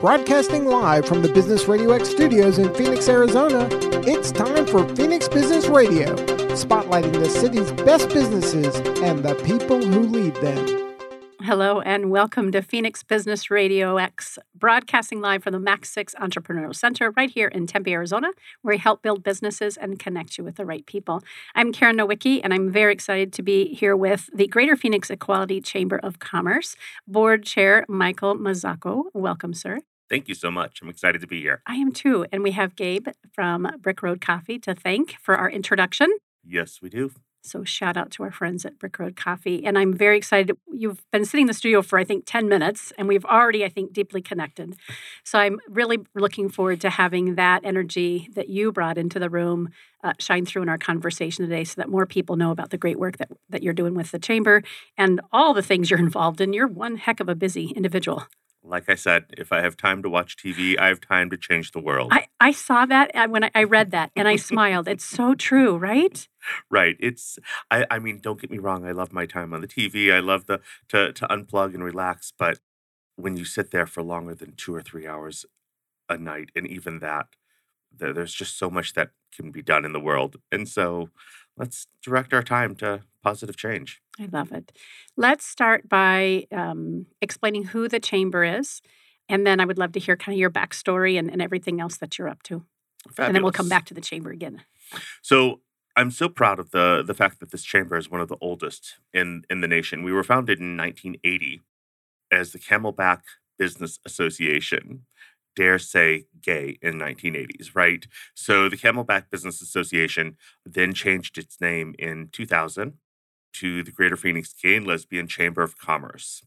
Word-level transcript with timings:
Broadcasting 0.00 0.66
live 0.66 1.06
from 1.06 1.22
the 1.22 1.28
Business 1.30 1.66
Radio 1.68 1.92
X 1.92 2.10
studios 2.10 2.58
in 2.58 2.72
Phoenix, 2.74 3.08
Arizona, 3.08 3.66
it's 4.06 4.30
time 4.30 4.66
for 4.66 4.86
Phoenix 4.94 5.26
Business 5.26 5.68
Radio, 5.68 6.14
spotlighting 6.54 7.14
the 7.14 7.30
city's 7.30 7.72
best 7.72 8.10
businesses 8.10 8.76
and 9.00 9.24
the 9.24 9.34
people 9.46 9.82
who 9.82 10.00
lead 10.00 10.34
them. 10.36 10.85
Hello 11.46 11.80
and 11.80 12.10
welcome 12.10 12.50
to 12.50 12.60
Phoenix 12.60 13.04
Business 13.04 13.52
Radio 13.52 13.98
X, 13.98 14.36
broadcasting 14.56 15.20
live 15.20 15.44
from 15.44 15.52
the 15.52 15.60
MAC6 15.60 16.12
Entrepreneurial 16.16 16.74
Center 16.74 17.12
right 17.12 17.30
here 17.30 17.46
in 17.46 17.68
Tempe, 17.68 17.92
Arizona, 17.92 18.32
where 18.62 18.74
we 18.74 18.78
help 18.78 19.00
build 19.00 19.22
businesses 19.22 19.76
and 19.76 19.96
connect 19.96 20.38
you 20.38 20.42
with 20.42 20.56
the 20.56 20.66
right 20.66 20.84
people. 20.86 21.22
I'm 21.54 21.72
Karen 21.72 21.98
Nowicki, 21.98 22.40
and 22.42 22.52
I'm 22.52 22.72
very 22.72 22.92
excited 22.92 23.32
to 23.34 23.44
be 23.44 23.72
here 23.72 23.96
with 23.96 24.28
the 24.34 24.48
Greater 24.48 24.74
Phoenix 24.74 25.08
Equality 25.08 25.60
Chamber 25.60 25.98
of 25.98 26.18
Commerce 26.18 26.74
Board 27.06 27.44
Chair 27.44 27.86
Michael 27.88 28.34
Mazzocco. 28.34 29.04
Welcome, 29.14 29.54
sir. 29.54 29.78
Thank 30.10 30.26
you 30.26 30.34
so 30.34 30.50
much. 30.50 30.80
I'm 30.82 30.88
excited 30.88 31.20
to 31.20 31.28
be 31.28 31.42
here. 31.42 31.62
I 31.64 31.76
am 31.76 31.92
too. 31.92 32.26
And 32.32 32.42
we 32.42 32.50
have 32.52 32.74
Gabe 32.74 33.06
from 33.32 33.70
Brick 33.80 34.02
Road 34.02 34.20
Coffee 34.20 34.58
to 34.58 34.74
thank 34.74 35.14
for 35.22 35.36
our 35.36 35.48
introduction. 35.48 36.08
Yes, 36.44 36.80
we 36.82 36.88
do. 36.88 37.12
So 37.46 37.64
shout 37.64 37.96
out 37.96 38.10
to 38.12 38.22
our 38.22 38.30
friends 38.30 38.64
at 38.64 38.78
Brick 38.78 38.98
Road 38.98 39.16
Coffee. 39.16 39.64
And 39.64 39.78
I'm 39.78 39.92
very 39.92 40.16
excited. 40.16 40.56
You've 40.72 41.02
been 41.12 41.24
sitting 41.24 41.42
in 41.42 41.46
the 41.46 41.54
studio 41.54 41.82
for, 41.82 41.98
I 41.98 42.04
think, 42.04 42.24
10 42.26 42.48
minutes, 42.48 42.92
and 42.98 43.08
we've 43.08 43.24
already, 43.24 43.64
I 43.64 43.68
think, 43.68 43.92
deeply 43.92 44.20
connected. 44.20 44.76
So 45.24 45.38
I'm 45.38 45.58
really 45.68 45.98
looking 46.14 46.48
forward 46.48 46.80
to 46.82 46.90
having 46.90 47.36
that 47.36 47.64
energy 47.64 48.28
that 48.34 48.48
you 48.48 48.72
brought 48.72 48.98
into 48.98 49.18
the 49.18 49.30
room 49.30 49.70
uh, 50.02 50.12
shine 50.18 50.44
through 50.44 50.62
in 50.62 50.68
our 50.68 50.78
conversation 50.78 51.44
today 51.44 51.64
so 51.64 51.74
that 51.76 51.88
more 51.88 52.06
people 52.06 52.36
know 52.36 52.50
about 52.50 52.70
the 52.70 52.78
great 52.78 52.98
work 52.98 53.16
that, 53.18 53.30
that 53.48 53.62
you're 53.62 53.72
doing 53.72 53.94
with 53.94 54.10
the 54.10 54.18
chamber 54.18 54.62
and 54.96 55.20
all 55.32 55.54
the 55.54 55.62
things 55.62 55.90
you're 55.90 55.98
involved 56.08 56.40
in. 56.40 56.52
You're 56.52 56.68
one 56.68 56.96
heck 56.96 57.20
of 57.20 57.28
a 57.28 57.34
busy 57.34 57.72
individual 57.74 58.26
like 58.66 58.88
I 58.88 58.94
said, 58.94 59.26
if 59.36 59.52
I 59.52 59.60
have 59.60 59.76
time 59.76 60.02
to 60.02 60.10
watch 60.10 60.36
TV, 60.36 60.78
I 60.78 60.88
have 60.88 61.00
time 61.00 61.30
to 61.30 61.36
change 61.36 61.72
the 61.72 61.80
world. 61.80 62.12
I, 62.12 62.26
I 62.40 62.52
saw 62.52 62.86
that 62.86 63.30
when 63.30 63.50
I 63.54 63.62
read 63.64 63.90
that 63.92 64.10
and 64.16 64.26
I 64.26 64.36
smiled. 64.50 64.88
It's 64.88 65.04
so 65.04 65.34
true, 65.34 65.76
right? 65.76 66.28
right. 66.70 66.96
It's 67.00 67.38
I, 67.70 67.86
I 67.90 67.98
mean, 67.98 68.20
don't 68.20 68.40
get 68.40 68.50
me 68.50 68.58
wrong, 68.58 68.84
I 68.84 68.92
love 68.92 69.12
my 69.12 69.26
time 69.26 69.52
on 69.52 69.60
the 69.60 69.68
TV. 69.68 70.12
I 70.12 70.20
love 70.20 70.46
the 70.46 70.60
to 70.88 71.12
to 71.12 71.26
unplug 71.28 71.74
and 71.74 71.84
relax, 71.84 72.32
but 72.36 72.58
when 73.16 73.36
you 73.36 73.44
sit 73.44 73.70
there 73.70 73.86
for 73.86 74.02
longer 74.02 74.34
than 74.34 74.54
two 74.56 74.74
or 74.74 74.82
three 74.82 75.06
hours 75.06 75.46
a 76.08 76.18
night, 76.18 76.50
and 76.54 76.66
even 76.66 76.98
that, 77.00 77.26
there's 77.96 78.34
just 78.34 78.58
so 78.58 78.70
much 78.70 78.92
that 78.94 79.10
can 79.34 79.50
be 79.50 79.62
done 79.62 79.84
in 79.84 79.92
the 79.92 80.00
world. 80.00 80.36
And 80.52 80.68
so 80.68 81.10
let's 81.56 81.86
direct 82.02 82.32
our 82.32 82.42
time 82.42 82.74
to 82.76 83.02
positive 83.22 83.56
change. 83.56 84.00
I 84.20 84.28
love 84.32 84.52
it. 84.52 84.72
Let's 85.16 85.44
start 85.44 85.88
by 85.88 86.46
um, 86.52 87.06
explaining 87.20 87.64
who 87.64 87.88
the 87.88 88.00
chamber 88.00 88.44
is. 88.44 88.80
And 89.28 89.46
then 89.46 89.58
I 89.58 89.64
would 89.64 89.78
love 89.78 89.92
to 89.92 90.00
hear 90.00 90.16
kind 90.16 90.34
of 90.34 90.38
your 90.38 90.50
backstory 90.50 91.18
and, 91.18 91.30
and 91.30 91.42
everything 91.42 91.80
else 91.80 91.96
that 91.96 92.18
you're 92.18 92.28
up 92.28 92.42
to. 92.44 92.64
Fabulous. 93.08 93.28
And 93.28 93.34
then 93.34 93.42
we'll 93.42 93.52
come 93.52 93.68
back 93.68 93.84
to 93.86 93.94
the 93.94 94.00
chamber 94.00 94.30
again. 94.30 94.62
So 95.22 95.60
I'm 95.96 96.10
so 96.10 96.28
proud 96.28 96.58
of 96.58 96.70
the 96.70 97.02
the 97.04 97.14
fact 97.14 97.40
that 97.40 97.50
this 97.50 97.64
chamber 97.64 97.96
is 97.96 98.10
one 98.10 98.20
of 98.20 98.28
the 98.28 98.36
oldest 98.40 98.96
in 99.12 99.42
in 99.48 99.60
the 99.60 99.68
nation. 99.68 100.02
We 100.02 100.12
were 100.12 100.22
founded 100.22 100.60
in 100.60 100.76
1980 100.76 101.62
as 102.30 102.52
the 102.52 102.58
Camelback 102.58 103.22
Business 103.58 103.98
Association. 104.04 105.06
Dare 105.56 105.78
say 105.78 106.26
gay 106.40 106.78
in 106.80 106.98
1980s, 106.98 107.74
right? 107.74 108.06
So 108.34 108.68
the 108.68 108.76
Camelback 108.76 109.30
Business 109.30 109.60
Association 109.60 110.36
then 110.64 110.92
changed 110.92 111.38
its 111.38 111.60
name 111.60 111.94
in 111.98 112.28
2000 112.30 112.92
to 113.54 113.82
the 113.82 113.90
Greater 113.90 114.16
Phoenix 114.16 114.52
Gay 114.52 114.76
and 114.76 114.86
Lesbian 114.86 115.26
Chamber 115.26 115.62
of 115.62 115.78
Commerce. 115.78 116.42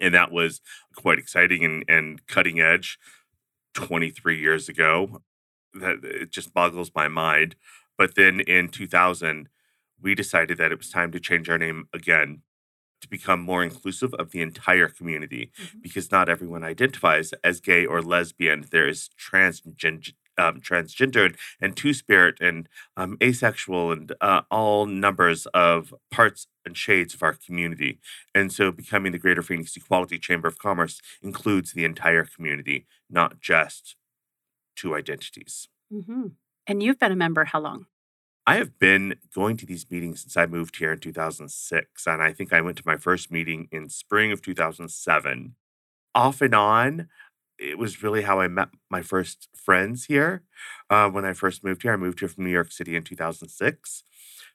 And 0.00 0.12
that 0.14 0.30
was 0.30 0.60
quite 0.94 1.18
exciting 1.18 1.64
and, 1.64 1.84
and 1.88 2.26
cutting 2.26 2.60
edge 2.60 2.98
23 3.74 4.38
years 4.38 4.68
ago. 4.68 5.22
That 5.72 6.04
it 6.04 6.32
just 6.32 6.52
boggles 6.52 6.90
my 6.94 7.06
mind. 7.06 7.54
But 7.96 8.16
then 8.16 8.40
in 8.40 8.68
2000, 8.68 9.48
we 10.02 10.14
decided 10.14 10.58
that 10.58 10.72
it 10.72 10.78
was 10.78 10.90
time 10.90 11.12
to 11.12 11.20
change 11.20 11.48
our 11.48 11.58
name 11.58 11.86
again 11.92 12.42
to 13.00 13.08
become 13.08 13.40
more 13.40 13.62
inclusive 13.62 14.14
of 14.14 14.30
the 14.30 14.42
entire 14.42 14.88
community 14.88 15.50
mm-hmm. 15.60 15.78
because 15.82 16.10
not 16.10 16.28
everyone 16.28 16.64
identifies 16.64 17.32
as 17.44 17.60
gay 17.60 17.84
or 17.86 18.02
lesbian. 18.02 18.66
There 18.70 18.88
is 18.88 19.10
transgender. 19.18 20.12
Um, 20.38 20.62
transgender 20.62 21.36
and 21.60 21.76
two 21.76 21.92
spirit 21.92 22.38
and 22.40 22.66
um, 22.96 23.18
asexual 23.22 23.92
and 23.92 24.14
uh, 24.22 24.42
all 24.50 24.86
numbers 24.86 25.44
of 25.52 25.92
parts 26.10 26.46
and 26.64 26.74
shades 26.74 27.12
of 27.12 27.22
our 27.22 27.34
community. 27.34 27.98
And 28.34 28.50
so, 28.50 28.72
becoming 28.72 29.12
the 29.12 29.18
Greater 29.18 29.42
Phoenix 29.42 29.76
Equality 29.76 30.18
Chamber 30.18 30.48
of 30.48 30.56
Commerce 30.56 31.02
includes 31.20 31.72
the 31.72 31.84
entire 31.84 32.24
community, 32.24 32.86
not 33.10 33.40
just 33.40 33.96
two 34.76 34.94
identities. 34.94 35.68
Mm-hmm. 35.92 36.28
And 36.66 36.82
you've 36.82 36.98
been 36.98 37.12
a 37.12 37.16
member 37.16 37.44
how 37.44 37.60
long? 37.60 37.86
I 38.50 38.56
have 38.56 38.80
been 38.80 39.14
going 39.32 39.56
to 39.58 39.64
these 39.64 39.88
meetings 39.92 40.22
since 40.22 40.36
I 40.36 40.44
moved 40.44 40.78
here 40.78 40.90
in 40.90 40.98
2006. 40.98 42.06
And 42.08 42.20
I 42.20 42.32
think 42.32 42.52
I 42.52 42.60
went 42.60 42.78
to 42.78 42.82
my 42.84 42.96
first 42.96 43.30
meeting 43.30 43.68
in 43.70 43.88
spring 43.88 44.32
of 44.32 44.42
2007. 44.42 45.54
Off 46.16 46.40
and 46.40 46.52
on, 46.52 47.08
it 47.60 47.78
was 47.78 48.02
really 48.02 48.22
how 48.22 48.40
I 48.40 48.48
met 48.48 48.70
my 48.90 49.02
first 49.02 49.46
friends 49.54 50.06
here. 50.06 50.42
Uh, 50.90 51.08
when 51.08 51.24
I 51.24 51.32
first 51.32 51.62
moved 51.62 51.82
here, 51.82 51.92
I 51.92 51.96
moved 51.96 52.18
here 52.18 52.28
from 52.28 52.42
New 52.42 52.50
York 52.50 52.72
City 52.72 52.96
in 52.96 53.04
2006. 53.04 54.02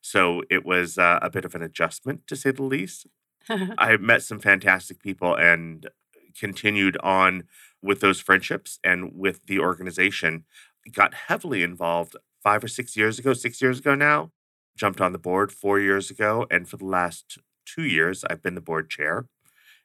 So 0.02 0.42
it 0.50 0.66
was 0.66 0.98
uh, 0.98 1.20
a 1.22 1.30
bit 1.30 1.46
of 1.46 1.56
an 1.56 1.64
adjustment, 1.64 2.28
to 2.28 2.36
say 2.36 2.52
the 2.52 2.64
least. 2.64 3.08
I 3.78 3.96
met 3.96 4.24
some 4.24 4.40
fantastic 4.40 5.02
people 5.02 5.36
and 5.36 5.90
continued 6.38 6.98
on 7.02 7.46
with 7.82 8.02
those 8.02 8.20
friendships 8.20 8.78
and 8.84 9.14
with 9.16 9.46
the 9.46 9.60
organization. 9.60 10.44
Got 10.92 11.14
heavily 11.14 11.64
involved 11.64 12.18
five 12.46 12.64
or 12.64 12.68
six 12.68 12.96
years 12.96 13.18
ago, 13.18 13.34
six 13.34 13.60
years 13.60 13.80
ago 13.80 13.96
now. 13.96 14.32
Jumped 14.78 15.02
on 15.02 15.14
the 15.14 15.18
board 15.18 15.52
four 15.52 15.80
years 15.80 16.12
ago. 16.12 16.46
And 16.52 16.70
for 16.70 16.78
the 16.78 16.86
last 16.86 17.40
two 17.66 17.84
years, 17.84 18.24
I've 18.30 18.44
been 18.44 18.56
the 18.56 18.62
board 18.62 18.90
chair. 18.90 19.26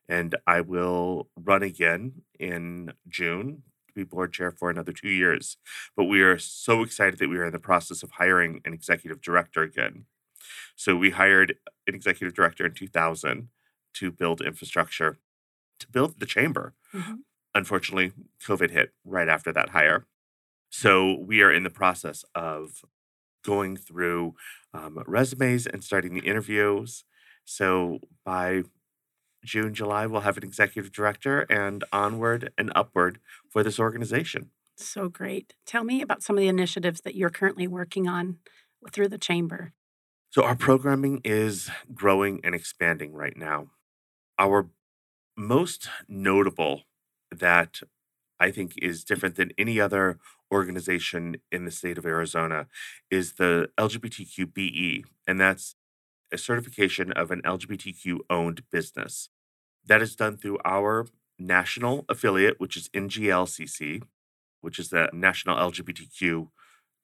And 0.09 0.35
I 0.47 0.61
will 0.61 1.31
run 1.37 1.63
again 1.63 2.23
in 2.39 2.93
June 3.09 3.63
to 3.89 3.95
be 3.95 4.05
board 4.05 4.33
chair 4.35 4.51
for 4.51 4.69
another 4.69 4.93
two 4.93 5.09
years. 5.09 5.57
But 5.97 6.05
we 6.05 6.21
are 6.21 6.39
so 6.39 6.83
excited 6.83 7.19
that 7.19 7.31
we 7.31 7.39
are 7.39 7.47
in 7.47 7.53
the 7.53 7.59
process 7.59 8.03
of 8.03 8.11
hiring 8.13 8.61
an 8.67 8.75
executive 8.75 9.23
director 9.23 9.63
again. 9.63 10.05
So 10.77 10.97
we 10.97 11.11
hired 11.11 11.57
an 11.87 11.95
executive 11.95 12.35
director 12.35 12.67
in 12.67 12.75
2000 12.75 13.49
to 13.95 14.11
build 14.11 14.43
infrastructure, 14.43 15.19
to 15.79 15.89
build 15.89 16.21
the 16.21 16.27
chamber. 16.27 16.75
Mm-hmm. 16.93 17.15
Unfortunately, 17.55 18.13
COVID 18.47 18.71
hit 18.71 18.93
right 19.05 19.29
after 19.29 19.53
that 19.53 19.71
hire. 19.71 20.07
So 20.71 21.19
we 21.21 21.43
are 21.43 21.53
in 21.53 21.65
the 21.65 21.71
process 21.71 22.25
of 22.35 22.83
going 23.45 23.77
through 23.77 24.35
um, 24.73 25.03
resumes 25.07 25.67
and 25.67 25.83
starting 25.83 26.15
the 26.15 26.27
interviews. 26.27 27.05
So 27.45 27.99
by 28.25 28.63
June, 29.45 29.75
July, 29.75 30.07
we'll 30.07 30.21
have 30.21 30.37
an 30.37 30.45
executive 30.45 30.93
director 30.93 31.41
and 31.43 31.83
onward 31.93 32.53
and 32.57 32.71
upward 32.75 33.19
for 33.49 33.63
this 33.63 33.79
organization. 33.79 34.51
So 34.77 35.09
great. 35.09 35.55
Tell 35.67 35.85
me 35.85 36.01
about 36.01 36.23
some 36.23 36.37
of 36.37 36.41
the 36.41 36.49
initiatives 36.49 37.03
that 37.03 37.15
you're 37.15 37.31
currently 37.31 37.67
working 37.67 38.09
on 38.09 38.39
through 38.93 39.09
the 39.09 39.19
chamber. 39.19 39.73
So, 40.31 40.45
our 40.45 40.55
programming 40.55 41.21
is 41.25 41.71
growing 41.93 42.41
and 42.45 42.55
expanding 42.55 43.13
right 43.13 43.37
now. 43.37 43.71
Our 44.39 44.71
most 45.37 45.89
notable 46.09 46.83
that 47.33 47.81
I 48.41 48.51
think 48.51 48.75
is 48.79 49.05
different 49.05 49.37
than 49.37 49.53
any 49.59 49.81
other 49.81 50.19
organization 50.53 51.37
in 51.53 51.65
the 51.65 51.71
state 51.71 51.99
of 51.99 52.07
Arizona 52.07 52.67
is 53.11 53.35
the 53.35 53.69
LGBTQBE, 53.79 55.05
and 55.27 55.41
that's 55.41 55.77
a 56.33 56.39
certification 56.39 57.13
of 57.13 57.31
an 57.31 57.43
LGBTQ 57.45 58.19
owned 58.31 58.63
business. 58.71 59.29
That 59.87 60.03
is 60.03 60.17
done 60.17 60.37
through 60.37 60.59
our 60.65 61.07
national 61.39 62.05
affiliate, 62.09 62.61
which 62.61 62.77
is 62.77 62.91
NGLCC, 62.95 64.03
which 64.61 64.79
is 64.79 64.91
the 64.91 65.11
National 65.13 65.57
LGBTQ 65.57 66.49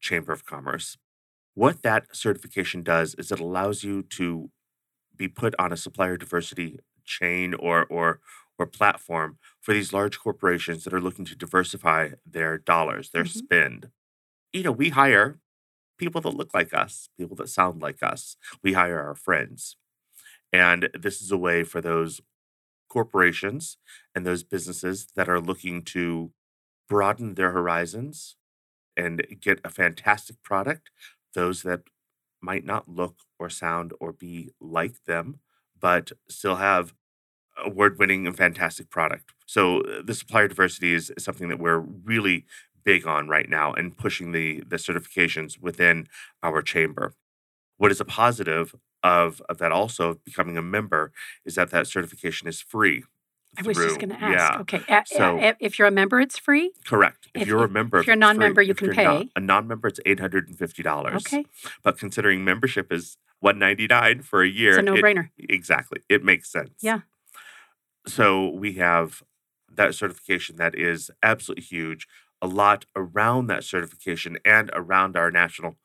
Chamber 0.00 0.32
of 0.32 0.46
Commerce. 0.46 0.98
What 1.54 1.82
that 1.82 2.14
certification 2.14 2.82
does 2.82 3.14
is 3.16 3.32
it 3.32 3.40
allows 3.40 3.84
you 3.84 4.02
to 4.02 4.50
be 5.16 5.28
put 5.28 5.54
on 5.58 5.72
a 5.72 5.76
supplier 5.76 6.16
diversity 6.16 6.78
chain 7.04 7.54
or 7.54 7.86
or 7.86 8.20
or 8.58 8.66
platform 8.66 9.38
for 9.66 9.74
these 9.74 9.92
large 9.92 10.20
corporations 10.20 10.84
that 10.84 10.94
are 10.94 11.00
looking 11.00 11.24
to 11.24 11.34
diversify 11.34 12.10
their 12.24 12.56
dollars, 12.56 13.10
their 13.10 13.24
mm-hmm. 13.24 13.38
spend. 13.38 13.88
You 14.52 14.62
know, 14.62 14.70
we 14.70 14.90
hire 14.90 15.40
people 15.98 16.20
that 16.20 16.36
look 16.36 16.54
like 16.54 16.72
us, 16.72 17.08
people 17.18 17.34
that 17.34 17.48
sound 17.48 17.82
like 17.82 18.00
us. 18.00 18.36
We 18.62 18.74
hire 18.74 19.02
our 19.02 19.16
friends. 19.16 19.76
And 20.52 20.88
this 20.94 21.20
is 21.20 21.32
a 21.32 21.36
way 21.36 21.64
for 21.64 21.80
those 21.80 22.20
corporations 22.88 23.78
and 24.14 24.24
those 24.24 24.44
businesses 24.44 25.08
that 25.16 25.28
are 25.28 25.40
looking 25.40 25.82
to 25.86 26.30
broaden 26.88 27.34
their 27.34 27.50
horizons 27.50 28.36
and 28.96 29.26
get 29.40 29.58
a 29.64 29.68
fantastic 29.68 30.40
product, 30.44 30.90
those 31.34 31.62
that 31.64 31.80
might 32.40 32.64
not 32.64 32.88
look 32.88 33.16
or 33.36 33.50
sound 33.50 33.94
or 33.98 34.12
be 34.12 34.52
like 34.60 35.06
them, 35.06 35.40
but 35.76 36.12
still 36.28 36.56
have 36.56 36.94
award 37.64 37.98
winning 37.98 38.26
and 38.26 38.36
fantastic 38.36 38.90
product. 38.90 39.32
So 39.46 39.80
uh, 39.80 40.02
the 40.04 40.14
supplier 40.14 40.48
diversity 40.48 40.94
is 40.94 41.12
something 41.18 41.48
that 41.48 41.58
we're 41.58 41.78
really 41.78 42.44
big 42.84 43.06
on 43.06 43.28
right 43.28 43.48
now 43.48 43.72
and 43.72 43.96
pushing 43.96 44.32
the 44.32 44.62
the 44.66 44.76
certifications 44.76 45.60
within 45.60 46.06
our 46.42 46.62
chamber. 46.62 47.14
What 47.78 47.90
is 47.90 48.00
a 48.00 48.04
positive 48.04 48.74
of, 49.02 49.42
of 49.48 49.58
that 49.58 49.72
also 49.72 50.20
becoming 50.24 50.56
a 50.56 50.62
member 50.62 51.12
is 51.44 51.54
that 51.56 51.70
that 51.70 51.86
certification 51.86 52.48
is 52.48 52.60
free. 52.60 53.04
I 53.58 53.62
was 53.62 53.76
just 53.76 53.98
going 53.98 54.10
to 54.10 54.22
ask. 54.22 54.34
Yeah, 54.36 54.60
Okay. 54.60 54.82
a- 54.88 55.04
So- 55.06 55.38
a- 55.38 55.56
if 55.60 55.78
you're 55.78 55.88
a 55.88 55.90
member, 55.92 56.20
it's 56.20 56.38
free. 56.38 56.72
correct. 56.84 57.28
If, 57.34 57.42
If 57.42 57.48
you're 57.48 57.64
a 57.64 57.68
member, 57.68 57.98
if 58.00 58.06
you're 58.06 58.12
a 58.14 58.16
non-member, 58.18 58.60
you 58.62 58.72
If 58.72 58.76
can 58.78 58.90
pay. 58.90 59.30
a 59.34 59.40
non-member, 59.40 59.88
it's 59.88 60.00
eight 60.04 60.20
hundred 60.20 60.48
and 60.48 60.58
fifty 60.58 60.82
dollars. 60.82 61.22
Okay. 61.26 61.44
But 61.82 61.98
considering 61.98 62.44
membership 62.44 62.92
is 62.92 63.16
one 63.40 63.58
ninety 63.58 63.86
nine 63.86 64.22
for 64.22 64.42
a 64.42 64.48
year, 64.48 64.70
It's 64.72 64.78
a 64.78 64.82
no-brainer. 64.82 65.30
Exactly. 65.38 66.00
It 66.08 66.22
makes 66.24 66.50
sense. 66.50 66.70
Yeah. 66.80 67.00
So 68.06 68.48
we 68.50 68.74
have 68.74 69.22
that 69.72 69.94
certification 69.94 70.56
that 70.56 70.74
is 70.74 71.10
absolutely 71.22 71.64
huge. 71.64 72.06
A 72.40 72.46
lot 72.46 72.84
around 72.94 73.46
that 73.48 73.64
certification 73.64 74.38
and 74.44 74.70
around 74.74 75.16
our 75.16 75.30
national 75.30 75.76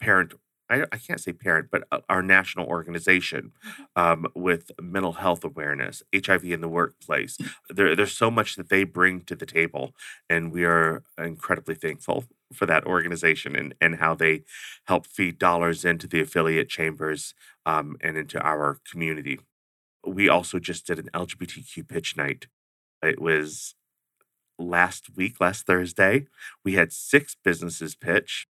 parent. 0.00 0.34
I, 0.70 0.84
I 0.92 0.98
can't 0.98 1.20
say 1.20 1.32
parent, 1.32 1.68
but 1.70 1.84
uh, 1.92 2.00
our 2.08 2.22
national 2.22 2.66
organization 2.66 3.52
um, 3.96 4.26
with 4.34 4.70
mental 4.80 5.14
health 5.14 5.44
awareness, 5.44 6.02
HIV 6.12 6.52
in 6.52 6.60
the 6.62 6.68
workplace. 6.68 7.38
There, 7.70 7.96
there's 7.96 8.16
so 8.16 8.30
much 8.30 8.56
that 8.56 8.70
they 8.70 8.84
bring 8.84 9.22
to 9.22 9.36
the 9.36 9.46
table, 9.46 9.94
and 10.30 10.52
we 10.52 10.64
are 10.64 11.02
incredibly 11.18 11.74
thankful 11.74 12.24
for 12.54 12.66
that 12.66 12.86
organization 12.86 13.56
and, 13.56 13.74
and 13.80 13.96
how 13.96 14.14
they 14.14 14.44
help 14.86 15.06
feed 15.06 15.38
dollars 15.38 15.84
into 15.84 16.06
the 16.08 16.20
affiliate 16.20 16.68
chambers 16.68 17.34
um, 17.66 17.96
and 18.02 18.16
into 18.16 18.40
our 18.40 18.78
community. 18.90 19.38
We 20.06 20.28
also 20.28 20.58
just 20.58 20.86
did 20.86 20.98
an 20.98 21.10
LGBTQ 21.14 21.88
pitch 21.88 22.16
night. 22.16 22.46
It 23.02 23.20
was 23.20 23.74
last 24.58 25.16
week, 25.16 25.40
last 25.40 25.66
Thursday. 25.66 26.26
We 26.64 26.74
had 26.74 26.92
six 26.92 27.36
businesses 27.42 27.94
pitch, 27.94 28.46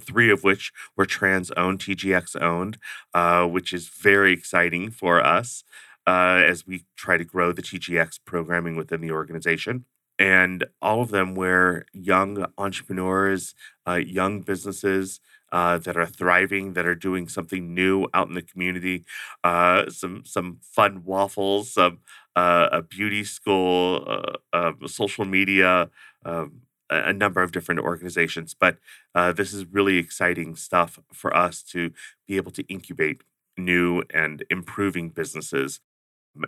three 0.00 0.30
of 0.30 0.44
which 0.44 0.72
were 0.96 1.06
trans 1.06 1.50
owned, 1.52 1.80
TGX 1.80 2.40
owned, 2.40 2.78
uh, 3.14 3.46
which 3.46 3.72
is 3.72 3.88
very 3.88 4.32
exciting 4.32 4.90
for 4.90 5.24
us 5.24 5.64
uh, 6.06 6.42
as 6.44 6.66
we 6.66 6.84
try 6.96 7.16
to 7.16 7.24
grow 7.24 7.52
the 7.52 7.62
TGX 7.62 8.20
programming 8.24 8.76
within 8.76 9.00
the 9.00 9.10
organization. 9.10 9.84
And 10.18 10.64
all 10.80 11.02
of 11.02 11.10
them 11.10 11.34
were 11.34 11.84
young 11.92 12.46
entrepreneurs, 12.56 13.54
uh, 13.86 13.94
young 13.94 14.40
businesses 14.40 15.20
uh, 15.52 15.78
that 15.78 15.96
are 15.96 16.06
thriving, 16.06 16.72
that 16.74 16.86
are 16.86 16.94
doing 16.94 17.28
something 17.28 17.74
new 17.74 18.06
out 18.14 18.28
in 18.28 18.34
the 18.34 18.42
community. 18.42 19.04
Uh, 19.44 19.88
some 19.90 20.24
some 20.24 20.58
fun 20.62 21.04
waffles, 21.04 21.72
some 21.72 21.98
uh, 22.34 22.68
a 22.72 22.82
beauty 22.82 23.24
school, 23.24 24.04
uh, 24.06 24.56
uh, 24.56 24.72
social 24.86 25.24
media, 25.24 25.88
um, 26.24 26.62
a 26.90 27.12
number 27.12 27.42
of 27.42 27.52
different 27.52 27.80
organizations. 27.80 28.54
But 28.58 28.78
uh, 29.14 29.32
this 29.32 29.52
is 29.52 29.64
really 29.66 29.98
exciting 29.98 30.56
stuff 30.56 30.98
for 31.12 31.34
us 31.36 31.62
to 31.72 31.92
be 32.28 32.36
able 32.36 32.52
to 32.52 32.62
incubate 32.68 33.22
new 33.56 34.02
and 34.12 34.44
improving 34.50 35.08
businesses. 35.10 35.80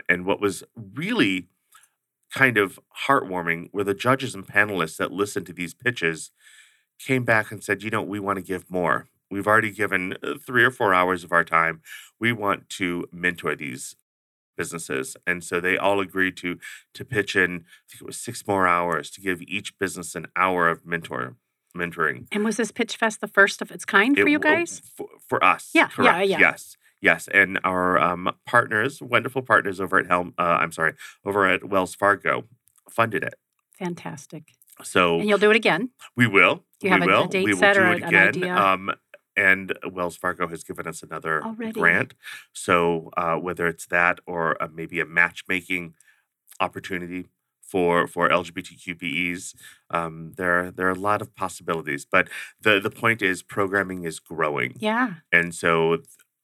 And 0.09 0.27
what 0.27 0.41
was 0.41 0.65
really 0.77 1.49
kind 2.35 2.59
of 2.59 2.79
heartwarming 3.07 3.71
were 3.73 3.85
the 3.85 3.95
judges 3.95 4.35
and 4.35 4.47
panelists 4.47 4.97
that 4.99 5.13
listened 5.13 5.47
to 5.47 5.53
these 5.53 5.75
pitches 5.75 6.31
came 6.99 7.25
back 7.25 7.51
and 7.51 7.63
said, 7.63 7.83
you 7.83 7.91
know, 7.91 8.03
we 8.03 8.21
want 8.21 8.37
to 8.37 8.43
give 8.43 8.71
more. 8.71 9.09
We've 9.31 9.47
already 9.47 9.71
given 9.71 10.17
uh, 10.23 10.35
three 10.45 10.65
or 10.65 10.71
four 10.71 10.95
hours 10.95 11.25
of 11.25 11.33
our 11.33 11.45
time. 11.45 11.83
We 12.19 12.33
want 12.33 12.69
to 12.71 13.07
mentor 13.13 13.55
these 13.55 13.95
businesses. 14.57 15.17
And 15.27 15.45
so 15.45 15.61
they 15.61 15.77
all 15.77 16.01
agreed 16.01 16.37
to 16.39 16.59
to 16.95 17.05
pitch 17.05 17.37
in, 17.37 17.51
I 17.55 17.85
think 17.89 18.03
it 18.03 18.07
was 18.07 18.19
six 18.19 18.47
more 18.47 18.67
hours 18.67 19.11
to 19.11 19.21
give 19.21 19.41
each 19.43 19.79
business 19.79 20.15
an 20.15 20.27
hour 20.35 20.69
of 20.69 20.85
mentor 20.85 21.37
mentoring. 21.77 22.27
And 22.33 22.45
was 22.45 22.57
this 22.57 22.73
Pitch 22.73 22.97
Fest 22.97 23.21
the 23.21 23.29
first 23.29 23.63
of 23.63 23.71
its 23.71 23.85
kind 23.85 24.17
for 24.17 24.27
It 24.27 24.31
you 24.31 24.39
guys? 24.39 24.83
For, 24.97 25.07
for 25.29 25.45
us. 25.45 25.71
Yeah, 25.75 25.91
yeah, 25.99 26.23
yeah. 26.23 26.39
Yes. 26.41 26.77
Yes. 27.01 27.29
And 27.33 27.61
our 27.63 27.99
um, 27.99 28.33
partners, 28.45 29.01
wonderful 29.01 29.43
partners 29.43 29.81
over 29.81 29.99
at 29.99 30.07
Helm, 30.07 30.35
uh, 30.39 30.59
I'm 30.61 30.73
sorry, 30.73 30.95
over 31.25 31.47
at 31.47 31.69
Wells 31.69 31.95
Fargo 31.95 32.45
funded 32.91 33.23
it. 33.23 33.35
Fantastic. 33.79 34.55
So 34.83 35.19
And 35.21 35.29
you'll 35.29 35.39
do 35.39 35.51
it 35.51 35.57
again. 35.57 35.91
we 36.17 36.27
will. 36.27 36.65
You 36.81 36.91
have 36.91 37.01
we 37.01 37.07
a- 37.07 37.11
a 37.17 37.21
will. 37.23 37.27
date 37.29 37.45
we 37.45 37.53
will 37.53 37.59
set 37.61 37.75
do 37.75 37.81
or 37.81 37.93
it 37.93 38.03
an 38.03 38.09
again. 38.09 38.29
idea? 38.29 38.55
Um, 38.57 38.91
and 39.37 39.73
Wells 39.93 40.17
Fargo 40.17 40.49
has 40.49 40.65
given 40.65 40.87
us 40.87 41.03
another 41.03 41.45
Already. 41.45 41.73
grant. 41.73 42.15
So 42.53 43.11
uh, 43.17 43.37
whether 43.37 43.67
it's 43.69 43.87
that 43.87 44.19
or 44.27 44.61
uh, 44.63 44.69
maybe 44.73 44.99
a 45.01 45.05
matchmaking 45.07 45.95
opportunity 46.61 47.27
for 47.63 48.07
for 48.07 48.29
LGBTQBEs, 48.31 49.55
um, 49.91 50.33
there 50.37 50.71
there 50.71 50.87
are 50.87 50.91
a 50.91 50.95
lot 50.95 51.21
of 51.21 51.35
possibilities. 51.37 52.05
But 52.11 52.29
the 52.61 52.81
the 52.81 52.91
point 52.91 53.23
is, 53.23 53.43
programming 53.43 54.05
is 54.05 54.19
growing. 54.21 54.75
Yeah. 54.79 55.15
And 55.33 55.55
so, 55.55 55.99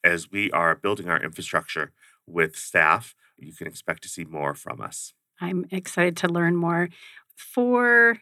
as 0.04 0.30
we 0.30 0.50
are 0.52 0.74
building 0.74 1.08
our 1.08 1.20
infrastructure 1.22 1.92
with 2.26 2.56
staff, 2.56 3.14
you 3.38 3.54
can 3.54 3.66
expect 3.66 4.02
to 4.02 4.08
see 4.08 4.24
more 4.24 4.54
from 4.54 4.80
us. 4.80 5.14
I'm 5.40 5.66
excited 5.70 6.16
to 6.18 6.28
learn 6.28 6.56
more. 6.56 6.90
For 7.36 8.18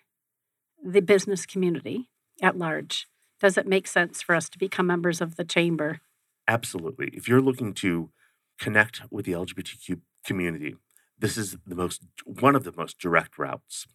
the 0.83 1.01
business 1.01 1.47
community 1.47 2.09
at 2.41 2.59
large, 2.59 3.07
does 3.41 3.57
it 3.57 3.67
make 3.67 3.87
sense 3.87 4.23
for 4.23 4.35
us 4.35 4.49
to 4.49 4.59
become 4.59 4.87
members 4.87 5.21
of 5.21 5.37
the 5.37 5.45
chamber? 5.45 6.01
Absolutely. 6.49 7.09
If 7.13 7.29
you're 7.29 7.41
looking 7.41 7.73
to 7.75 8.11
connect 8.59 9.03
with 9.11 9.27
the 9.27 9.33
LGBTQ 9.33 10.01
community, 10.25 10.77
this 11.19 11.37
is 11.37 11.57
the 11.67 11.75
most 11.75 12.03
one 12.25 12.57
of 12.57 12.65
the 12.65 12.73
most 12.77 12.99
direct 12.99 13.39
routes. 13.39 13.87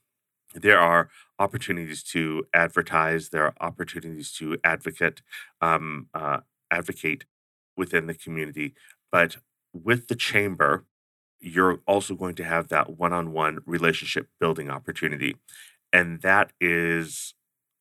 There 0.53 0.79
are 0.79 1.09
opportunities 1.37 2.03
to 2.03 2.45
advertise. 2.53 3.29
There 3.29 3.43
are 3.43 3.53
opportunities 3.59 4.31
to 4.33 4.57
advocate, 4.63 5.21
um, 5.61 6.07
uh, 6.13 6.39
advocate 6.71 7.25
within 7.75 8.07
the 8.07 8.13
community. 8.13 8.73
But 9.11 9.37
with 9.73 10.07
the 10.07 10.15
chamber, 10.15 10.85
you're 11.39 11.81
also 11.85 12.15
going 12.15 12.35
to 12.35 12.43
have 12.43 12.69
that 12.69 12.97
one-on-one 12.97 13.59
relationship 13.65 14.29
building 14.39 14.69
opportunity, 14.69 15.35
and 15.93 16.21
that 16.21 16.51
is 16.59 17.33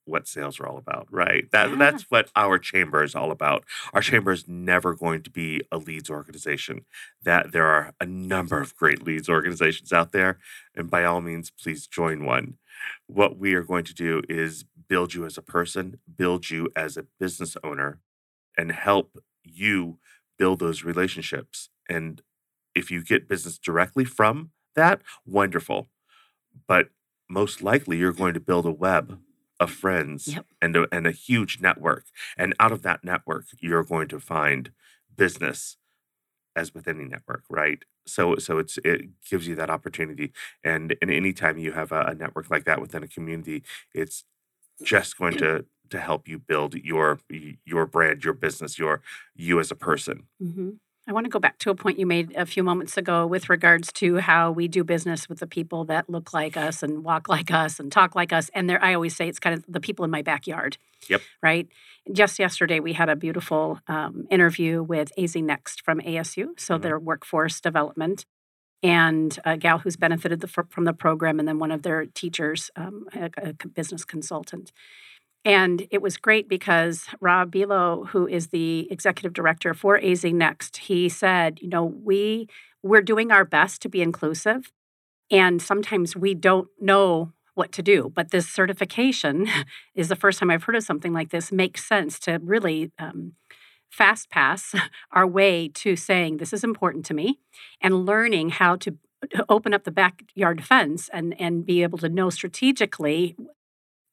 what 0.05 0.29
sales 0.29 0.61
are 0.61 0.67
all 0.69 0.79
about, 0.79 1.09
right? 1.11 1.51
That 1.51 1.71
Yeah. 1.71 1.77
that's 1.77 2.05
what 2.05 2.31
our 2.37 2.59
chamber 2.59 3.03
is 3.03 3.15
all 3.17 3.33
about. 3.33 3.65
Our 3.93 4.01
chamber 4.01 4.31
is 4.31 4.47
never 4.47 4.95
going 4.95 5.23
to 5.25 5.31
be 5.31 5.63
a 5.73 5.79
leads 5.79 6.09
organization. 6.09 6.87
That 7.23 7.51
there 7.53 7.67
are 7.67 7.93
a 8.01 8.07
number 8.07 8.61
of 8.61 8.77
great 8.77 9.03
leads 9.03 9.29
organizations 9.29 9.93
out 9.93 10.13
there, 10.13 10.39
and 10.75 10.89
by 10.89 11.05
all 11.05 11.21
means, 11.21 11.51
please 11.51 11.87
join 11.89 12.25
one. 12.25 12.59
What 13.07 13.37
we 13.37 13.55
are 13.55 13.65
going 13.65 13.85
to 13.85 13.95
do 13.95 14.23
is 14.29 14.65
build 14.89 15.15
you 15.15 15.25
as 15.27 15.37
a 15.37 15.43
person, 15.43 15.99
build 16.17 16.51
you 16.51 16.71
as 16.77 16.97
a 16.97 17.07
business 17.19 17.57
owner, 17.65 17.99
and 18.57 18.71
help 18.73 19.19
you 19.43 19.99
build 20.39 20.61
those 20.61 20.85
relationships. 20.85 21.69
And 21.89 22.23
if 22.75 22.91
you 22.91 23.03
get 23.03 23.29
business 23.29 23.59
directly 23.59 24.05
from 24.05 24.51
that, 24.77 25.03
wonderful. 25.25 25.89
But 26.69 26.91
most 27.29 27.63
likely, 27.63 27.99
you're 27.99 28.13
going 28.13 28.35
to 28.35 28.41
build 28.41 28.67
a 28.67 28.73
web 28.73 29.21
of 29.59 29.71
friends 29.71 30.29
Yep. 30.29 30.47
and 30.61 30.77
a, 30.77 30.89
and 30.95 31.07
a 31.07 31.11
huge 31.13 31.61
network. 31.61 32.05
And 32.37 32.55
out 32.61 32.73
of 32.73 32.83
that 32.83 33.05
network, 33.05 33.47
you're 33.61 33.85
going 33.85 34.09
to 34.09 34.21
find 34.21 34.73
business 35.17 35.77
as 36.55 36.75
with 36.75 36.89
any 36.89 37.05
network, 37.05 37.45
right? 37.51 37.83
So 38.07 38.37
so 38.37 38.59
it's 38.59 38.79
it 38.79 39.09
gives 39.29 39.47
you 39.47 39.55
that 39.57 39.71
opportunity. 39.71 40.33
And 40.65 40.97
and 41.03 41.11
anytime 41.11 41.59
you 41.59 41.73
have 41.73 41.93
a, 41.93 42.01
a 42.03 42.15
network 42.15 42.51
like 42.51 42.65
that 42.65 42.81
within 42.81 43.03
a 43.03 43.09
community, 43.09 43.65
it's 43.95 44.25
just 44.85 45.19
going 45.19 45.37
to 45.39 45.67
to 45.91 46.01
help 46.01 46.29
you 46.29 46.39
build 46.39 46.75
your 46.77 47.21
your 47.65 47.87
brand, 47.87 48.25
your 48.25 48.35
business, 48.35 48.79
your 48.79 49.03
you 49.35 49.61
as 49.61 49.71
a 49.71 49.77
person. 49.77 50.29
hmm 50.41 50.71
I 51.09 51.13
want 51.13 51.25
to 51.25 51.31
go 51.31 51.39
back 51.39 51.59
to 51.59 51.71
a 51.71 51.75
point 51.75 52.01
you 52.01 52.07
made 52.07 52.35
a 52.35 52.45
few 52.45 52.65
moments 52.65 52.97
ago 52.97 53.27
with 53.29 53.49
regards 53.49 53.93
to 53.95 54.17
how 54.17 54.51
we 54.51 54.67
do 54.67 54.83
business 54.83 55.29
with 55.29 55.39
the 55.39 55.47
people 55.47 55.85
that 55.85 56.11
look 56.11 56.33
like 56.33 56.57
us 56.57 56.83
and 56.83 57.05
walk 57.05 57.29
like 57.29 57.53
us 57.53 57.79
and 57.79 57.93
talk 57.93 58.17
like 58.17 58.33
us. 58.33 58.51
And 58.55 58.69
there, 58.69 58.83
I 58.83 58.95
always 58.95 59.15
say 59.15 59.29
it's 59.29 59.39
kind 59.39 59.57
of 59.57 59.65
the 59.69 59.79
people 59.79 60.05
in 60.05 60.11
my 60.11 60.23
backyard. 60.23 60.79
Yep. 61.09 61.21
Right. 61.41 61.69
Just 62.13 62.41
yesterday, 62.41 62.81
we 62.81 62.93
had 62.95 63.09
a 63.09 63.15
beautiful 63.15 63.79
um, 63.87 64.27
interview 64.31 64.83
with 64.83 65.13
AZ 65.17 65.37
Next 65.37 65.83
from 65.85 66.01
ASU, 66.01 66.59
so 66.59 66.77
Mhm. 66.77 66.83
their 66.83 66.99
workforce 66.99 67.61
development, 67.61 68.27
and 68.83 69.39
a 69.45 69.57
gal 69.57 69.79
who's 69.79 69.97
benefited 69.97 70.41
the, 70.41 70.49
from 70.49 70.85
the 70.85 70.93
program, 70.93 71.39
and 71.39 71.47
then 71.47 71.61
one 71.61 71.71
of 71.71 71.83
their 71.83 72.07
teachers, 72.07 72.71
um, 72.75 73.07
a, 73.15 73.31
a 73.39 73.53
business 73.69 74.05
consultant. 74.05 74.73
And 75.47 75.87
it 75.93 76.03
was 76.03 76.17
great 76.17 76.49
because 76.49 77.07
Rob 77.21 77.53
Bilo, 77.53 78.09
who 78.09 78.27
is 78.27 78.49
the 78.49 78.89
executive 78.91 79.33
director 79.33 79.75
for 79.75 79.97
AZ 79.97 80.25
Next, 80.25 80.77
he 80.77 81.09
said, 81.09 81.61
you 81.63 81.69
know, 81.69 81.85
we 81.85 82.49
we're 82.83 83.01
doing 83.01 83.31
our 83.31 83.45
best 83.45 83.81
to 83.83 83.89
be 83.89 84.03
inclusive, 84.03 84.73
and 85.31 85.63
sometimes 85.63 86.17
we 86.17 86.35
don't 86.35 86.69
know 86.81 87.33
what 87.55 87.71
to 87.73 87.83
do. 87.83 88.11
But 88.13 88.33
this 88.33 88.49
certification 88.49 89.47
is 89.95 90.09
the 90.09 90.17
first 90.17 90.41
time 90.41 90.51
I've 90.51 90.65
heard 90.65 90.75
of 90.75 90.83
something 90.83 91.13
like 91.13 91.31
this. 91.31 91.53
Makes 91.53 91.85
sense 91.85 92.19
to 92.21 92.41
really 92.43 92.91
um, 92.99 93.35
fast 93.89 94.29
pass 94.31 94.75
our 95.13 95.29
way 95.29 95.69
to 95.75 95.95
saying 95.95 96.39
this 96.39 96.53
is 96.53 96.65
important 96.65 97.07
to 97.07 97.15
me 97.15 97.39
and 97.81 98.05
learning 98.05 98.51
how 98.51 98.75
to 98.77 98.97
open 99.49 99.73
up 99.73 99.85
the 99.85 99.93
backyard 99.93 100.65
fence 100.65 101.09
and 101.13 101.41
and 101.41 101.65
be 101.65 101.85
able 101.85 101.99
to 101.99 102.09
know 102.09 102.31
strategically 102.31 103.37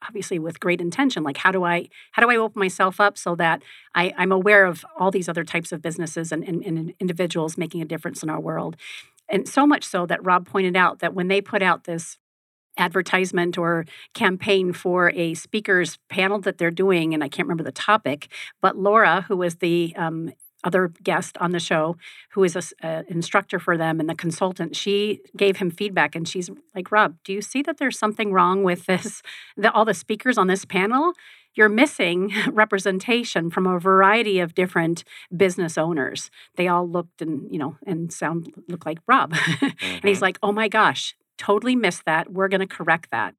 obviously 0.07 0.39
with 0.39 0.59
great 0.59 0.81
intention 0.81 1.23
like 1.23 1.37
how 1.37 1.51
do 1.51 1.63
i 1.63 1.87
how 2.11 2.21
do 2.21 2.29
i 2.29 2.35
open 2.35 2.59
myself 2.59 2.99
up 2.99 3.17
so 3.17 3.35
that 3.35 3.61
I, 3.95 4.13
i'm 4.17 4.31
aware 4.31 4.65
of 4.65 4.85
all 4.97 5.11
these 5.11 5.29
other 5.29 5.43
types 5.43 5.71
of 5.71 5.81
businesses 5.81 6.31
and, 6.31 6.43
and, 6.43 6.63
and 6.63 6.93
individuals 6.99 7.57
making 7.57 7.81
a 7.81 7.85
difference 7.85 8.23
in 8.23 8.29
our 8.29 8.39
world. 8.39 8.75
And 9.29 9.47
so 9.47 9.65
much 9.65 9.83
so 9.83 10.05
that 10.05 10.23
rob 10.25 10.47
pointed 10.47 10.75
out 10.75 10.99
that 10.99 11.13
when 11.13 11.27
they 11.27 11.41
put 11.41 11.61
out 11.61 11.85
this 11.85 12.17
advertisement 12.77 13.57
or 13.57 13.85
campaign 14.13 14.73
for 14.73 15.11
a 15.11 15.35
speakers 15.35 15.99
panel 16.09 16.39
that 16.39 16.57
they're 16.57 16.71
doing 16.71 17.13
and 17.13 17.23
i 17.23 17.29
can't 17.29 17.47
remember 17.47 17.63
the 17.63 17.71
topic 17.71 18.27
but 18.63 18.75
laura 18.75 19.23
who 19.27 19.37
was 19.37 19.57
the 19.57 19.93
um, 19.95 20.31
other 20.63 20.91
guest 21.03 21.37
on 21.39 21.51
the 21.51 21.59
show 21.59 21.95
who 22.31 22.43
is 22.43 22.73
an 22.81 23.05
instructor 23.07 23.59
for 23.59 23.77
them 23.77 23.99
and 23.99 24.09
the 24.09 24.15
consultant 24.15 24.75
she 24.75 25.19
gave 25.35 25.57
him 25.57 25.69
feedback 25.69 26.15
and 26.15 26.27
she's 26.27 26.49
like 26.75 26.91
rob 26.91 27.15
do 27.23 27.33
you 27.33 27.41
see 27.41 27.61
that 27.61 27.77
there's 27.77 27.97
something 27.97 28.31
wrong 28.31 28.63
with 28.63 28.85
this 28.85 29.21
the, 29.57 29.71
all 29.71 29.85
the 29.85 29.93
speakers 29.93 30.37
on 30.37 30.47
this 30.47 30.65
panel 30.65 31.13
you're 31.55 31.69
missing 31.69 32.31
representation 32.51 33.49
from 33.49 33.67
a 33.67 33.79
variety 33.79 34.39
of 34.39 34.55
different 34.55 35.03
business 35.35 35.77
owners 35.77 36.29
they 36.55 36.67
all 36.67 36.87
looked 36.87 37.21
and 37.21 37.51
you 37.51 37.59
know 37.59 37.77
and 37.85 38.11
sound 38.11 38.51
look 38.67 38.85
like 38.85 38.99
rob 39.07 39.33
mm-hmm. 39.33 39.65
and 39.81 40.03
he's 40.03 40.17
mm-hmm. 40.17 40.23
like 40.23 40.39
oh 40.43 40.51
my 40.51 40.67
gosh 40.67 41.15
totally 41.37 41.75
missed 41.75 42.05
that 42.05 42.31
we're 42.31 42.47
going 42.47 42.61
to 42.61 42.67
correct 42.67 43.09
that 43.11 43.35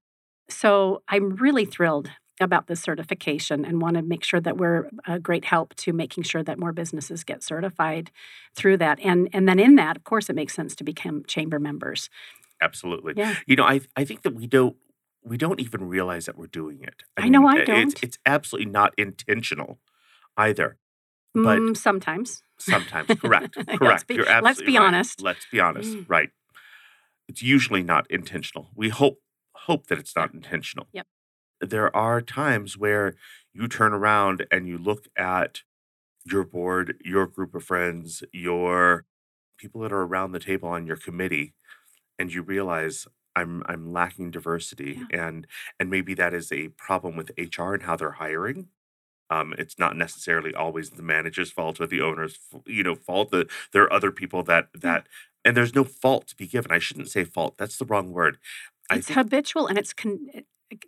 so 0.48 1.02
i'm 1.08 1.36
really 1.36 1.64
thrilled 1.64 2.10
about 2.40 2.66
this 2.66 2.80
certification 2.80 3.64
and 3.64 3.80
want 3.80 3.96
to 3.96 4.02
make 4.02 4.24
sure 4.24 4.40
that 4.40 4.56
we're 4.56 4.90
a 5.06 5.18
great 5.18 5.44
help 5.44 5.74
to 5.76 5.92
making 5.92 6.24
sure 6.24 6.42
that 6.42 6.58
more 6.58 6.72
businesses 6.72 7.24
get 7.24 7.42
certified 7.42 8.10
through 8.54 8.76
that. 8.78 8.98
And 9.00 9.28
and 9.32 9.48
then 9.48 9.58
in 9.58 9.76
that, 9.76 9.96
of 9.96 10.04
course, 10.04 10.28
it 10.28 10.34
makes 10.34 10.54
sense 10.54 10.74
to 10.76 10.84
become 10.84 11.24
chamber 11.26 11.58
members. 11.58 12.10
Absolutely. 12.60 13.14
Yeah. 13.16 13.36
You 13.46 13.56
know, 13.56 13.64
I 13.64 13.80
I 13.96 14.04
think 14.04 14.22
that 14.22 14.34
we 14.34 14.46
don't 14.46 14.76
we 15.22 15.36
don't 15.36 15.60
even 15.60 15.88
realize 15.88 16.26
that 16.26 16.36
we're 16.36 16.46
doing 16.46 16.82
it. 16.82 17.02
I, 17.16 17.20
I 17.20 17.24
mean, 17.24 17.32
know 17.32 17.46
I 17.46 17.64
don't. 17.64 17.92
It's, 17.92 18.02
it's 18.02 18.18
absolutely 18.26 18.70
not 18.70 18.94
intentional 18.98 19.78
either. 20.36 20.76
But 21.34 21.58
mm, 21.58 21.76
sometimes. 21.76 22.42
Sometimes. 22.58 23.08
Correct. 23.20 23.54
Correct. 23.54 23.82
let's 23.82 24.04
be, 24.04 24.14
You're 24.14 24.28
absolutely 24.28 24.48
let's 24.48 24.62
be 24.62 24.78
right. 24.78 24.86
honest. 24.86 25.22
Let's 25.22 25.46
be 25.50 25.60
honest. 25.60 25.96
Mm. 25.96 26.04
Right. 26.08 26.30
It's 27.26 27.42
usually 27.42 27.82
not 27.82 28.08
intentional. 28.10 28.68
We 28.76 28.90
hope 28.90 29.18
hope 29.54 29.86
that 29.86 29.98
it's 29.98 30.14
not 30.14 30.32
intentional. 30.34 30.86
Yep 30.92 31.06
there 31.64 31.94
are 31.94 32.20
times 32.20 32.76
where 32.76 33.14
you 33.52 33.68
turn 33.68 33.92
around 33.92 34.46
and 34.50 34.66
you 34.68 34.78
look 34.78 35.06
at 35.16 35.62
your 36.24 36.44
board, 36.44 36.96
your 37.04 37.26
group 37.26 37.54
of 37.54 37.64
friends, 37.64 38.24
your 38.32 39.04
people 39.58 39.80
that 39.82 39.92
are 39.92 40.02
around 40.02 40.32
the 40.32 40.40
table 40.40 40.68
on 40.68 40.86
your 40.86 40.96
committee, 40.96 41.54
and 42.18 42.32
you 42.32 42.42
realize 42.42 43.06
I'm 43.36 43.62
I'm 43.66 43.92
lacking 43.92 44.30
diversity, 44.30 45.00
yeah. 45.10 45.28
and 45.28 45.46
and 45.78 45.90
maybe 45.90 46.14
that 46.14 46.34
is 46.34 46.50
a 46.52 46.68
problem 46.68 47.16
with 47.16 47.32
HR 47.38 47.74
and 47.74 47.82
how 47.82 47.96
they're 47.96 48.12
hiring. 48.12 48.68
Um, 49.30 49.54
it's 49.58 49.78
not 49.78 49.96
necessarily 49.96 50.54
always 50.54 50.90
the 50.90 51.02
manager's 51.02 51.50
fault 51.50 51.80
or 51.80 51.86
the 51.86 52.00
owner's, 52.00 52.38
you 52.66 52.82
know, 52.82 52.94
fault. 52.94 53.30
That 53.30 53.48
there 53.72 53.82
are 53.82 53.92
other 53.92 54.10
people 54.10 54.42
that 54.44 54.68
that, 54.74 55.06
and 55.44 55.56
there's 55.56 55.74
no 55.74 55.84
fault 55.84 56.28
to 56.28 56.36
be 56.36 56.46
given. 56.46 56.70
I 56.70 56.78
shouldn't 56.78 57.10
say 57.10 57.24
fault. 57.24 57.56
That's 57.58 57.76
the 57.76 57.86
wrong 57.86 58.12
word. 58.12 58.38
It's 58.92 59.06
think, 59.06 59.18
habitual 59.18 59.66
and 59.66 59.78
it's 59.78 59.92
con- 59.92 60.28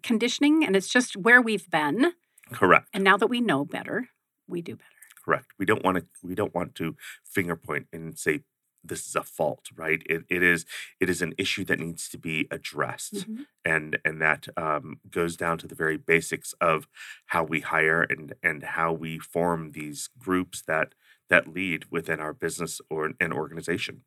conditioning 0.02 0.64
and 0.64 0.76
it's 0.76 0.88
just 0.88 1.16
where 1.16 1.40
we've 1.40 1.68
been. 1.70 2.12
Correct. 2.52 2.88
And 2.92 3.04
now 3.04 3.16
that 3.16 3.26
we 3.26 3.40
know 3.40 3.64
better, 3.64 4.08
we 4.46 4.62
do 4.62 4.76
better. 4.76 4.90
Correct. 5.24 5.46
We 5.58 5.66
don't 5.66 5.84
want 5.84 5.98
to 5.98 6.06
we 6.22 6.34
don't 6.34 6.54
want 6.54 6.74
to 6.76 6.96
finger 7.24 7.56
point 7.56 7.88
and 7.92 8.16
say 8.16 8.40
this 8.88 9.06
is 9.08 9.16
a 9.16 9.22
fault, 9.22 9.68
right? 9.74 10.02
It, 10.06 10.24
it 10.28 10.42
is 10.42 10.64
it 11.00 11.10
is 11.10 11.22
an 11.22 11.34
issue 11.38 11.64
that 11.64 11.80
needs 11.80 12.08
to 12.10 12.18
be 12.18 12.46
addressed, 12.50 13.14
mm-hmm. 13.14 13.42
and 13.64 13.98
and 14.04 14.20
that 14.22 14.48
um, 14.56 15.00
goes 15.10 15.36
down 15.36 15.58
to 15.58 15.66
the 15.66 15.74
very 15.74 15.96
basics 15.96 16.54
of 16.60 16.86
how 17.26 17.44
we 17.44 17.60
hire 17.60 18.02
and 18.02 18.34
and 18.42 18.62
how 18.62 18.92
we 18.92 19.18
form 19.18 19.72
these 19.72 20.08
groups 20.18 20.62
that 20.62 20.94
that 21.28 21.48
lead 21.48 21.86
within 21.90 22.20
our 22.20 22.32
business 22.32 22.80
or 22.88 23.12
an 23.20 23.32
organization. 23.32 24.02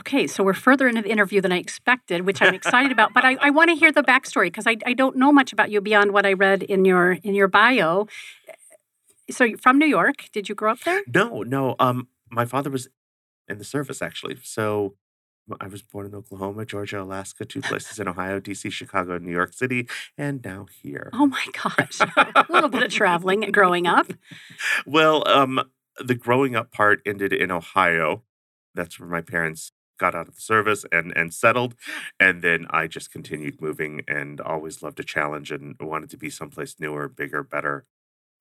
Okay, 0.00 0.26
so 0.26 0.44
we're 0.44 0.52
further 0.54 0.86
into 0.88 1.00
the 1.02 1.10
interview 1.10 1.40
than 1.40 1.52
I 1.52 1.58
expected, 1.58 2.26
which 2.26 2.42
I'm 2.42 2.54
excited 2.54 2.92
about. 2.92 3.14
But 3.14 3.24
I, 3.24 3.36
I 3.40 3.50
want 3.50 3.70
to 3.70 3.76
hear 3.76 3.90
the 3.90 4.02
backstory 4.02 4.46
because 4.46 4.66
I, 4.66 4.76
I 4.84 4.92
don't 4.92 5.16
know 5.16 5.32
much 5.32 5.52
about 5.52 5.70
you 5.70 5.80
beyond 5.80 6.12
what 6.12 6.26
I 6.26 6.34
read 6.34 6.62
in 6.62 6.84
your 6.84 7.12
in 7.12 7.34
your 7.34 7.48
bio. 7.48 8.06
So 9.30 9.44
you're 9.44 9.58
from 9.58 9.78
New 9.78 9.86
York. 9.86 10.28
Did 10.32 10.48
you 10.48 10.54
grow 10.54 10.72
up 10.72 10.80
there? 10.80 11.02
No, 11.12 11.42
no. 11.42 11.76
Um, 11.78 12.08
my 12.30 12.44
father 12.44 12.70
was 12.70 12.88
in 13.48 13.58
the 13.58 13.64
service 13.64 14.02
actually. 14.02 14.36
So 14.42 14.96
I 15.60 15.68
was 15.68 15.82
born 15.82 16.06
in 16.06 16.14
Oklahoma, 16.14 16.66
Georgia, 16.66 17.00
Alaska, 17.00 17.44
two 17.44 17.60
places 17.62 17.98
in 17.98 18.08
Ohio, 18.08 18.40
DC, 18.40 18.70
Chicago, 18.72 19.18
New 19.18 19.32
York 19.32 19.52
City, 19.52 19.88
and 20.18 20.44
now 20.44 20.66
here. 20.82 21.10
Oh 21.12 21.26
my 21.26 21.44
gosh. 21.62 22.00
a 22.00 22.46
little 22.48 22.68
bit 22.68 22.82
of 22.82 22.90
traveling 22.90 23.40
growing 23.52 23.86
up. 23.86 24.12
Well, 24.84 25.26
um, 25.26 25.60
the 25.98 26.14
growing 26.14 26.54
up 26.54 26.70
part 26.70 27.00
ended 27.06 27.32
in 27.32 27.50
Ohio. 27.50 28.22
That's 28.74 29.00
where 29.00 29.08
my 29.08 29.20
parents 29.20 29.72
got 29.98 30.14
out 30.14 30.28
of 30.28 30.34
the 30.34 30.40
service 30.40 30.84
and 30.92 31.12
and 31.16 31.32
settled 31.32 31.74
and 32.20 32.42
then 32.42 32.66
i 32.70 32.86
just 32.86 33.10
continued 33.10 33.60
moving 33.60 34.02
and 34.06 34.40
always 34.40 34.82
loved 34.82 35.00
a 35.00 35.04
challenge 35.04 35.50
and 35.50 35.76
wanted 35.80 36.10
to 36.10 36.16
be 36.16 36.30
someplace 36.30 36.76
newer 36.78 37.08
bigger 37.08 37.42
better 37.42 37.84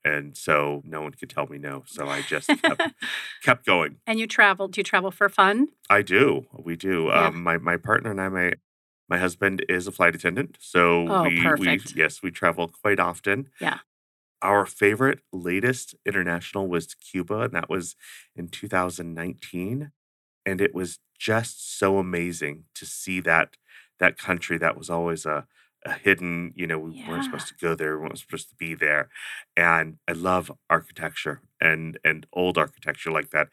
and 0.05 0.37
so 0.37 0.81
no 0.85 1.01
one 1.01 1.11
could 1.11 1.29
tell 1.29 1.47
me 1.47 1.57
no 1.57 1.83
so 1.85 2.07
i 2.07 2.21
just 2.21 2.47
kept, 2.47 2.81
kept 3.43 3.65
going 3.65 3.97
and 4.05 4.19
you 4.19 4.27
travel 4.27 4.67
do 4.67 4.79
you 4.79 4.83
travel 4.83 5.11
for 5.11 5.27
fun 5.27 5.67
i 5.89 6.01
do 6.01 6.45
we 6.53 6.75
do 6.75 7.05
yeah. 7.05 7.27
um, 7.27 7.43
my, 7.43 7.57
my 7.57 7.75
partner 7.75 8.11
and 8.11 8.21
i 8.21 8.29
my 8.29 8.51
my 9.09 9.17
husband 9.17 9.63
is 9.67 9.87
a 9.87 9.91
flight 9.91 10.15
attendant 10.15 10.57
so 10.59 11.07
oh, 11.07 11.23
we, 11.23 11.41
perfect. 11.41 11.95
we 11.95 12.01
yes 12.01 12.21
we 12.21 12.31
travel 12.31 12.69
quite 12.81 12.99
often 12.99 13.49
yeah 13.59 13.79
our 14.41 14.65
favorite 14.65 15.19
latest 15.33 15.95
international 16.05 16.67
was 16.67 16.85
to 16.85 16.95
cuba 16.97 17.41
and 17.41 17.53
that 17.53 17.69
was 17.69 17.95
in 18.35 18.47
2019 18.47 19.91
and 20.45 20.61
it 20.61 20.73
was 20.73 20.99
just 21.17 21.77
so 21.79 21.97
amazing 21.97 22.65
to 22.75 22.85
see 22.85 23.19
that 23.21 23.55
that 23.99 24.17
country 24.17 24.57
that 24.57 24.77
was 24.77 24.89
always 24.89 25.25
a, 25.25 25.45
a 25.85 25.93
hidden 25.93 26.51
you 26.55 26.67
know 26.67 26.79
we 26.79 26.91
yeah. 26.93 27.09
weren't 27.09 27.23
supposed 27.23 27.47
to 27.47 27.55
go 27.59 27.75
there 27.75 27.97
we 27.97 28.03
weren't 28.03 28.19
supposed 28.19 28.49
to 28.49 28.55
be 28.55 28.73
there 28.75 29.09
and 29.55 29.97
i 30.07 30.11
love 30.11 30.51
architecture 30.69 31.41
and 31.61 31.97
and 32.03 32.25
old 32.33 32.57
architecture 32.57 33.11
like 33.11 33.31
that 33.31 33.47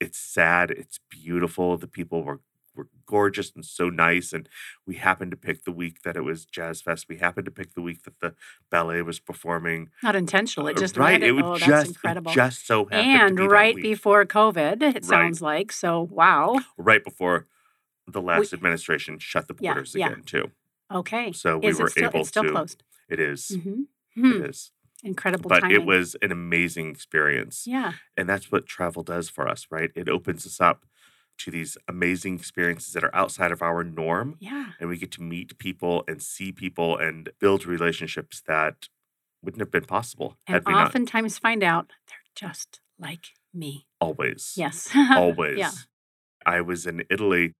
it's 0.00 0.18
sad 0.18 0.70
it's 0.70 1.00
beautiful 1.10 1.76
the 1.76 1.88
people 1.88 2.22
were 2.22 2.40
were 2.78 2.88
gorgeous 3.04 3.52
and 3.54 3.64
so 3.64 3.90
nice. 3.90 4.32
And 4.32 4.48
we 4.86 4.94
happened 4.94 5.32
to 5.32 5.36
pick 5.36 5.64
the 5.64 5.72
week 5.72 6.02
that 6.02 6.16
it 6.16 6.22
was 6.22 6.46
Jazz 6.46 6.80
Fest. 6.80 7.06
We 7.08 7.18
happened 7.18 7.44
to 7.44 7.50
pick 7.50 7.74
the 7.74 7.82
week 7.82 8.04
that 8.04 8.20
the 8.20 8.34
ballet 8.70 9.02
was 9.02 9.20
performing. 9.20 9.90
Not 10.02 10.16
intentional. 10.16 10.68
It 10.68 10.76
uh, 10.76 10.80
just 10.80 10.96
right. 10.96 11.22
It 11.22 11.32
was 11.32 11.44
oh, 11.44 11.58
just 11.58 11.88
incredible. 11.88 12.32
just 12.32 12.66
so 12.66 12.88
and 12.88 13.36
be 13.36 13.46
right 13.46 13.76
before 13.76 14.24
COVID. 14.24 14.82
It 14.82 14.94
right. 14.94 15.04
sounds 15.04 15.42
like 15.42 15.72
so. 15.72 16.08
Wow. 16.10 16.56
Right 16.78 17.04
before 17.04 17.46
the 18.06 18.22
last 18.22 18.52
we, 18.52 18.56
administration 18.56 19.18
shut 19.18 19.48
the 19.48 19.54
borders 19.54 19.94
yeah, 19.94 20.06
again 20.06 20.18
yeah. 20.20 20.40
too. 20.40 20.50
Okay. 20.90 21.32
So 21.32 21.58
we 21.58 21.68
is 21.68 21.78
were 21.78 21.90
still, 21.90 22.08
able 22.08 22.24
still 22.24 22.44
to. 22.44 22.50
Closed? 22.52 22.82
It 23.10 23.20
is. 23.20 23.52
Mm-hmm. 23.54 23.82
Hmm. 24.14 24.32
It 24.44 24.50
is 24.50 24.70
incredible 25.04 25.48
but 25.48 25.60
timing. 25.60 25.76
it 25.76 25.86
was 25.86 26.16
an 26.22 26.32
amazing 26.32 26.90
experience 26.90 27.64
yeah 27.66 27.92
and 28.16 28.28
that's 28.28 28.50
what 28.50 28.66
travel 28.66 29.02
does 29.02 29.28
for 29.28 29.48
us 29.48 29.66
right 29.70 29.90
it 29.94 30.08
opens 30.08 30.44
us 30.44 30.60
up 30.60 30.84
to 31.38 31.50
these 31.50 31.78
amazing 31.88 32.34
experiences 32.34 32.92
that 32.92 33.04
are 33.04 33.14
outside 33.14 33.52
of 33.52 33.62
our 33.62 33.84
norm. 33.84 34.36
Yeah. 34.40 34.72
And 34.80 34.88
we 34.88 34.98
get 34.98 35.12
to 35.12 35.22
meet 35.22 35.58
people 35.58 36.04
and 36.06 36.22
see 36.22 36.52
people 36.52 36.96
and 36.96 37.30
build 37.40 37.66
relationships 37.66 38.42
that 38.46 38.88
wouldn't 39.42 39.60
have 39.60 39.70
been 39.70 39.84
possible. 39.84 40.36
And 40.46 40.66
oftentimes 40.66 41.34
not. 41.34 41.40
find 41.40 41.62
out 41.62 41.92
they're 42.08 42.16
just 42.34 42.80
like 42.98 43.28
me. 43.54 43.86
Always. 44.00 44.54
Yes. 44.56 44.88
Always. 45.12 45.58
Yeah. 45.58 45.70
I 46.44 46.60
was 46.60 46.86
in 46.86 47.04
Italy 47.10 47.54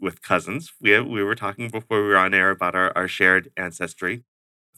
with 0.00 0.22
cousins. 0.22 0.72
We, 0.80 0.98
we 1.00 1.22
were 1.22 1.34
talking 1.34 1.68
before 1.68 2.02
we 2.02 2.08
were 2.08 2.16
on 2.16 2.34
air 2.34 2.50
about 2.50 2.74
our, 2.74 2.92
our 2.96 3.08
shared 3.08 3.50
ancestry. 3.56 4.24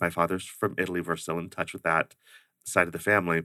My 0.01 0.11
father's 0.11 0.47
from 0.47 0.75
Italy. 0.79 1.01
We're 1.01 1.17
still 1.17 1.39
in 1.39 1.51
touch 1.51 1.73
with 1.73 1.83
that 1.83 2.15
side 2.65 2.87
of 2.87 2.93
the 2.93 2.99
family. 2.99 3.43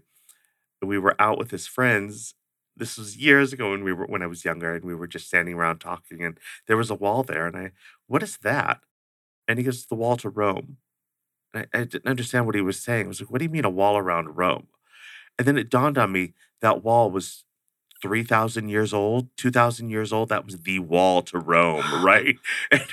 We 0.81 0.97
were 0.97 1.15
out 1.19 1.37
with 1.37 1.51
his 1.51 1.67
friends 1.67 2.35
this 2.77 2.97
was 2.97 3.17
years 3.17 3.53
ago 3.53 3.71
when 3.71 3.83
we 3.83 3.93
were 3.93 4.05
when 4.05 4.21
I 4.21 4.27
was 4.27 4.45
younger 4.45 4.75
and 4.75 4.83
we 4.83 4.95
were 4.95 5.07
just 5.07 5.27
standing 5.27 5.55
around 5.55 5.79
talking 5.79 6.23
and 6.23 6.37
there 6.67 6.77
was 6.77 6.89
a 6.89 6.95
wall 6.95 7.23
there 7.23 7.47
and 7.47 7.55
I 7.55 7.71
what 8.07 8.23
is 8.23 8.37
that? 8.37 8.81
And 9.47 9.59
he 9.59 9.65
goes, 9.65 9.85
the 9.85 9.95
wall 9.95 10.17
to 10.17 10.29
Rome. 10.29 10.77
And 11.53 11.67
I, 11.73 11.79
I 11.79 11.83
didn't 11.83 12.07
understand 12.07 12.45
what 12.45 12.55
he 12.55 12.61
was 12.61 12.79
saying. 12.79 13.05
I 13.05 13.07
was 13.09 13.21
like, 13.21 13.31
what 13.31 13.39
do 13.39 13.45
you 13.45 13.51
mean 13.51 13.65
a 13.65 13.69
wall 13.69 13.97
around 13.97 14.37
Rome? 14.37 14.67
And 15.37 15.47
then 15.47 15.57
it 15.57 15.69
dawned 15.69 15.97
on 15.97 16.11
me 16.11 16.33
that 16.61 16.83
wall 16.83 17.11
was 17.11 17.45
3,000 18.01 18.69
years 18.69 18.93
old, 18.93 19.29
2,000 19.37 19.89
years 19.89 20.13
old. 20.13 20.29
That 20.29 20.45
was 20.45 20.61
the 20.61 20.79
wall 20.79 21.21
to 21.23 21.39
Rome, 21.39 21.83
right? 22.03 22.37
And, 22.71 22.83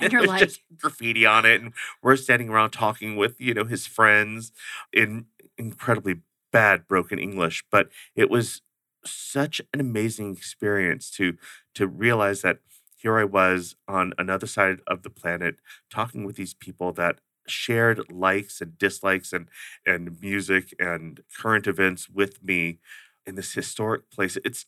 and, 0.00 0.12
you're 0.12 0.26
like, 0.26 0.40
just 0.40 0.60
graffiti 0.78 1.26
on 1.26 1.44
it. 1.44 1.60
And 1.60 1.72
we're 2.02 2.16
standing 2.16 2.48
around 2.48 2.70
talking 2.70 3.16
with, 3.16 3.40
you 3.40 3.54
know, 3.54 3.64
his 3.64 3.86
friends 3.86 4.52
in 4.92 5.26
incredibly 5.58 6.20
bad 6.52 6.86
broken 6.86 7.18
English, 7.18 7.64
but 7.70 7.88
it 8.14 8.30
was 8.30 8.62
such 9.08 9.60
an 9.72 9.80
amazing 9.80 10.36
experience 10.36 11.10
to 11.12 11.34
to 11.74 11.86
realize 11.86 12.42
that 12.42 12.58
here 12.96 13.18
I 13.18 13.24
was 13.24 13.76
on 13.86 14.12
another 14.18 14.46
side 14.46 14.78
of 14.86 15.02
the 15.02 15.10
planet 15.10 15.56
talking 15.90 16.24
with 16.24 16.36
these 16.36 16.54
people 16.54 16.92
that 16.94 17.20
shared 17.46 18.10
likes 18.10 18.60
and 18.60 18.76
dislikes 18.78 19.32
and 19.32 19.48
and 19.84 20.20
music 20.20 20.74
and 20.78 21.20
current 21.36 21.66
events 21.66 22.08
with 22.08 22.42
me 22.42 22.78
in 23.26 23.34
this 23.34 23.52
historic 23.52 24.10
place. 24.10 24.36
It's 24.44 24.66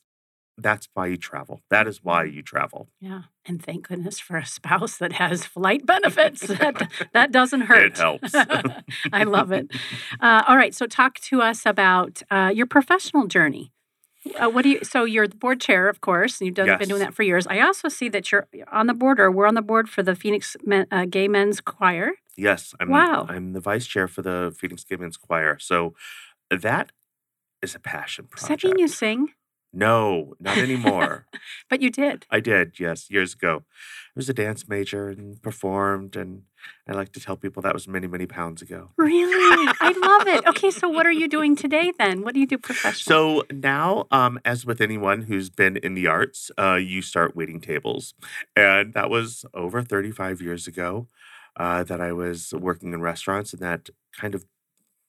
that's 0.61 0.89
why 0.93 1.07
you 1.07 1.17
travel. 1.17 1.61
That 1.69 1.87
is 1.87 2.03
why 2.03 2.25
you 2.25 2.41
travel. 2.41 2.89
Yeah. 2.99 3.23
And 3.45 3.63
thank 3.63 3.87
goodness 3.87 4.19
for 4.19 4.37
a 4.37 4.45
spouse 4.45 4.97
that 4.97 5.13
has 5.13 5.45
flight 5.45 5.85
benefits. 5.85 6.41
that, 6.47 6.91
that 7.13 7.31
doesn't 7.31 7.61
hurt. 7.61 7.93
It 7.93 7.97
helps. 7.97 8.35
I 9.13 9.23
love 9.23 9.51
it. 9.51 9.71
Uh, 10.19 10.43
all 10.47 10.57
right. 10.57 10.75
So, 10.75 10.85
talk 10.85 11.19
to 11.21 11.41
us 11.41 11.65
about 11.65 12.21
uh, 12.29 12.51
your 12.53 12.65
professional 12.65 13.27
journey. 13.27 13.71
Uh, 14.39 14.49
what 14.49 14.63
do 14.63 14.69
you? 14.69 14.83
So 14.83 15.05
you're 15.05 15.27
the 15.27 15.35
board 15.37 15.61
chair, 15.61 15.87
of 15.87 16.01
course, 16.01 16.39
and 16.39 16.45
you've 16.47 16.55
done, 16.55 16.67
Yes. 16.67 16.79
been 16.79 16.89
doing 16.89 16.99
that 17.01 17.13
for 17.13 17.23
years. 17.23 17.47
I 17.47 17.61
also 17.61 17.87
see 17.87 18.09
that 18.09 18.31
you're 18.31 18.47
on 18.71 18.87
the 18.87 18.93
board, 18.93 19.19
or 19.19 19.31
we're 19.31 19.47
on 19.47 19.55
the 19.55 19.61
board 19.61 19.89
for 19.89 20.03
the 20.03 20.15
Phoenix 20.15 20.57
Men, 20.65 20.87
uh, 20.91 21.05
Gay 21.05 21.27
Men's 21.27 21.61
Choir. 21.61 22.11
Yes, 22.35 22.73
I'm 22.79 22.89
Wow. 22.89 23.25
I'm 23.29 23.53
the 23.53 23.59
vice 23.61 23.87
chair 23.87 24.07
for 24.07 24.21
the 24.21 24.53
Phoenix 24.57 24.83
Gay 24.83 24.97
Men's 24.97 25.17
Choir. 25.17 25.57
So 25.59 25.93
that 26.51 26.91
is 27.61 27.75
a 27.75 27.79
passion 27.79 28.25
Does 28.25 28.43
project. 28.43 28.61
that 28.61 28.67
mean 28.67 28.79
you 28.79 28.87
sing? 28.87 29.29
No, 29.71 30.33
not 30.39 30.57
anymore. 30.57 31.25
But 31.69 31.81
you 31.81 31.91
did. 31.91 32.25
I 32.31 32.39
did, 32.39 32.79
yes, 32.79 33.11
years 33.11 33.35
ago. 33.35 33.63
I 33.69 34.11
was 34.15 34.27
a 34.27 34.33
dance 34.33 34.67
major 34.67 35.07
and 35.09 35.39
performed, 35.41 36.15
and 36.15 36.43
I 36.87 36.93
like 36.93 37.11
to 37.11 37.19
tell 37.19 37.37
people 37.37 37.61
that 37.61 37.75
was 37.75 37.87
many, 37.87 38.07
many 38.07 38.25
pounds 38.25 38.63
ago. 38.63 38.89
Really? 38.97 39.71
I 39.79 39.93
love 40.01 40.27
it. 40.27 40.43
Okay, 40.49 40.71
so 40.71 40.89
what 40.89 41.05
are 41.05 41.11
you 41.11 41.27
doing 41.27 41.55
today 41.55 41.93
then? 41.99 42.23
What 42.23 42.33
do 42.33 42.39
you 42.39 42.47
do 42.47 42.57
professionally? 42.57 43.03
So 43.03 43.43
now, 43.51 44.07
um, 44.09 44.39
as 44.43 44.65
with 44.65 44.81
anyone 44.81 45.23
who's 45.23 45.51
been 45.51 45.77
in 45.77 45.93
the 45.93 46.07
arts, 46.07 46.49
uh, 46.57 46.75
you 46.75 47.03
start 47.03 47.35
waiting 47.35 47.61
tables. 47.61 48.15
And 48.55 48.93
that 48.95 49.09
was 49.11 49.45
over 49.53 49.83
35 49.83 50.41
years 50.41 50.65
ago 50.65 51.07
uh, 51.55 51.83
that 51.83 52.01
I 52.01 52.11
was 52.13 52.51
working 52.53 52.93
in 52.93 53.01
restaurants, 53.01 53.53
and 53.53 53.61
that 53.61 53.89
kind 54.17 54.33
of 54.33 54.45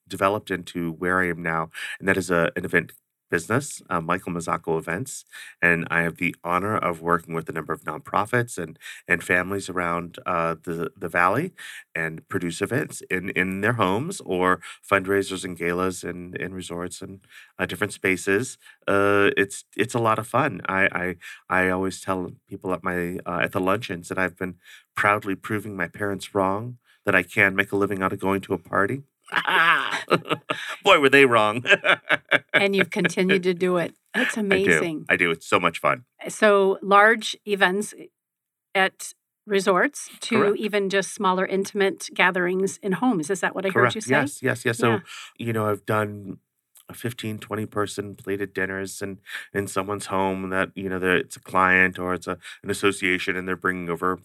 developed 0.07 0.51
into 0.51 0.93
where 0.93 1.21
I 1.21 1.29
am 1.29 1.43
now. 1.43 1.71
And 1.99 2.07
that 2.07 2.19
is 2.19 2.31
a, 2.31 2.53
an 2.55 2.65
event 2.67 2.93
business, 3.31 3.83
uh, 3.89 4.01
Michael 4.01 4.33
Mazzocco 4.33 4.79
Events. 4.79 5.25
And 5.63 5.87
I 5.91 6.03
have 6.03 6.17
the 6.17 6.35
honor 6.45 6.77
of 6.77 7.01
working 7.01 7.35
with 7.35 7.49
a 7.49 7.53
number 7.53 7.73
of 7.73 7.83
nonprofits 7.85 8.59
and, 8.59 8.79
and 9.09 9.23
families 9.23 9.69
around 9.69 10.19
uh, 10.27 10.57
the, 10.63 10.91
the 10.97 11.09
valley 11.09 11.53
and 11.95 12.27
produce 12.29 12.61
events 12.61 13.03
in, 13.11 13.31
in 13.31 13.61
their 13.61 13.75
homes 13.75 14.21
or 14.25 14.61
fundraisers 14.89 15.45
and 15.45 15.57
galas 15.57 16.05
and, 16.05 16.37
and 16.37 16.55
resorts 16.55 17.03
and 17.03 17.21
uh, 17.59 17.67
different 17.67 17.93
spaces. 17.93 18.59
Uh, 18.87 19.31
it's 19.37 19.65
it's 19.77 19.95
a 19.95 19.99
lot 19.99 20.19
of 20.19 20.27
fun. 20.27 20.61
I, 20.69 20.89
I 20.93 21.17
I 21.65 21.69
always 21.71 22.01
tell 22.01 22.33
people 22.49 22.73
at 22.73 22.83
my 22.83 23.19
uh, 23.27 23.41
at 23.43 23.53
the 23.53 23.61
luncheons 23.61 24.09
that 24.09 24.19
I've 24.19 24.37
been 24.37 24.57
proudly 24.97 25.35
proving 25.35 25.77
my 25.77 25.89
parents 25.89 26.35
wrong 26.35 26.79
that 27.05 27.15
I 27.15 27.23
can 27.23 27.55
make 27.57 27.73
a 27.73 27.77
living 27.77 28.03
out 28.03 28.13
of 28.13 28.21
going 28.21 28.41
to 28.43 28.55
a 28.55 28.59
party. 28.59 29.03
Boy, 30.85 30.99
were 30.99 31.09
they 31.09 31.27
wrong. 31.27 31.65
and 32.53 32.75
you've 32.75 32.91
continued 32.91 33.43
to 33.45 33.55
do 33.55 33.77
it. 33.77 33.95
That's 34.15 34.37
I 34.37 34.43
do. 34.43 34.47
amazing. 34.47 35.07
I 35.09 35.17
do. 35.17 35.31
It's 35.31 35.47
so 35.47 35.61
much 35.61 35.79
fun. 35.79 36.05
So 36.29 36.79
large 36.83 37.37
events 37.47 37.95
eh, 37.99 38.07
at 38.75 39.13
resorts 39.47 40.11
to 40.21 40.39
Correct. 40.39 40.57
even 40.59 40.91
just 40.91 41.15
smaller 41.15 41.47
intimate 41.47 42.09
gatherings 42.15 42.79
in 42.83 42.93
homes. 42.93 43.31
Is 43.31 43.41
that 43.41 43.55
what 43.55 43.67
I 43.67 43.71
heard 43.71 43.95
you 43.95 44.01
say? 44.01 44.11
Yes, 44.11 44.43
yes, 44.43 44.65
yes. 44.65 44.79
So, 44.79 45.01
you 45.39 45.53
know, 45.53 45.67
I've 45.67 45.85
done 45.87 46.39
a 46.89 46.95
15, 46.95 47.39
20 47.39 47.67
person 47.67 48.15
plated 48.17 48.53
dinners 48.53 49.01
and 49.01 49.19
in 49.55 49.67
someone's 49.67 50.07
home 50.07 50.51
that, 50.51 50.71
you 50.75 50.89
know, 50.89 51.01
it's 51.03 51.37
a 51.37 51.41
client 51.41 51.99
or 51.99 52.15
it's 52.15 52.27
a, 52.27 52.39
an 52.63 52.71
association 52.71 53.37
and 53.37 53.47
they're 53.47 53.57
bringing 53.57 53.89
over 53.89 54.19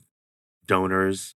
donors 0.66 1.36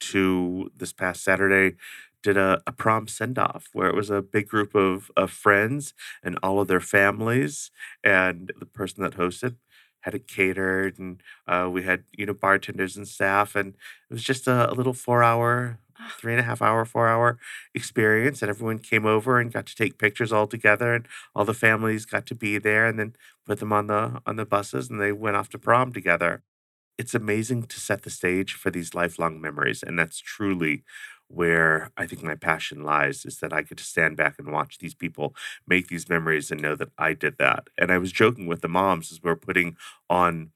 to 0.00 0.70
this 0.76 0.92
past 0.92 1.24
Saturday 1.24 1.76
did 2.22 2.36
a, 2.36 2.62
a 2.66 2.72
prom 2.72 3.06
send 3.08 3.38
off 3.38 3.68
where 3.72 3.88
it 3.88 3.94
was 3.94 4.10
a 4.10 4.22
big 4.22 4.48
group 4.48 4.74
of, 4.74 5.10
of 5.16 5.30
friends 5.30 5.94
and 6.22 6.38
all 6.42 6.60
of 6.60 6.68
their 6.68 6.80
families 6.80 7.70
and 8.04 8.52
the 8.58 8.66
person 8.66 9.02
that 9.02 9.14
hosted 9.14 9.56
had 10.00 10.14
it 10.14 10.28
catered 10.28 10.98
and 10.98 11.22
uh, 11.46 11.68
we 11.70 11.82
had 11.82 12.04
you 12.12 12.24
know 12.26 12.32
bartenders 12.34 12.96
and 12.96 13.08
staff 13.08 13.54
and 13.56 13.74
it 14.10 14.14
was 14.14 14.22
just 14.22 14.46
a, 14.46 14.70
a 14.70 14.74
little 14.74 14.92
four 14.92 15.22
hour 15.22 15.78
three 16.18 16.32
and 16.32 16.40
a 16.40 16.44
half 16.44 16.62
hour 16.62 16.84
four 16.84 17.08
hour 17.08 17.38
experience 17.74 18.40
and 18.40 18.48
everyone 18.48 18.78
came 18.78 19.04
over 19.04 19.40
and 19.40 19.52
got 19.52 19.66
to 19.66 19.74
take 19.74 19.98
pictures 19.98 20.32
all 20.32 20.46
together 20.46 20.94
and 20.94 21.06
all 21.34 21.44
the 21.44 21.54
families 21.54 22.04
got 22.04 22.26
to 22.26 22.34
be 22.34 22.58
there 22.58 22.86
and 22.86 22.98
then 22.98 23.14
put 23.46 23.58
them 23.58 23.72
on 23.72 23.88
the 23.88 24.20
on 24.26 24.36
the 24.36 24.46
buses 24.46 24.88
and 24.88 25.00
they 25.00 25.12
went 25.12 25.36
off 25.36 25.48
to 25.48 25.58
prom 25.58 25.92
together. 25.92 26.42
It's 26.98 27.14
amazing 27.14 27.64
to 27.64 27.80
set 27.80 28.02
the 28.02 28.10
stage 28.10 28.54
for 28.54 28.70
these 28.70 28.94
lifelong 28.94 29.40
memories 29.40 29.82
and 29.82 29.98
that's 29.98 30.18
truly 30.20 30.84
where 31.28 31.90
i 31.96 32.06
think 32.06 32.22
my 32.22 32.34
passion 32.34 32.82
lies 32.82 33.24
is 33.24 33.38
that 33.38 33.52
i 33.52 33.62
get 33.62 33.78
to 33.78 33.84
stand 33.84 34.16
back 34.16 34.36
and 34.38 34.52
watch 34.52 34.78
these 34.78 34.94
people 34.94 35.34
make 35.66 35.88
these 35.88 36.08
memories 36.08 36.50
and 36.50 36.60
know 36.60 36.74
that 36.74 36.90
i 36.98 37.12
did 37.12 37.36
that 37.38 37.68
and 37.78 37.92
i 37.92 37.98
was 37.98 38.12
joking 38.12 38.46
with 38.46 38.60
the 38.60 38.68
moms 38.68 39.12
as 39.12 39.22
we 39.22 39.30
are 39.30 39.36
putting 39.36 39.76
on 40.08 40.50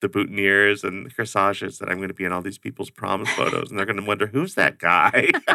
the 0.00 0.08
boutonnieres 0.08 0.82
and 0.82 1.06
the 1.06 1.10
corsages 1.10 1.78
that 1.78 1.88
i'm 1.88 1.96
going 1.98 2.08
to 2.08 2.14
be 2.14 2.24
in 2.24 2.32
all 2.32 2.42
these 2.42 2.58
people's 2.58 2.90
prom 2.90 3.24
photos 3.24 3.70
and 3.70 3.78
they're 3.78 3.86
going 3.86 3.96
to 4.00 4.04
wonder 4.04 4.26
who's 4.26 4.54
that 4.54 4.78
guy 4.78 5.30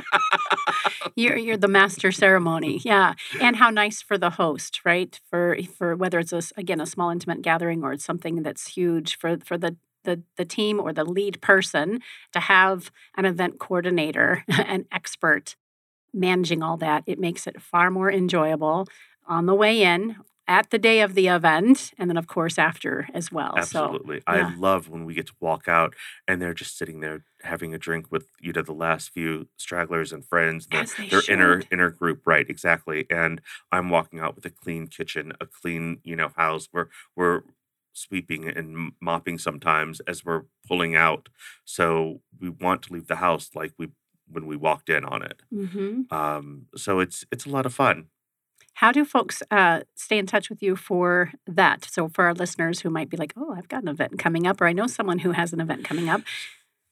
You're 1.16 1.38
you're 1.38 1.58
the 1.58 1.68
master 1.68 2.12
ceremony, 2.24 2.80
yeah. 2.84 3.14
And 3.42 3.56
how 3.56 3.70
nice 3.70 4.02
for 4.02 4.18
the 4.18 4.30
host, 4.32 4.82
right? 4.86 5.20
For 5.30 5.58
for 5.78 5.96
whether 5.96 6.20
it's 6.20 6.34
a, 6.34 6.42
again 6.56 6.80
a 6.80 6.86
small 6.86 7.10
intimate 7.10 7.42
gathering 7.42 7.84
or 7.84 7.94
it's 7.94 8.06
something 8.06 8.44
that's 8.44 8.68
huge 8.68 9.18
for 9.18 9.38
for 9.44 9.58
the 9.58 9.76
the 10.08 10.24
the 10.38 10.46
team 10.46 10.80
or 10.80 10.92
the 10.92 11.06
lead 11.06 11.40
person 11.42 12.02
to 12.32 12.40
have 12.40 12.90
an 13.16 13.26
event 13.26 13.60
coordinator, 13.60 14.44
an 14.48 14.86
expert 14.92 15.56
managing 16.14 16.64
all 16.64 16.78
that. 16.78 17.04
It 17.06 17.20
makes 17.20 17.46
it 17.46 17.62
far 17.62 17.92
more 17.92 18.12
enjoyable 18.12 18.88
on 19.28 19.46
the 19.46 19.54
way 19.54 19.84
in, 19.84 20.16
at 20.48 20.70
the 20.70 20.80
day 20.80 21.02
of 21.02 21.14
the 21.14 21.28
event, 21.28 21.92
and 21.98 22.10
then 22.10 22.18
of 22.18 22.28
course 22.28 22.58
after 22.58 23.08
as 23.14 23.32
well. 23.32 23.54
So 23.64 23.84
Absolutely. 23.84 24.18
yeah. 24.18 24.22
I 24.26 24.56
love 24.56 24.88
when 24.88 25.04
we 25.04 25.14
get 25.14 25.28
to 25.28 25.34
walk 25.42 25.68
out 25.68 25.94
and 26.28 26.42
they're 26.42 26.54
just 26.54 26.78
sitting 26.78 27.02
there 27.02 27.26
having 27.44 27.74
a 27.74 27.78
drink 27.78 28.08
with, 28.10 28.30
you 28.40 28.54
know, 28.54 28.62
the 28.62 28.74
last 28.74 29.10
few 29.10 29.48
stragglers 29.58 30.14
and 30.14 30.26
friends, 30.26 30.68
they 30.68 30.86
their 31.10 31.22
inner 31.30 31.62
should. 31.62 31.74
inner 31.74 31.90
group, 31.90 32.22
right, 32.26 32.50
exactly. 32.50 33.06
And 33.10 33.42
I'm 33.72 33.90
walking 33.90 34.20
out 34.20 34.36
with 34.36 34.46
a 34.46 34.50
clean 34.50 34.88
kitchen, 34.88 35.34
a 35.42 35.46
clean, 35.46 36.00
you 36.04 36.16
know, 36.16 36.30
house. 36.38 36.70
We're 36.72 36.88
we're 37.16 37.42
sweeping 37.98 38.48
and 38.48 38.92
mopping 39.02 39.38
sometimes 39.40 40.00
as 40.02 40.24
we're 40.26 40.44
pulling 40.68 40.96
out. 40.96 41.30
So 41.66 42.22
we 42.40 42.50
want 42.50 42.82
to 42.84 42.94
leave 42.94 43.08
the 43.08 43.18
house 43.18 43.50
like 43.56 43.74
we 43.78 43.88
when 44.30 44.46
we 44.46 44.56
walked 44.58 44.90
in 44.90 45.04
on 45.06 45.22
it. 45.24 45.42
hmm 45.52 46.02
Um, 46.12 46.68
so 46.76 47.00
it's 47.00 47.26
it's 47.32 47.46
a 47.46 47.50
lot 47.50 47.66
of 47.66 47.74
fun. 47.74 48.08
How 48.82 48.92
do 48.92 49.04
folks 49.06 49.42
uh, 49.50 49.80
stay 49.96 50.18
in 50.20 50.28
touch 50.28 50.50
with 50.52 50.62
you 50.62 50.76
for 50.76 51.32
that? 51.48 51.86
So, 51.86 52.08
for 52.10 52.26
our 52.26 52.34
listeners 52.36 52.82
who 52.82 52.90
might 52.92 53.10
be 53.10 53.18
like, 53.18 53.34
"Oh, 53.36 53.52
I've 53.58 53.68
got 53.68 53.82
an 53.82 53.88
event 53.90 54.20
coming 54.20 54.46
up," 54.46 54.62
or 54.62 54.68
I 54.68 54.74
know 54.74 54.86
someone 54.88 55.20
who 55.20 55.32
has 55.32 55.52
an 55.54 55.62
event 55.62 55.84
coming 55.90 56.10
up. 56.10 56.22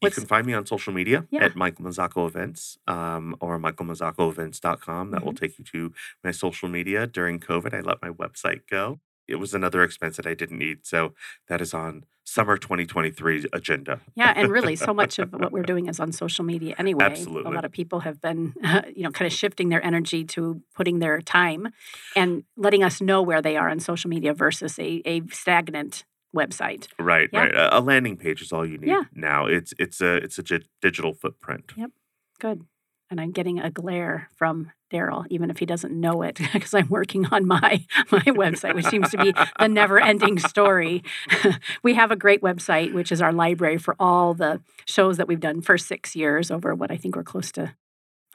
You 0.02 0.12
can 0.12 0.26
find 0.26 0.46
me 0.48 0.54
on 0.54 0.66
social 0.66 0.94
media 0.94 1.26
Yeah. 1.32 1.44
at 1.46 1.56
Michael 1.56 1.86
Mazzocco 1.86 2.28
Events 2.28 2.78
um, 2.88 3.36
or 3.40 3.58
michaelmazzoccoevents.com. 3.60 5.12
That 5.12 5.24
will 5.24 5.34
Mm-hmm. 5.34 5.46
take 5.46 5.58
you 5.60 5.66
to 5.66 5.94
my 6.24 6.32
social 6.32 6.70
media. 6.70 7.08
During 7.08 7.40
COVID, 7.40 7.74
I 7.74 7.82
let 7.82 8.02
my 8.02 8.10
website 8.10 8.62
go. 8.70 9.00
It 9.28 9.36
was 9.36 9.54
another 9.54 9.84
expense 9.84 10.18
that 10.18 10.28
I 10.28 10.34
didn't 10.34 10.60
need. 10.60 10.86
So 10.86 11.14
that 11.48 11.62
is 11.62 11.74
on 11.74 12.06
summer 12.24 12.58
2023 12.58 13.46
agenda. 13.54 14.02
yeah, 14.16 14.34
and 14.36 14.50
really, 14.50 14.76
so 14.76 14.94
much 14.94 15.20
of 15.20 15.32
what 15.34 15.52
we're 15.52 15.62
doing 15.74 15.88
is 15.88 16.00
on 16.00 16.12
social 16.12 16.44
media 16.44 16.74
anyway. 16.80 17.06
Absolutely. 17.06 17.52
A 17.52 17.56
lot 17.56 17.66
of 17.66 17.72
people 17.72 18.00
have 18.00 18.20
been, 18.22 18.54
you 18.96 19.04
know, 19.04 19.12
kind 19.12 19.28
of 19.28 19.34
shifting 19.34 19.70
their 19.70 19.84
energy 19.86 20.24
to 20.26 20.62
putting 20.76 21.00
their 21.00 21.22
time 21.22 21.68
and 22.16 22.44
letting 22.58 22.84
us 22.84 23.00
know 23.02 23.22
where 23.22 23.42
they 23.42 23.58
are 23.58 23.70
on 23.70 23.80
social 23.80 24.10
media 24.10 24.34
versus 24.34 24.80
a, 24.80 25.02
a 25.06 25.22
stagnant 25.32 26.04
website. 26.36 26.88
Right, 27.00 27.30
Yeah. 27.32 27.40
right. 27.42 27.54
A, 27.56 27.78
a 27.78 27.82
landing 27.82 28.18
page 28.18 28.42
is 28.42 28.52
all 28.52 28.66
you 28.66 28.78
need 28.78 28.90
Yeah. 28.90 29.04
now. 29.14 29.46
It's 29.46 29.74
it's 29.80 30.02
a 30.02 30.16
it's 30.16 30.38
a 30.40 30.44
digital 30.82 31.14
footprint. 31.14 31.74
Yep. 31.78 31.92
Good. 32.40 32.66
And 33.10 33.22
I'm 33.22 33.32
getting 33.32 33.60
a 33.60 33.70
glare 33.70 34.30
from 34.36 34.72
Daryl, 34.92 35.26
even 35.30 35.50
if 35.50 35.60
he 35.60 35.66
doesn't 35.66 35.94
know 35.94 36.22
it, 36.22 36.40
because 36.54 36.74
I'm 36.74 36.90
working 36.90 37.26
on 37.28 37.46
my 37.46 37.86
my 38.12 38.22
website, 38.22 38.76
which 38.76 38.86
seems 38.86 39.10
to 39.12 39.18
be 39.18 39.34
the 39.60 39.68
never-ending 39.68 40.40
story. 40.40 41.04
we 41.84 41.94
have 41.94 42.12
a 42.12 42.16
great 42.16 42.42
website, 42.42 42.94
which 42.94 43.12
is 43.12 43.22
our 43.22 43.34
library 43.34 43.78
for 43.78 43.96
all 44.00 44.34
the 44.34 44.62
shows 44.86 45.18
that 45.18 45.28
we've 45.28 45.40
done 45.40 45.62
for 45.62 45.78
six 45.78 46.16
years. 46.16 46.50
Over 46.50 46.74
what 46.74 46.92
I 46.92 46.98
think 46.98 47.16
we're 47.16 47.24
close 47.24 47.52
to, 47.54 47.76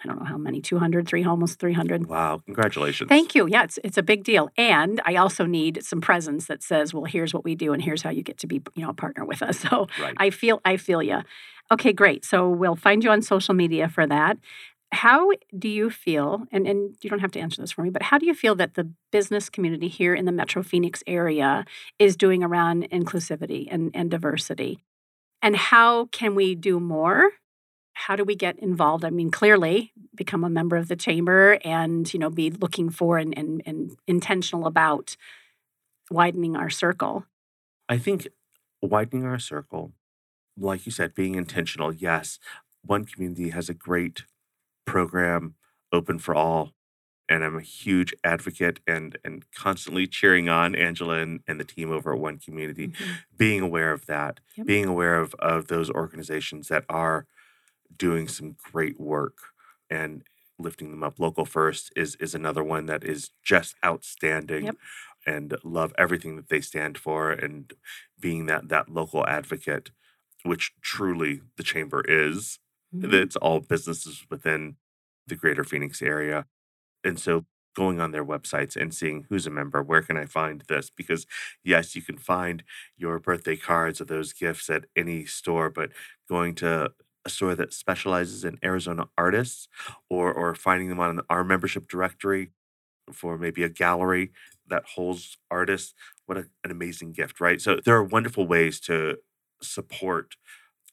I 0.02 0.08
don't 0.08 0.18
know 0.18 0.24
how 0.24 0.38
many, 0.38 0.60
200, 0.60 1.06
three, 1.06 1.24
almost 1.24 1.58
300. 1.58 2.06
Wow, 2.06 2.40
congratulations. 2.44 3.08
Thank 3.08 3.34
you. 3.34 3.46
Yeah, 3.46 3.64
it's 3.64 3.78
it's 3.84 3.98
a 3.98 4.02
big 4.02 4.24
deal, 4.24 4.50
and 4.56 5.00
I 5.04 5.16
also 5.16 5.44
need 5.46 5.84
some 5.84 6.00
presence 6.00 6.46
that 6.46 6.62
says, 6.62 6.94
"Well, 6.94 7.04
here's 7.04 7.34
what 7.34 7.44
we 7.44 7.54
do, 7.54 7.72
and 7.72 7.82
here's 7.82 8.02
how 8.02 8.10
you 8.10 8.22
get 8.22 8.38
to 8.38 8.46
be, 8.46 8.62
you 8.74 8.82
know, 8.82 8.90
a 8.90 8.94
partner 8.94 9.24
with 9.24 9.42
us." 9.42 9.58
So 9.70 9.86
Right. 10.00 10.14
I 10.16 10.30
feel 10.30 10.60
I 10.64 10.76
feel 10.78 11.02
you. 11.02 11.20
Okay, 11.72 11.92
great. 11.92 12.24
So 12.24 12.48
we'll 12.48 12.76
find 12.76 13.04
you 13.04 13.10
on 13.10 13.22
social 13.22 13.54
media 13.54 13.88
for 13.88 14.06
that. 14.06 14.38
how 14.92 15.30
do 15.56 15.68
you 15.68 15.88
feel, 15.90 16.46
and, 16.50 16.66
and 16.66 16.96
you 17.00 17.08
don't 17.10 17.20
have 17.20 17.30
to 17.32 17.38
answer 17.40 17.60
this 17.62 17.70
for 17.72 17.82
me, 17.82 17.90
but 17.90 18.02
how 18.02 18.18
do 18.18 18.26
you 18.26 18.34
feel 18.34 18.56
that 18.56 18.74
the 18.74 18.90
business 19.12 19.48
community 19.48 19.86
here 19.88 20.14
in 20.14 20.24
the 20.24 20.32
Metro 20.32 20.62
Phoenix 20.64 21.02
area 21.06 21.64
is 22.00 22.16
doing 22.16 22.42
around 22.42 22.88
inclusivity 22.90 23.68
and, 23.70 23.90
and 23.94 24.10
diversity? 24.10 24.82
And 25.42 25.54
how 25.56 26.06
can 26.06 26.34
we 26.34 26.54
do 26.56 26.80
more? 26.80 27.30
How 27.94 28.16
do 28.16 28.24
we 28.24 28.34
get 28.34 28.58
involved? 28.58 29.04
I 29.04 29.10
mean, 29.10 29.30
clearly 29.30 29.92
become 30.14 30.44
a 30.44 30.50
member 30.50 30.76
of 30.76 30.88
the 30.88 30.96
chamber 30.96 31.58
and, 31.64 32.12
you 32.12 32.18
know, 32.18 32.30
be 32.30 32.50
looking 32.50 32.90
for 32.90 33.18
and, 33.18 33.36
and, 33.36 33.62
and 33.66 33.96
intentional 34.06 34.66
about 34.66 35.16
widening 36.10 36.56
our 36.56 36.70
circle. 36.70 37.26
I 37.88 37.98
think 37.98 38.28
widening 38.82 39.24
our 39.24 39.38
circle, 39.38 39.92
like 40.56 40.86
you 40.86 40.92
said, 40.92 41.14
being 41.14 41.34
intentional, 41.34 41.92
yes. 41.92 42.38
One 42.84 43.04
community 43.04 43.50
has 43.50 43.68
a 43.68 43.74
great 43.74 44.24
program 44.86 45.54
open 45.92 46.18
for 46.18 46.34
all. 46.34 46.72
And 47.28 47.44
I'm 47.44 47.56
a 47.56 47.62
huge 47.62 48.14
advocate 48.24 48.80
and 48.86 49.16
and 49.24 49.44
constantly 49.52 50.06
cheering 50.06 50.48
on 50.48 50.74
Angela 50.74 51.20
and, 51.20 51.40
and 51.48 51.60
the 51.60 51.64
team 51.64 51.92
over 51.92 52.12
at 52.12 52.20
One 52.20 52.38
Community, 52.38 52.88
Mhm. 52.88 53.18
being 53.36 53.60
aware 53.62 53.92
of 53.92 54.06
that, 54.06 54.40
Yep. 54.56 54.66
being 54.66 54.86
aware 54.86 55.16
of, 55.20 55.34
of 55.36 55.68
those 55.68 55.90
organizations 55.90 56.68
that 56.68 56.84
are 56.88 57.26
doing 57.96 58.28
some 58.28 58.56
great 58.72 58.98
work 59.00 59.38
and 59.88 60.22
lifting 60.58 60.90
them 60.90 61.02
up. 61.02 61.18
Local 61.18 61.44
First 61.44 61.92
is 61.96 62.16
is 62.16 62.34
another 62.34 62.62
one 62.64 62.86
that 62.86 63.04
is 63.04 63.30
just 63.42 63.76
outstanding 63.84 64.66
Yep. 64.66 64.76
and 65.26 65.56
love 65.64 65.94
everything 65.98 66.36
that 66.36 66.48
they 66.48 66.60
stand 66.60 66.98
for 66.98 67.30
and 67.32 67.72
being 68.18 68.46
that 68.46 68.68
that 68.68 68.88
local 68.88 69.26
advocate, 69.26 69.90
which 70.44 70.72
truly 70.82 71.42
the 71.56 71.62
chamber 71.62 72.02
is 72.06 72.58
Mhm. 72.92 73.20
it's 73.22 73.36
all 73.36 73.60
businesses 73.60 74.26
within 74.30 74.76
the 75.26 75.36
greater 75.36 75.64
Phoenix 75.64 76.02
area. 76.02 76.46
And 77.04 77.18
so 77.18 77.46
going 77.74 78.00
on 78.00 78.10
their 78.10 78.24
websites 78.24 78.76
and 78.80 78.94
seeing 78.94 79.24
who's 79.28 79.46
a 79.46 79.50
member, 79.50 79.82
where 79.82 80.02
can 80.02 80.16
I 80.16 80.26
find 80.26 80.62
this? 80.68 80.90
Because 80.90 81.26
yes, 81.62 81.94
you 81.96 82.02
can 82.02 82.18
find 82.18 82.64
your 82.96 83.18
birthday 83.18 83.56
cards 83.56 84.00
or 84.00 84.04
those 84.04 84.32
gifts 84.32 84.68
at 84.70 84.86
any 84.96 85.24
store, 85.26 85.70
but 85.70 85.92
going 86.28 86.54
to 86.56 86.92
a 87.24 87.30
store 87.30 87.54
that 87.54 87.72
specializes 87.72 88.44
in 88.44 88.58
Arizona 88.64 89.08
artists 89.18 89.68
or 90.08 90.32
or 90.32 90.54
finding 90.54 90.88
them 90.88 91.00
on 91.00 91.20
our 91.28 91.44
membership 91.44 91.88
directory 91.88 92.50
for 93.12 93.36
maybe 93.38 93.62
a 93.62 93.68
gallery 93.68 94.30
that 94.68 94.84
holds 94.94 95.36
artists, 95.50 95.94
what 96.26 96.38
a, 96.38 96.46
an 96.64 96.70
amazing 96.70 97.12
gift, 97.12 97.40
right? 97.40 97.60
So 97.60 97.80
there 97.84 97.96
are 97.96 98.04
wonderful 98.04 98.46
ways 98.46 98.80
to 98.80 99.18
support 99.62 100.36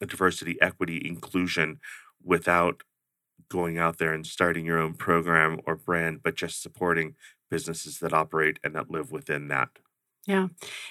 diversity, 0.01 0.59
equity, 0.61 1.01
inclusion 1.07 1.79
without 2.23 2.83
going 3.49 3.77
out 3.77 3.97
there 3.97 4.13
and 4.13 4.25
starting 4.25 4.65
your 4.65 4.79
own 4.79 4.93
program 4.93 5.59
or 5.65 5.75
brand, 5.75 6.21
but 6.23 6.35
just 6.35 6.61
supporting 6.61 7.15
businesses 7.49 7.99
that 7.99 8.13
operate 8.13 8.59
and 8.63 8.75
that 8.75 8.91
live 8.91 9.11
within 9.11 9.47
that. 9.47 9.69
Yeah. 10.27 10.49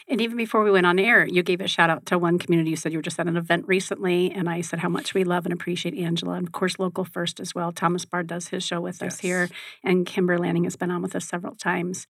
And 0.09 0.23
even 0.23 0.39
before 0.39 0.65
we 0.65 0.71
went 0.71 0.87
on 0.87 0.99
air, 0.99 1.27
you 1.27 1.43
gave 1.43 1.61
a 1.61 1.69
shout 1.69 1.91
out 1.91 2.07
to 2.07 2.19
one 2.19 2.39
community. 2.39 2.71
You 2.71 2.77
said 2.77 2.93
you 2.93 2.99
were 2.99 3.03
just 3.03 3.21
at 3.21 3.29
an 3.29 3.37
event 3.37 3.69
recently, 3.69 4.33
and 4.33 4.49
I 4.49 4.63
said 4.63 4.79
how 4.79 4.89
much 4.89 5.13
we 5.13 5.25
love 5.25 5.45
and 5.45 5.53
appreciate 5.53 5.95
Angela. 5.95 6.33
And 6.35 6.47
of 6.47 6.53
course, 6.53 6.79
local 6.79 7.05
first 7.05 7.39
as 7.39 7.55
well. 7.55 7.71
Thomas 7.71 8.07
Bard 8.07 8.29
does 8.29 8.49
his 8.49 8.65
show 8.65 8.81
with 8.81 9.03
us 9.03 9.21
here, 9.21 9.51
and 9.85 10.07
Kimber 10.07 10.39
Lanning 10.39 10.65
has 10.65 10.77
been 10.77 10.91
on 10.91 11.03
with 11.03 11.15
us 11.15 11.27
several 11.27 11.55
times. 11.55 12.07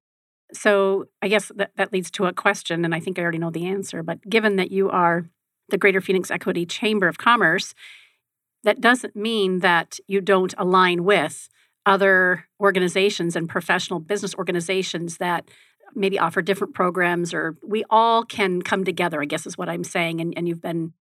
So 0.53 1.07
I 1.21 1.27
guess 1.27 1.51
that, 1.57 1.73
that 1.77 1.93
leads 1.93 2.13
to 2.13 2.27
a 2.27 2.33
question, 2.33 2.85
and 2.85 2.95
I 2.95 3.01
think 3.01 3.19
I 3.19 3.23
already 3.23 3.39
know 3.39 3.51
the 3.51 3.67
answer. 3.67 4.05
But 4.05 4.23
given 4.29 4.55
that 4.57 4.71
you 4.71 4.89
are 4.89 5.29
the 5.69 5.79
Greater 5.79 6.01
Phoenix 6.01 6.31
Equity 6.31 6.65
Chamber 6.65 7.09
of 7.09 7.19
Commerce, 7.19 7.75
that 8.63 8.81
doesn't 8.81 9.17
mean 9.17 9.59
that 9.61 9.99
you 10.07 10.21
don't 10.21 10.55
align 10.57 11.03
with 11.03 11.49
other 11.85 12.47
organizations 12.61 13.35
and 13.35 13.49
professional 13.49 13.99
business 13.99 14.35
organizations 14.37 15.17
that 15.19 15.49
maybe 15.95 16.19
offer 16.19 16.43
different 16.43 16.75
programs 16.75 17.33
or 17.33 17.57
we 17.67 17.85
all 17.91 18.25
can 18.25 18.61
come 18.63 18.85
together 18.85 19.21
i 19.23 19.25
guess 19.25 19.47
is 19.47 19.57
what 19.59 19.69
i'm 19.69 19.85
saying 19.85 20.21
and, 20.21 20.35
and 20.37 20.49
you've 20.49 20.61
been 20.63 20.93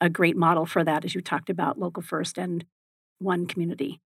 a 0.00 0.08
great 0.08 0.36
model 0.36 0.66
for 0.66 0.84
that 0.84 1.04
as 1.04 1.14
you 1.14 1.20
talked 1.20 1.48
about 1.50 1.78
local 1.78 2.02
first 2.02 2.36
and 2.38 2.64
one 3.18 3.46
community 3.46 4.00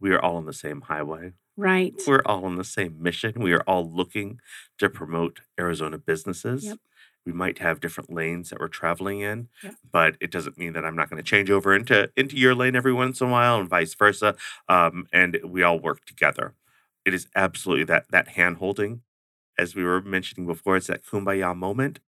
We 0.00 0.10
are 0.12 0.20
all 0.20 0.36
on 0.36 0.46
the 0.46 0.52
same 0.52 0.82
highway. 0.82 1.32
right 1.56 1.94
We're 2.06 2.22
all 2.26 2.44
on 2.44 2.56
the 2.56 2.64
same 2.64 3.02
mission. 3.02 3.32
We 3.40 3.52
are 3.52 3.62
all 3.66 3.88
looking 3.90 4.40
to 4.78 4.88
promote 4.90 5.40
Arizona 5.58 5.98
businesses. 5.98 6.64
Yep. 6.64 6.78
We 7.26 7.32
might 7.32 7.58
have 7.58 7.80
different 7.80 8.10
lanes 8.12 8.50
that 8.50 8.58
we're 8.60 8.68
traveling 8.68 9.20
in, 9.20 9.48
Yep. 9.62 9.74
but 9.92 10.16
it 10.20 10.30
doesn't 10.30 10.56
mean 10.58 10.72
that 10.74 10.84
I'm 10.84 10.96
not 10.96 11.08
going 11.10 11.22
to 11.22 11.28
change 11.28 11.50
over 11.50 11.74
into 11.74 12.10
into 12.16 12.36
your 12.36 12.54
lane 12.54 12.74
every 12.76 12.92
once 12.92 13.20
in 13.20 13.28
a 13.28 13.30
while, 13.30 13.58
and 13.60 13.68
vice 13.68 13.94
versa. 13.94 14.34
Um, 14.68 15.06
and 15.12 15.38
we 15.44 15.62
all 15.62 15.78
work 15.78 16.04
together. 16.06 16.54
It 17.04 17.12
is 17.14 17.26
absolutely 17.34 17.84
that 17.84 18.06
that 18.10 18.28
hand 18.28 18.56
holding, 18.58 19.02
as 19.58 19.74
we 19.74 19.84
were 19.84 20.00
mentioning 20.02 20.46
before. 20.46 20.76
It's 20.76 20.86
that 20.88 21.04
kumbaya 21.04 21.56
moment 21.56 22.00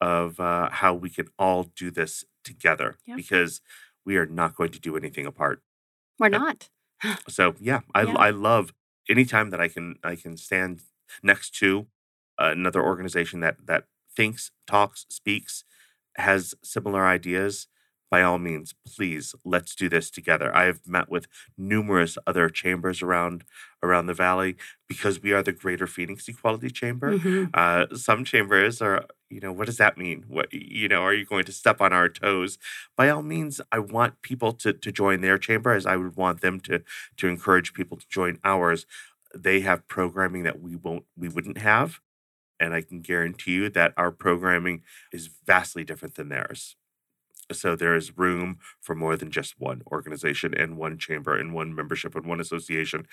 of 0.00 0.40
uh, 0.40 0.70
how 0.70 0.94
we 0.94 1.10
can 1.10 1.28
all 1.38 1.64
do 1.76 1.90
this 1.90 2.24
together 2.44 2.98
Yep. 3.06 3.16
because 3.16 3.60
we 4.06 4.16
are 4.16 4.26
not 4.26 4.56
going 4.56 4.72
to 4.72 4.80
do 4.80 4.96
anything 4.96 5.26
apart. 5.26 5.62
we're 6.18 6.28
Yep. 6.32 6.40
not 6.40 6.70
So 7.28 7.54
yeah, 7.60 7.80
I 7.94 8.02
Yeah. 8.02 8.14
I 8.18 8.30
love 8.30 8.74
anytime 9.08 9.50
that 9.50 9.60
I 9.60 9.68
can 9.68 9.96
I 10.04 10.16
can 10.16 10.36
stand 10.36 10.82
next 11.22 11.50
to 11.60 11.88
another 12.38 12.82
organization 12.82 13.40
that 13.40 13.56
that 13.66 13.84
thinks, 14.16 14.50
talks, 14.66 15.06
speaks, 15.10 15.64
has 16.16 16.54
similar 16.64 17.06
ideas. 17.06 17.68
By 18.10 18.22
all 18.22 18.38
means, 18.38 18.74
please 18.86 19.34
let's 19.44 19.74
do 19.76 19.88
this 19.88 20.10
together. 20.10 20.54
I 20.54 20.64
have 20.64 20.80
met 20.86 21.08
with 21.10 21.28
numerous 21.56 22.18
other 22.26 22.48
chambers 22.48 23.02
around 23.02 23.44
around 23.82 24.06
the 24.06 24.14
valley 24.14 24.56
because 24.88 25.22
we 25.22 25.32
are 25.32 25.42
the 25.42 25.52
Greater 25.52 25.86
Phoenix 25.86 26.28
Equality 26.28 26.70
Chamber. 26.70 27.14
Mhm. 27.14 27.50
Uh, 27.54 27.86
some 27.96 28.24
chambers 28.24 28.82
are, 28.82 29.06
you 29.30 29.40
know, 29.40 29.52
what 29.52 29.66
does 29.66 29.78
that 29.78 29.96
mean? 29.96 30.24
What, 30.28 30.52
you 30.52 30.88
know, 30.88 31.02
are 31.02 31.14
you 31.14 31.24
going 31.24 31.44
to 31.44 31.52
step 31.52 31.80
on 31.80 31.92
our 31.92 32.08
toes? 32.08 32.58
By 32.96 33.08
all 33.10 33.22
means, 33.22 33.60
I 33.72 33.78
want 33.78 34.22
people 34.22 34.52
to 34.54 34.72
to 34.72 34.92
join 34.92 35.20
their 35.20 35.38
chamber 35.38 35.72
as 35.72 35.86
I 35.86 35.96
would 35.96 36.16
want 36.16 36.40
them 36.40 36.60
to 36.60 36.82
to 37.18 37.28
encourage 37.28 37.72
people 37.74 37.96
to 37.96 38.08
join 38.08 38.38
ours. 38.44 38.86
They 39.34 39.60
have 39.60 39.86
programming 39.88 40.42
that 40.42 40.60
we 40.60 40.74
won't, 40.76 41.04
we 41.16 41.28
wouldn't 41.28 41.58
have, 41.58 42.00
and 42.60 42.74
I 42.74 42.82
can 42.82 43.00
guarantee 43.00 43.52
you 43.52 43.70
that 43.70 43.94
our 43.96 44.10
programming 44.12 44.82
is 45.12 45.30
vastly 45.46 45.84
different 45.84 46.16
than 46.16 46.28
theirs. 46.30 46.76
So 47.52 47.76
there 47.76 47.94
is 47.96 48.16
room 48.16 48.58
for 48.80 48.94
more 48.94 49.16
than 49.16 49.30
just 49.30 49.54
one 49.58 49.82
organization 49.90 50.54
and 50.54 50.76
one 50.76 50.98
chamber 50.98 51.36
and 51.36 51.54
one 51.54 51.74
membership 51.74 52.14
and 52.14 52.26
one 52.26 52.40
association. 52.40 53.06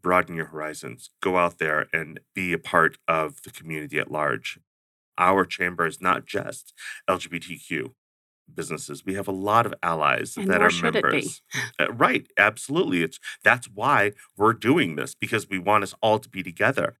Broaden 0.00 0.36
your 0.36 0.46
horizons. 0.46 1.10
Go 1.22 1.36
out 1.36 1.58
there 1.58 1.88
and 1.92 2.20
be 2.34 2.52
a 2.52 2.58
part 2.58 2.98
of 3.08 3.42
the 3.42 3.50
community 3.50 3.98
at 3.98 4.10
large. 4.10 4.58
Our 5.18 5.44
chamber 5.46 5.86
is 5.86 6.00
not 6.00 6.26
just 6.26 6.74
LGBTQ 7.08 7.92
businesses. 8.54 9.04
We 9.04 9.14
have 9.14 9.28
a 9.28 9.32
lot 9.32 9.66
of 9.66 9.74
allies 9.82 10.36
And 10.36 10.48
that 10.50 10.62
are 10.62 10.70
should 10.70 10.94
it 10.96 11.02
be. 11.10 11.10
members. 11.10 11.42
Uh, 11.78 11.92
right, 11.92 12.26
absolutely. 12.38 13.02
It's 13.02 13.18
that's 13.42 13.68
why 13.68 14.12
we're 14.36 14.52
doing 14.52 14.96
this 14.96 15.14
because 15.14 15.48
we 15.48 15.58
want 15.58 15.84
us 15.84 15.94
all 16.00 16.18
to 16.18 16.28
be 16.28 16.42
together. 16.42 16.98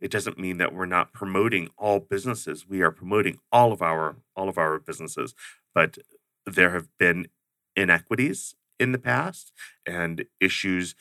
It 0.00 0.10
doesn't 0.10 0.38
mean 0.38 0.58
that 0.58 0.74
we're 0.74 0.86
not 0.86 1.12
promoting 1.12 1.68
all 1.78 2.00
businesses. 2.00 2.68
We 2.68 2.82
are 2.82 2.90
promoting 2.90 3.38
all 3.52 3.72
of 3.72 3.82
our 3.82 4.16
all 4.36 4.48
of 4.48 4.58
our 4.58 4.78
businesses, 4.78 5.34
but 5.74 5.98
there 6.46 6.70
have 6.70 6.88
been 6.98 7.28
inequities 7.76 8.54
in 8.78 8.92
the 8.92 8.98
past 8.98 9.52
and 9.86 10.24
issues 10.40 10.94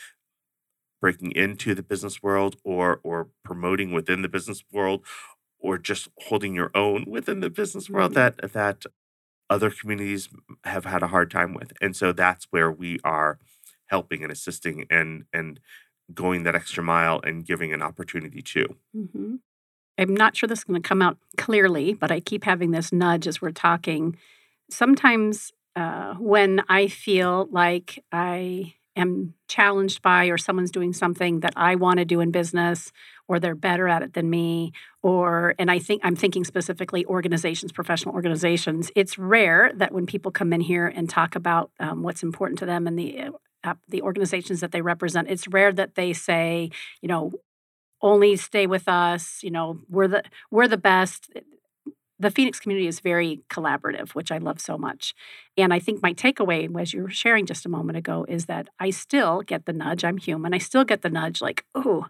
breaking 1.01 1.31
into 1.31 1.73
the 1.73 1.83
business 1.83 2.21
world 2.21 2.57
or 2.63 2.99
or 3.03 3.29
promoting 3.43 3.91
within 3.91 4.21
the 4.21 4.29
business 4.29 4.63
world 4.71 5.03
or 5.59 5.77
just 5.77 6.09
holding 6.23 6.55
your 6.55 6.71
own 6.75 7.05
within 7.07 7.39
the 7.39 7.49
business 7.49 7.89
world 7.89 8.11
Mhm. 8.11 8.15
that 8.15 8.53
that 8.53 8.85
other 9.49 9.71
communities 9.71 10.29
have 10.65 10.85
had 10.85 11.03
a 11.03 11.07
hard 11.09 11.31
time 11.31 11.53
with. 11.53 11.73
And 11.81 11.95
so 11.95 12.11
that's 12.13 12.47
where 12.51 12.71
we 12.71 12.99
are 13.03 13.39
helping 13.87 14.23
and 14.23 14.31
assisting 14.31 14.85
and 14.89 15.25
and 15.33 15.59
going 16.13 16.43
that 16.43 16.55
extra 16.55 16.83
mile 16.83 17.21
and 17.23 17.45
giving 17.45 17.73
an 17.73 17.81
opportunity 17.81 18.41
to. 18.41 18.77
hmm 18.93 19.35
I'm 19.97 20.15
not 20.15 20.35
sure 20.35 20.47
this 20.47 20.59
is 20.59 20.63
going 20.65 20.81
to 20.81 20.87
come 20.87 21.01
out 21.01 21.17
clearly, 21.37 21.93
but 21.93 22.11
I 22.11 22.19
keep 22.21 22.43
having 22.45 22.71
this 22.71 22.91
nudge 22.91 23.27
as 23.27 23.41
we're 23.41 23.51
talking. 23.51 24.17
Sometimes 24.71 25.51
uh, 25.75 26.15
when 26.15 26.63
I 26.69 26.87
feel 26.87 27.47
like 27.51 28.03
I 28.11 28.73
am 28.95 29.33
challenged 29.47 30.01
by 30.01 30.25
or 30.25 30.37
someone's 30.37 30.71
doing 30.71 30.93
something 30.93 31.39
that 31.41 31.53
I 31.55 31.75
want 31.75 31.99
to 31.99 32.05
do 32.05 32.19
in 32.19 32.31
business 32.31 32.91
or 33.27 33.39
they're 33.39 33.55
better 33.55 33.87
at 33.87 34.01
it 34.01 34.13
than 34.13 34.29
me 34.29 34.73
or 35.01 35.55
and 35.57 35.71
I 35.71 35.79
think 35.79 36.01
I'm 36.03 36.15
thinking 36.15 36.43
specifically 36.43 37.05
organizations 37.05 37.71
professional 37.71 38.13
organizations 38.13 38.91
it's 38.95 39.17
rare 39.17 39.71
that 39.75 39.93
when 39.93 40.05
people 40.05 40.29
come 40.31 40.51
in 40.51 40.59
here 40.59 40.87
and 40.87 41.09
talk 41.09 41.35
about 41.37 41.71
um, 41.79 42.03
what's 42.03 42.21
important 42.21 42.59
to 42.59 42.65
them 42.65 42.85
and 42.85 42.99
the 42.99 43.29
uh, 43.63 43.75
the 43.87 44.01
organizations 44.01 44.59
that 44.59 44.73
they 44.73 44.81
represent 44.81 45.29
it's 45.29 45.47
rare 45.47 45.71
that 45.71 45.95
they 45.95 46.11
say 46.11 46.69
you 47.01 47.07
know 47.07 47.31
only 48.01 48.35
stay 48.35 48.67
with 48.67 48.87
us 48.87 49.39
you 49.41 49.51
know 49.51 49.79
we're 49.89 50.07
the 50.07 50.23
we're 50.49 50.67
the 50.67 50.77
best 50.77 51.29
the 52.21 52.31
Phoenix 52.31 52.59
community 52.59 52.87
is 52.87 52.99
very 52.99 53.41
collaborative, 53.49 54.11
which 54.11 54.31
I 54.31 54.37
love 54.37 54.61
so 54.61 54.77
much. 54.77 55.13
And 55.57 55.73
I 55.73 55.79
think 55.79 56.01
my 56.01 56.13
takeaway, 56.13 56.69
as 56.79 56.93
you 56.93 57.01
were 57.03 57.09
sharing 57.09 57.45
just 57.45 57.65
a 57.65 57.69
moment 57.69 57.97
ago, 57.97 58.25
is 58.29 58.45
that 58.45 58.69
I 58.79 58.91
still 58.91 59.41
get 59.41 59.65
the 59.65 59.73
nudge. 59.73 60.03
I'm 60.03 60.17
human. 60.17 60.53
I 60.53 60.59
still 60.59 60.83
get 60.83 61.01
the 61.01 61.09
nudge 61.09 61.41
like, 61.41 61.65
oh, 61.73 62.07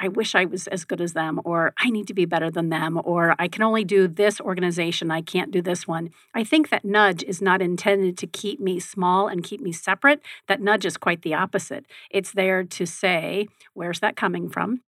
I 0.00 0.08
wish 0.08 0.34
I 0.34 0.46
was 0.46 0.66
as 0.66 0.84
good 0.84 1.00
as 1.00 1.12
them, 1.12 1.40
or 1.44 1.74
I 1.78 1.88
need 1.88 2.08
to 2.08 2.14
be 2.14 2.24
better 2.24 2.50
than 2.50 2.70
them, 2.70 3.00
or 3.04 3.36
I 3.38 3.46
can 3.46 3.62
only 3.62 3.84
do 3.84 4.08
this 4.08 4.40
organization, 4.40 5.12
I 5.12 5.22
can't 5.22 5.52
do 5.52 5.62
this 5.62 5.86
one. 5.86 6.10
I 6.34 6.42
think 6.42 6.70
that 6.70 6.84
nudge 6.84 7.22
is 7.22 7.40
not 7.40 7.62
intended 7.62 8.18
to 8.18 8.26
keep 8.26 8.58
me 8.58 8.80
small 8.80 9.28
and 9.28 9.44
keep 9.44 9.60
me 9.60 9.70
separate. 9.70 10.20
That 10.48 10.60
nudge 10.60 10.84
is 10.84 10.96
quite 10.96 11.22
the 11.22 11.34
opposite. 11.34 11.86
It's 12.10 12.32
there 12.32 12.64
to 12.64 12.84
say, 12.84 13.46
where's 13.74 14.00
that 14.00 14.16
coming 14.16 14.48
from? 14.48 14.80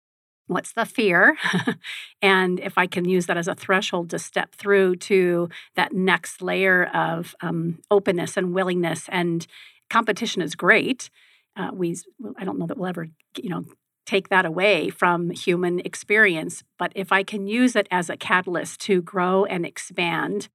What's 0.47 0.73
the 0.73 0.85
fear? 0.85 1.37
and 2.23 2.61
if 2.61 2.77
I 2.77 2.87
can 2.87 3.07
use 3.07 3.27
that 3.27 3.37
as 3.37 3.49
a 3.49 3.55
threshold 3.55 4.11
to 4.11 4.19
step 4.19 4.55
through 4.55 4.97
to 4.97 5.49
that 5.75 5.93
next 5.93 6.43
layer 6.43 6.85
of 6.95 7.35
um, 7.41 7.79
openness 7.91 8.37
and 8.37 8.55
willingness, 8.55 9.09
and 9.09 9.47
competition 9.89 10.43
is 10.43 10.55
great. 10.55 11.11
Uh, 11.57 11.71
we, 11.73 11.97
I 12.37 12.45
don't 12.45 12.59
know 12.59 12.67
that 12.67 12.77
we'll 12.77 12.89
ever, 12.89 13.09
you 13.39 13.49
know, 13.49 13.65
take 14.07 14.29
that 14.29 14.45
away 14.45 14.91
from 14.91 15.31
human 15.31 15.81
experience. 15.81 16.63
But 16.79 16.93
if 16.95 17.11
I 17.11 17.23
can 17.23 17.47
use 17.47 17.75
it 17.75 17.89
as 17.91 18.11
a 18.11 18.17
catalyst 18.17 18.81
to 18.83 19.01
grow 19.01 19.45
and 19.45 19.65
expand, 19.65 20.49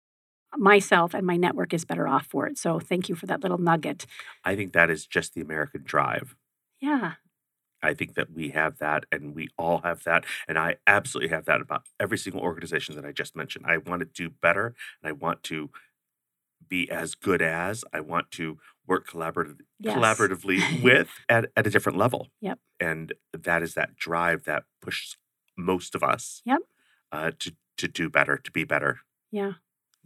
myself 0.58 1.14
and 1.14 1.26
my 1.26 1.38
network 1.38 1.74
is 1.74 1.86
better 1.86 2.08
off 2.08 2.26
for 2.26 2.48
it. 2.48 2.58
So 2.58 2.80
thank 2.80 3.10
you 3.10 3.16
for 3.16 3.26
that 3.28 3.42
little 3.42 3.58
nugget. 3.58 4.06
I 4.44 4.56
think 4.56 4.74
that 4.74 4.90
is 4.90 5.06
just 5.06 5.34
the 5.34 5.42
American 5.42 5.84
drive. 5.84 6.36
Yeah. 6.80 7.14
I 7.82 7.94
think 7.94 8.16
that 8.16 8.32
we 8.32 8.50
have 8.50 8.78
that 8.80 9.06
and 9.12 9.34
we 9.36 9.50
all 9.58 9.80
have 9.80 10.04
that. 10.04 10.26
And 10.48 10.58
I 10.58 10.76
absolutely 10.88 11.30
have 11.30 11.46
that 11.46 11.62
about 11.62 11.84
every 12.00 12.18
single 12.18 12.42
organization 12.42 12.96
that 12.96 13.06
I 13.06 13.12
just 13.12 13.36
mentioned. 13.36 13.66
I 13.68 13.78
want 13.78 14.02
to 14.02 14.06
do 14.06 14.30
better 14.30 14.76
and 15.02 15.10
I 15.10 15.12
want 15.14 15.44
to 15.44 15.70
be 16.68 16.90
as 16.92 17.16
good 17.16 17.42
as, 17.42 17.84
I 17.94 18.00
want 18.02 18.32
to 18.32 18.58
work 18.86 19.08
collaborative, 19.10 19.60
Yes. 19.80 19.96
collaboratively 19.98 20.84
with 20.84 21.10
at, 21.30 21.52
at 21.56 21.66
a 21.66 21.70
different 21.70 21.98
level. 21.98 22.28
Yep. 22.42 22.60
And 22.80 23.14
that 23.34 23.64
is 23.64 23.74
that 23.76 23.96
drive 23.96 24.44
that 24.44 24.64
pushes 24.82 25.18
most 25.58 25.96
of 25.96 26.04
us 26.04 26.42
Yep. 26.46 26.60
uh, 27.12 27.32
to, 27.40 27.54
to 27.78 27.88
do 27.88 28.10
better, 28.10 28.38
to 28.38 28.52
be 28.52 28.64
better. 28.66 29.00
Yeah. 29.32 29.54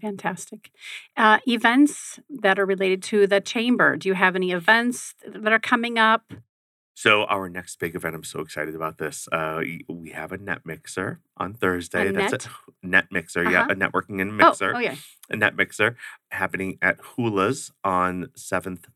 Fantastic. 0.01 0.71
Uh, 1.15 1.39
events 1.47 2.19
that 2.29 2.59
are 2.59 2.65
related 2.65 3.01
to 3.03 3.25
the 3.27 3.39
chamber. 3.39 3.95
Do 3.95 4.09
you 4.09 4.15
have 4.15 4.36
any 4.36 4.51
events 4.51 5.15
that 5.25 5.53
are 5.53 5.59
coming 5.59 5.97
up? 5.97 6.33
So 6.95 7.23
our 7.23 7.49
next 7.49 7.79
big 7.79 7.95
event, 7.95 8.15
I'm 8.15 8.23
so 8.23 8.39
excited 8.41 8.75
about 8.75 8.97
this. 8.99 9.27
Uh, 9.32 9.62
we 9.89 10.12
have 10.12 10.32
a 10.32 10.38
net 10.38 10.60
mixer 10.65 11.21
on 11.38 11.53
Thursday. 11.53 12.12
That's 12.12 12.32
net? 12.32 12.47
a 12.84 12.88
net 12.88 13.06
mixer, 13.12 13.43
yeah, 13.49 13.62
Uh-huh. 13.62 13.71
a 13.71 13.75
networking 13.75 14.21
and 14.21 14.32
Oh, 14.41 14.49
mixer. 14.49 14.71
oh, 14.73 14.77
oh, 14.77 14.79
yeah. 14.79 14.95
a 15.29 15.36
net 15.36 15.56
mixer 15.56 15.95
happening 16.29 16.77
at 16.82 16.99
Hula's 17.15 17.71
on 17.84 18.29
Seventh 18.36 18.88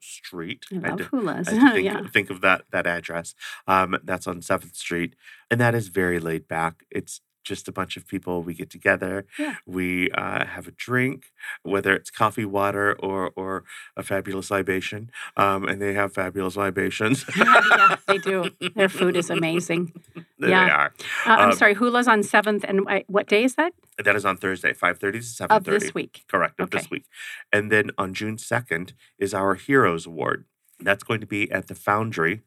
Street. 0.00 0.66
I 0.72 0.90
love 0.90 1.00
hulas. 1.10 1.48
I 1.48 1.70
think, 1.72 1.84
yeah. 1.84 2.06
think 2.12 2.30
of 2.30 2.40
that 2.42 2.62
that 2.70 2.86
address. 2.86 3.34
Um, 3.66 3.96
that's 4.04 4.26
on 4.26 4.42
Seventh 4.42 4.74
Street, 4.76 5.14
and 5.50 5.60
that 5.60 5.74
is 5.74 5.88
very 5.88 6.18
laid 6.20 6.48
back. 6.48 6.84
It's 6.90 7.20
just 7.44 7.68
a 7.68 7.72
bunch 7.72 7.96
of 7.96 8.06
people. 8.06 8.42
We 8.42 8.54
get 8.54 8.70
together. 8.70 9.26
Yeah. 9.38 9.56
We 9.66 10.10
uh, 10.12 10.44
have 10.46 10.66
a 10.68 10.70
drink, 10.72 11.26
whether 11.62 11.94
it's 11.94 12.10
coffee, 12.10 12.44
water, 12.44 12.94
or 12.98 13.30
or 13.36 13.64
a 13.96 14.02
fabulous 14.02 14.50
libation. 14.50 15.10
Um, 15.36 15.64
and 15.68 15.80
they 15.82 15.94
have 15.94 16.12
fabulous 16.14 16.56
libations. 16.56 17.24
yeah, 17.36 17.96
they 18.06 18.18
do. 18.18 18.50
Their 18.74 18.88
food 18.88 19.16
is 19.16 19.30
amazing. 19.30 19.92
there 20.38 20.50
Yeah. 20.50 20.64
they 20.64 20.70
are. 20.70 20.92
Uh, 21.26 21.40
I'm 21.40 21.50
Um, 21.50 21.56
sorry, 21.56 21.74
Hula's 21.74 22.08
on 22.08 22.20
7th. 22.22 22.64
And 22.68 22.80
uh, 22.88 23.00
what 23.08 23.26
day 23.28 23.44
is 23.44 23.54
that? 23.56 23.72
That 24.02 24.16
is 24.16 24.24
on 24.24 24.36
Thursday, 24.36 24.72
five 24.72 24.98
thirty 24.98 25.18
to 25.20 25.24
seven 25.24 25.56
Of 25.56 25.64
thirty. 25.64 25.78
this 25.78 25.94
week. 25.94 26.24
Correct, 26.28 26.58
of 26.60 26.64
Okay. 26.68 26.78
this 26.78 26.90
week. 26.90 27.04
And 27.52 27.70
then 27.70 27.90
on 27.98 28.14
June 28.14 28.36
2nd 28.36 28.92
is 29.18 29.34
our 29.34 29.54
Heroes 29.54 30.06
Award. 30.06 30.44
That's 30.80 31.04
going 31.04 31.20
to 31.20 31.26
be 31.26 31.50
at 31.52 31.68
the 31.68 31.74
Foundry 31.74 32.42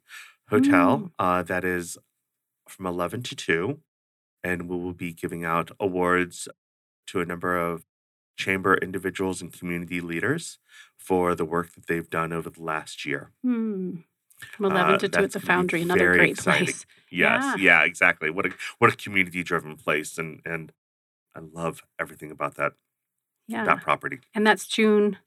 Hotel. 0.49 0.97
Mm. 0.99 1.11
Uh, 1.19 1.43
that 1.43 1.63
is 1.63 1.97
from 2.67 2.85
11 2.87 3.23
to 3.23 3.35
2. 3.35 3.79
And 4.45 4.57
we 4.69 4.75
will 4.77 4.93
be 4.93 5.11
giving 5.11 5.43
out 5.43 5.67
awards 5.79 6.47
to 7.07 7.19
a 7.21 7.25
number 7.25 7.57
of 7.57 7.85
chamber 8.37 8.75
individuals 8.87 9.41
and 9.41 9.51
community 9.51 9.99
leaders 10.01 10.59
for 10.97 11.33
the 11.35 11.45
work 11.45 11.73
that 11.73 11.87
they've 11.87 12.09
done 12.09 12.31
over 12.31 12.49
the 12.49 12.61
last 12.61 13.05
year. 13.05 13.31
Hmm. 13.41 13.97
From 14.55 14.65
11 14.65 14.95
Uh, 14.95 14.97
to 14.99 15.09
2 15.09 15.23
at 15.23 15.31
the 15.31 15.39
Foundry, 15.39 15.81
another 15.81 16.13
great 16.13 16.31
exciting. 16.31 16.65
place. 16.67 16.85
Yes, 17.09 17.43
Yeah. 17.43 17.55
yeah, 17.79 17.81
exactly. 17.85 18.29
What 18.29 18.45
a 18.47 18.51
what 18.79 18.91
a 18.93 18.95
community 19.05 19.41
driven 19.43 19.75
place 19.77 20.17
and 20.21 20.41
and 20.45 20.73
I 21.33 21.39
love 21.39 21.75
everything 22.03 22.31
about 22.31 22.55
that 22.55 22.73
Yeah. 23.47 23.63
that 23.65 23.81
property. 23.81 24.19
And 24.35 24.45
that's 24.45 24.67
June. 24.67 25.17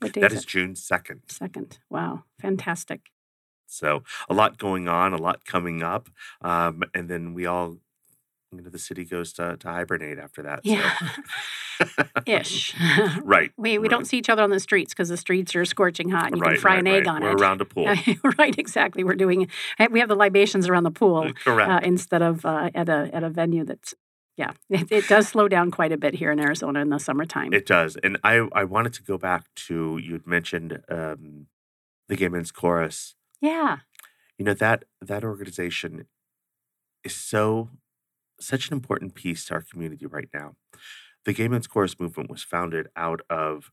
What 0.00 0.12
day 0.12 0.20
That 0.20 0.32
is 0.32 0.40
is? 0.40 0.44
June 0.44 0.74
2nd. 0.76 1.20
2nd. 1.26 1.78
Wow. 1.90 2.24
Fantastic. 2.40 3.00
So 3.66 4.04
a 4.28 4.34
lot 4.34 4.56
going 4.58 4.86
on, 4.88 5.12
a 5.12 5.16
lot 5.28 5.44
coming 5.44 5.82
up, 5.82 6.08
um, 6.40 6.84
and 6.94 7.08
then 7.10 7.34
we 7.34 7.46
all, 7.46 7.78
you 8.56 8.62
know, 8.62 8.70
the 8.70 8.78
city 8.78 9.04
goes 9.04 9.32
to, 9.34 9.56
to 9.56 9.68
hibernate 9.68 10.18
after 10.18 10.42
that. 10.42 10.60
Yeah. 10.64 10.92
So. 11.78 12.04
Ish. 12.26 12.74
right. 13.22 13.52
We, 13.58 13.78
we 13.78 13.84
right, 13.84 13.90
don't 13.90 14.04
see 14.04 14.18
each 14.18 14.28
other 14.28 14.42
on 14.42 14.50
the 14.50 14.60
streets 14.60 14.92
because 14.92 15.08
the 15.08 15.16
streets 15.16 15.54
are 15.56 15.64
scorching 15.64 16.10
hot 16.10 16.26
and 16.26 16.36
you 16.36 16.42
right, 16.42 16.52
can 16.52 16.60
fry 16.60 16.72
right, 16.72 16.78
an 16.80 16.86
egg 16.86 17.06
right. 17.06 17.16
on 17.16 17.22
We're 17.22 17.30
it. 17.30 17.40
around 17.40 17.60
a 17.60 17.64
pool. 17.64 17.86
right, 18.38 18.56
exactly. 18.58 19.02
We're 19.02 19.14
doing 19.14 19.48
we 19.90 20.00
have 20.00 20.08
the 20.08 20.16
libations 20.16 20.68
around 20.68 20.84
the 20.84 20.90
pool 20.90 21.32
Correct. 21.44 21.70
uh, 21.70 21.80
instead 21.82 22.22
of 22.22 22.44
uh, 22.44 22.70
at 22.74 22.88
a 22.88 23.10
at 23.12 23.24
a 23.24 23.30
venue 23.30 23.64
that's 23.64 23.94
yeah. 24.36 24.52
It, 24.68 24.92
it 24.92 25.08
does 25.08 25.28
slow 25.28 25.48
down 25.48 25.70
quite 25.70 25.92
a 25.92 25.96
bit 25.96 26.14
here 26.14 26.30
in 26.30 26.38
Arizona 26.38 26.80
in 26.80 26.90
the 26.90 26.98
summertime. 26.98 27.54
it 27.54 27.66
does. 27.66 27.96
And 28.02 28.18
I, 28.22 28.46
I 28.52 28.64
wanted 28.64 28.92
to 28.94 29.02
go 29.02 29.16
back 29.16 29.46
to 29.66 29.98
you'd 29.98 30.26
mentioned 30.26 30.82
um, 30.90 31.46
the 32.08 32.16
Gay 32.16 32.28
Men's 32.28 32.52
Chorus. 32.52 33.14
yeah. 33.40 33.78
You 34.38 34.44
know 34.44 34.54
that 34.54 34.84
that 35.00 35.24
organization 35.24 36.06
is 37.02 37.14
so 37.14 37.70
such 38.40 38.68
an 38.68 38.74
important 38.74 39.14
piece 39.14 39.44
to 39.46 39.54
our 39.54 39.62
community 39.62 40.06
right 40.06 40.28
now. 40.34 40.56
The 41.24 41.32
Gay 41.32 41.48
Men's 41.48 41.66
Chorus 41.66 41.98
movement 41.98 42.30
was 42.30 42.42
founded 42.42 42.88
out 42.96 43.20
of 43.28 43.70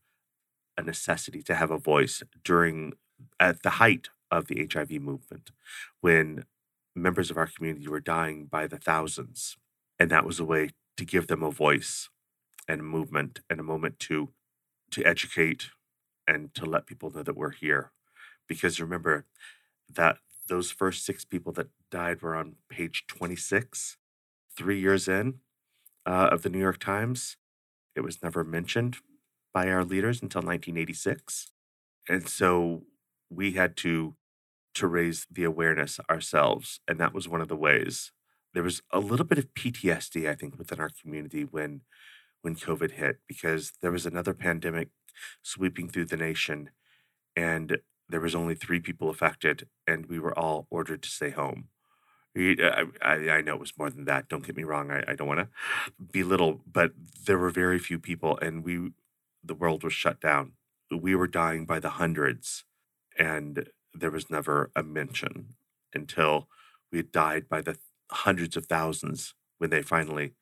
a 0.76 0.82
necessity 0.82 1.42
to 1.42 1.54
have 1.54 1.70
a 1.70 1.78
voice 1.78 2.22
during 2.42 2.94
at 3.38 3.62
the 3.62 3.70
height 3.70 4.08
of 4.30 4.46
the 4.48 4.68
HIV 4.72 4.92
movement 4.92 5.50
when 6.00 6.44
members 6.94 7.30
of 7.30 7.36
our 7.36 7.46
community 7.46 7.88
were 7.88 8.00
dying 8.00 8.46
by 8.46 8.66
the 8.66 8.78
thousands 8.78 9.56
and 9.98 10.10
that 10.10 10.24
was 10.24 10.40
a 10.40 10.44
way 10.44 10.70
to 10.96 11.04
give 11.04 11.26
them 11.26 11.42
a 11.42 11.50
voice 11.50 12.08
and 12.68 12.80
a 12.80 12.84
movement 12.84 13.40
and 13.48 13.60
a 13.60 13.64
moment 13.64 13.98
to 13.98 14.30
to 14.90 15.04
educate 15.04 15.66
and 16.26 16.54
to 16.54 16.64
let 16.64 16.86
people 16.86 17.10
know 17.10 17.22
that 17.22 17.36
we're 17.36 17.50
here 17.50 17.92
because 18.48 18.80
remember 18.80 19.26
that 19.92 20.18
those 20.48 20.70
first 20.70 21.04
six 21.04 21.24
people 21.24 21.52
that 21.52 21.68
died 21.90 22.22
were 22.22 22.36
on 22.36 22.56
page 22.68 23.04
26 23.08 23.96
three 24.56 24.80
years 24.80 25.08
in 25.08 25.34
uh, 26.06 26.28
of 26.32 26.42
the 26.42 26.50
new 26.50 26.58
york 26.60 26.78
times. 26.78 27.36
It 27.96 28.02
was 28.02 28.22
never 28.22 28.44
mentioned 28.44 28.98
by 29.52 29.68
our 29.68 29.84
leaders 29.84 30.20
until 30.22 30.40
1986 30.42 31.50
and 32.08 32.28
so 32.28 32.82
we 33.30 33.52
had 33.52 33.76
to 33.78 34.16
to 34.74 34.86
raise 34.88 35.26
the 35.30 35.44
awareness 35.44 36.00
ourselves 36.10 36.80
and 36.88 36.98
that 36.98 37.14
was 37.14 37.28
one 37.28 37.40
of 37.40 37.48
the 37.48 37.56
ways. 37.56 38.12
There 38.54 38.62
was 38.62 38.82
a 38.92 39.00
little 39.00 39.26
bit 39.26 39.38
of 39.38 39.52
ptsd 39.54 40.28
i 40.28 40.34
think 40.34 40.58
within 40.58 40.80
our 40.80 40.90
community 41.02 41.44
when 41.44 41.82
when 42.42 42.54
covid 42.54 42.92
hit 42.92 43.18
because 43.28 43.72
there 43.82 43.92
was 43.92 44.06
another 44.06 44.34
pandemic 44.34 44.88
sweeping 45.42 45.88
through 45.88 46.06
the 46.06 46.16
nation 46.16 46.70
and 47.36 47.78
there 48.08 48.20
was 48.20 48.34
only 48.34 48.54
three 48.54 48.80
people 48.80 49.10
affected 49.10 49.68
and 49.86 50.06
we 50.06 50.18
were 50.18 50.36
all 50.38 50.66
ordered 50.70 51.02
to 51.02 51.08
stay 51.08 51.30
home 51.30 51.68
Uh, 52.36 52.84
I, 53.02 53.14
I 53.14 53.30
I 53.36 53.40
know 53.42 53.54
it 53.54 53.60
was 53.60 53.78
more 53.78 53.90
than 53.90 54.04
that. 54.06 54.28
Don't 54.28 54.44
get 54.44 54.56
me 54.56 54.64
wrong. 54.64 54.90
I, 54.90 55.04
I 55.08 55.14
don't 55.14 55.28
want 55.28 55.40
to 55.40 55.48
belittle, 56.12 56.60
but 56.70 56.92
there 57.26 57.38
were 57.38 57.50
very 57.50 57.78
few 57.78 57.98
people, 57.98 58.38
and 58.42 58.64
we, 58.64 58.90
the 59.44 59.54
world 59.54 59.84
was 59.84 59.92
shut 59.92 60.20
down. 60.20 60.52
We 60.90 61.14
were 61.14 61.26
dying 61.28 61.64
by 61.66 61.78
the 61.80 61.90
hundreds, 61.90 62.64
and 63.18 63.68
there 63.92 64.10
was 64.10 64.30
never 64.30 64.70
a 64.74 64.82
mention 64.82 65.54
until 65.94 66.48
we 66.90 66.98
had 66.98 67.12
died 67.12 67.48
by 67.48 67.60
the 67.62 67.78
hundreds 68.10 68.56
of 68.56 68.66
thousands 68.66 69.34
when 69.58 69.70
they 69.70 69.82
finally, 69.82 70.32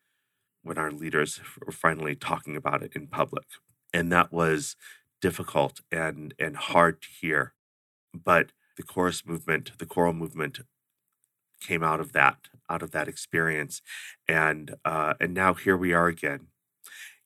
when 0.62 0.78
our 0.78 0.90
leaders 0.92 1.40
were 1.64 1.72
finally 1.72 2.14
talking 2.16 2.57
about 2.57 2.83
it 2.83 2.92
in 2.96 3.07
public, 3.09 3.46
and 3.92 4.12
that 4.12 4.33
was 4.33 4.76
difficult 5.20 5.81
and 5.92 6.35
and 6.38 6.57
hard 6.57 7.02
to 7.02 7.09
hear, 7.20 7.55
but 8.14 8.52
the 8.76 8.83
chorus 8.83 9.26
movement, 9.26 9.72
the 9.78 9.87
choral 9.87 10.12
movement, 10.14 10.61
came 11.62 11.83
out 11.83 12.01
of 12.01 12.12
that 12.12 12.38
out 12.70 12.83
of 12.83 12.90
that 12.92 13.09
experience, 13.09 13.83
and 14.29 14.75
uh, 14.85 15.14
and 15.20 15.35
now 15.35 15.55
here 15.55 15.77
we 15.77 15.92
are 15.92 16.09
again, 16.09 16.46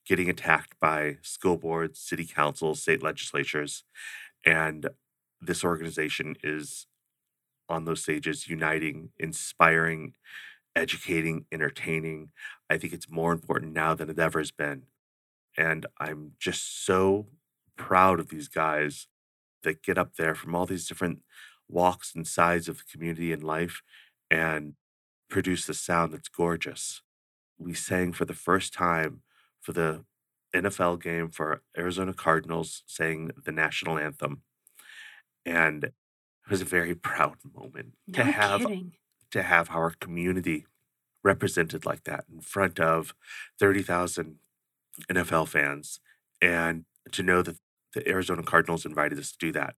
getting 0.07 0.29
attacked 0.29 0.75
by 0.81 1.19
school 1.23 1.57
boards, 1.57 2.01
city 2.01 2.27
councils, 2.27 2.83
state 2.83 3.03
legislatures, 3.03 3.85
and 4.45 4.89
this 5.41 5.65
organization 5.65 6.37
is 6.43 6.87
on 7.69 7.85
those 7.85 8.03
stages, 8.03 8.49
uniting, 8.49 9.11
inspiring, 9.19 10.15
educating, 10.75 11.47
entertaining. 11.51 12.31
I 12.71 12.79
think 12.79 12.93
it's 12.93 13.11
more 13.11 13.33
important 13.33 13.73
now 13.73 13.95
than 13.95 14.11
it 14.11 14.19
ever 14.19 14.39
has 14.39 14.51
been. 14.51 14.83
And 15.57 15.87
I'm 15.99 16.33
just 16.39 16.85
so 16.85 17.27
proud 17.77 18.21
of 18.21 18.29
these 18.29 18.49
guys 18.49 19.09
that 19.63 19.83
get 19.83 19.99
up 19.99 20.17
there 20.17 20.35
from 20.35 20.55
all 20.55 20.67
these 20.67 20.87
different 20.87 21.21
walks 21.69 22.15
and 22.15 22.27
sides 22.27 22.69
of 22.69 22.79
the 22.79 22.85
community 22.91 23.33
and 23.33 23.43
life 23.43 23.83
and 24.31 24.75
produce 25.29 25.69
a 25.69 25.75
sound 25.75 26.13
that's 26.13 26.29
gorgeous. 26.29 27.03
We 27.59 27.75
sang 27.75 28.13
for 28.13 28.25
the 28.25 28.35
first 28.35 28.73
time 28.73 29.23
for 29.61 29.73
the 29.73 30.05
NFL 30.55 31.03
game 31.03 31.31
for 31.31 31.63
Arizona 31.77 32.13
Cardinals, 32.13 32.83
sang 32.87 33.31
the 33.45 33.53
national 33.53 33.99
anthem. 33.99 34.43
And 35.45 35.85
it 35.85 35.95
was 36.51 36.61
a 36.61 36.65
very 36.67 36.95
proud 37.11 37.37
moment 37.55 37.95
No 38.07 38.23
to 38.23 38.25
have 38.25 38.61
kidding. 38.63 38.93
to 39.33 39.43
have 39.43 39.71
our 39.71 39.91
community 40.01 40.67
represented 41.25 41.85
like 41.85 42.05
that 42.05 42.25
in 42.33 42.41
front 42.41 42.79
of 42.79 43.15
30,000 43.59 44.37
NFL 45.11 45.49
fans 45.49 46.01
and 46.41 46.85
to 47.13 47.23
know 47.23 47.43
that 47.43 47.57
the 47.95 48.09
Arizona 48.09 48.43
Cardinals 48.43 48.87
invited 48.87 49.19
us 49.19 49.33
to 49.33 49.39
do 49.39 49.53
that. 49.53 49.75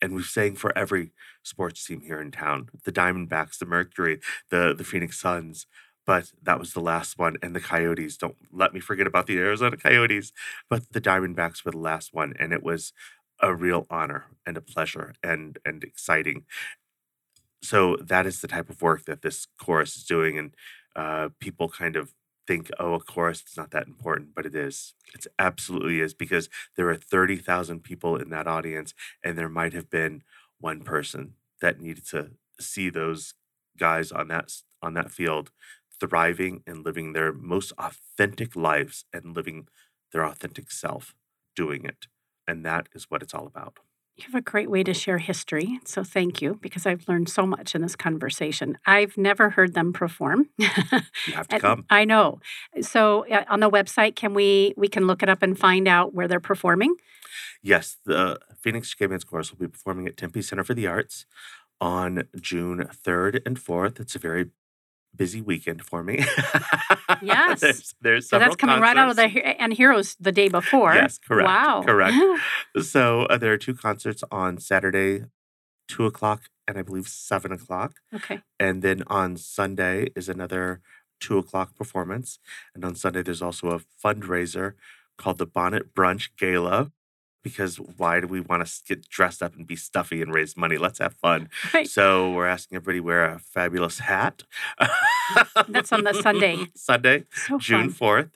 And 0.00 0.14
we've 0.14 0.26
sang 0.26 0.56
for 0.56 0.76
every 0.76 1.12
sports 1.42 1.86
team 1.86 2.02
here 2.02 2.20
in 2.20 2.30
town 2.30 2.68
the 2.84 2.92
Diamondbacks, 2.92 3.58
the 3.58 3.66
Mercury, 3.66 4.20
the, 4.50 4.74
the 4.76 4.84
Phoenix 4.84 5.20
Suns. 5.20 5.66
But 6.04 6.30
that 6.42 6.58
was 6.60 6.72
the 6.72 6.80
last 6.80 7.18
one. 7.18 7.36
And 7.42 7.54
the 7.54 7.60
Coyotes. 7.60 8.16
Don't 8.16 8.36
let 8.52 8.72
me 8.72 8.80
forget 8.80 9.06
about 9.06 9.26
the 9.26 9.38
Arizona 9.38 9.76
Coyotes. 9.76 10.32
But 10.70 10.92
the 10.92 11.00
Diamondbacks 11.00 11.64
were 11.64 11.72
the 11.72 11.78
last 11.78 12.14
one. 12.14 12.34
And 12.38 12.52
it 12.52 12.62
was 12.62 12.92
a 13.40 13.54
real 13.54 13.86
honor 13.90 14.26
and 14.46 14.56
a 14.56 14.60
pleasure 14.60 15.14
and, 15.22 15.58
and 15.64 15.82
exciting 15.82 16.44
so 17.62 17.96
that 17.96 18.26
is 18.26 18.40
the 18.40 18.48
type 18.48 18.70
of 18.70 18.82
work 18.82 19.04
that 19.06 19.22
this 19.22 19.46
chorus 19.58 19.96
is 19.96 20.04
doing 20.04 20.38
and 20.38 20.54
uh, 20.94 21.28
people 21.40 21.68
kind 21.68 21.96
of 21.96 22.12
think 22.46 22.70
oh 22.78 22.94
of 22.94 23.06
course, 23.06 23.40
it's 23.42 23.56
not 23.56 23.70
that 23.72 23.86
important 23.86 24.34
but 24.34 24.46
it 24.46 24.54
is. 24.54 24.94
It 25.14 25.26
absolutely 25.38 26.00
is 26.00 26.14
because 26.14 26.48
there 26.76 26.88
are 26.90 26.96
30,000 26.96 27.82
people 27.82 28.16
in 28.16 28.30
that 28.30 28.46
audience 28.46 28.94
and 29.24 29.36
there 29.36 29.48
might 29.48 29.72
have 29.72 29.90
been 29.90 30.22
one 30.58 30.82
person 30.82 31.34
that 31.60 31.80
needed 31.80 32.06
to 32.08 32.30
see 32.60 32.90
those 32.90 33.34
guys 33.78 34.10
on 34.12 34.28
that 34.28 34.52
on 34.82 34.94
that 34.94 35.10
field 35.10 35.50
thriving 35.98 36.62
and 36.66 36.84
living 36.84 37.12
their 37.12 37.32
most 37.32 37.72
authentic 37.78 38.54
lives 38.54 39.04
and 39.12 39.34
living 39.34 39.68
their 40.12 40.24
authentic 40.24 40.70
self 40.70 41.14
doing 41.54 41.84
it 41.84 42.06
and 42.46 42.64
that 42.64 42.88
is 42.94 43.10
what 43.10 43.22
it's 43.22 43.34
all 43.34 43.46
about 43.46 43.78
You 44.16 44.24
have 44.24 44.34
a 44.34 44.40
great 44.40 44.70
way 44.70 44.82
to 44.82 44.94
share 44.94 45.18
history. 45.18 45.78
So 45.84 46.02
thank 46.02 46.40
you 46.40 46.58
because 46.62 46.86
I've 46.86 47.06
learned 47.06 47.28
so 47.28 47.46
much 47.46 47.74
in 47.74 47.82
this 47.82 47.94
conversation. 47.94 48.78
I've 48.86 49.18
never 49.18 49.50
heard 49.50 49.74
them 49.74 49.92
perform. 49.92 50.48
you 50.56 50.68
have 51.34 51.48
to 51.48 51.58
come 51.58 51.84
I 51.90 52.06
know. 52.06 52.40
So 52.80 53.26
uh, 53.28 53.44
on 53.48 53.60
the 53.60 53.70
website, 53.70 54.16
can 54.16 54.32
we 54.32 54.72
we 54.76 54.88
can 54.88 55.06
look 55.06 55.22
it 55.22 55.28
up 55.28 55.42
and 55.42 55.58
find 55.58 55.86
out 55.86 56.14
where 56.14 56.26
they're 56.26 56.40
performing? 56.40 56.94
Yes, 57.62 57.98
the 58.06 58.38
Phoenix 58.58 58.94
Men's 58.98 59.24
Chorus 59.24 59.50
will 59.50 59.58
be 59.58 59.68
performing 59.68 60.06
at 60.06 60.16
Tempe 60.16 60.40
Center 60.40 60.64
for 60.64 60.72
the 60.72 60.86
Arts 60.86 61.26
on 61.80 62.24
June 62.40 62.88
3rd 63.04 63.42
and 63.44 63.58
4th. 63.58 64.00
It's 64.00 64.14
a 64.14 64.18
very 64.18 64.46
busy 65.16 65.40
weekend 65.40 65.82
for 65.84 66.02
me. 66.02 66.24
Yes. 67.22 67.60
there's, 67.60 67.94
there's 68.00 68.28
So 68.28 68.38
that's 68.38 68.56
coming 68.56 68.80
right 68.80 68.96
out 68.96 69.08
of 69.10 69.16
the 69.16 69.22
and 69.60 69.72
Heroes 69.72 70.16
the 70.20 70.32
day 70.32 70.48
before. 70.48 70.94
Yes, 70.94 71.18
correct, 71.18 71.46
Wow. 71.46 71.82
correct. 71.86 72.16
So 72.82 73.22
uh, 73.22 73.38
there 73.38 73.52
are 73.52 73.56
two 73.58 73.74
concerts 73.74 74.22
on 74.30 74.58
Saturday, 74.58 75.24
2 75.88 76.04
o'clock, 76.04 76.42
and 76.68 76.76
I 76.76 76.82
believe 76.82 77.08
7 77.08 77.52
o'clock. 77.52 77.94
okay. 78.14 78.40
And 78.60 78.82
then 78.82 79.02
on 79.06 79.36
Sunday 79.36 80.08
is 80.16 80.28
another 80.28 80.80
2 81.20 81.38
o'clock 81.38 81.74
performance. 81.76 82.38
And 82.74 82.84
on 82.84 82.94
Sunday, 82.96 83.22
there's 83.22 83.40
also 83.42 83.68
a 83.70 83.80
fundraiser 84.04 84.74
called 85.16 85.38
the 85.38 85.46
Bonnet 85.46 85.94
Brunch 85.94 86.30
Gala. 86.36 86.92
Because 87.46 87.76
why 87.78 88.18
do 88.20 88.26
we 88.26 88.40
want 88.40 88.66
to 88.66 88.72
get 88.88 89.08
dressed 89.08 89.40
up 89.42 89.54
and 89.54 89.66
be 89.66 89.76
stuffy 89.76 90.20
and 90.20 90.34
raise 90.34 90.56
money? 90.56 90.78
Let's 90.78 90.98
have 90.98 91.14
fun. 91.14 91.48
Right. 91.74 91.88
So 91.88 92.32
we're 92.32 92.46
asking 92.48 92.76
everybody 92.76 93.00
wear 93.00 93.24
a 93.34 93.38
fabulous 93.38 94.00
hat. 94.00 94.42
That's 95.68 95.92
on 95.92 96.04
the 96.04 96.12
Sunday. 96.14 96.66
Sunday, 96.74 97.24
So 97.46 97.58
June 97.58 97.90
4th 97.92 98.30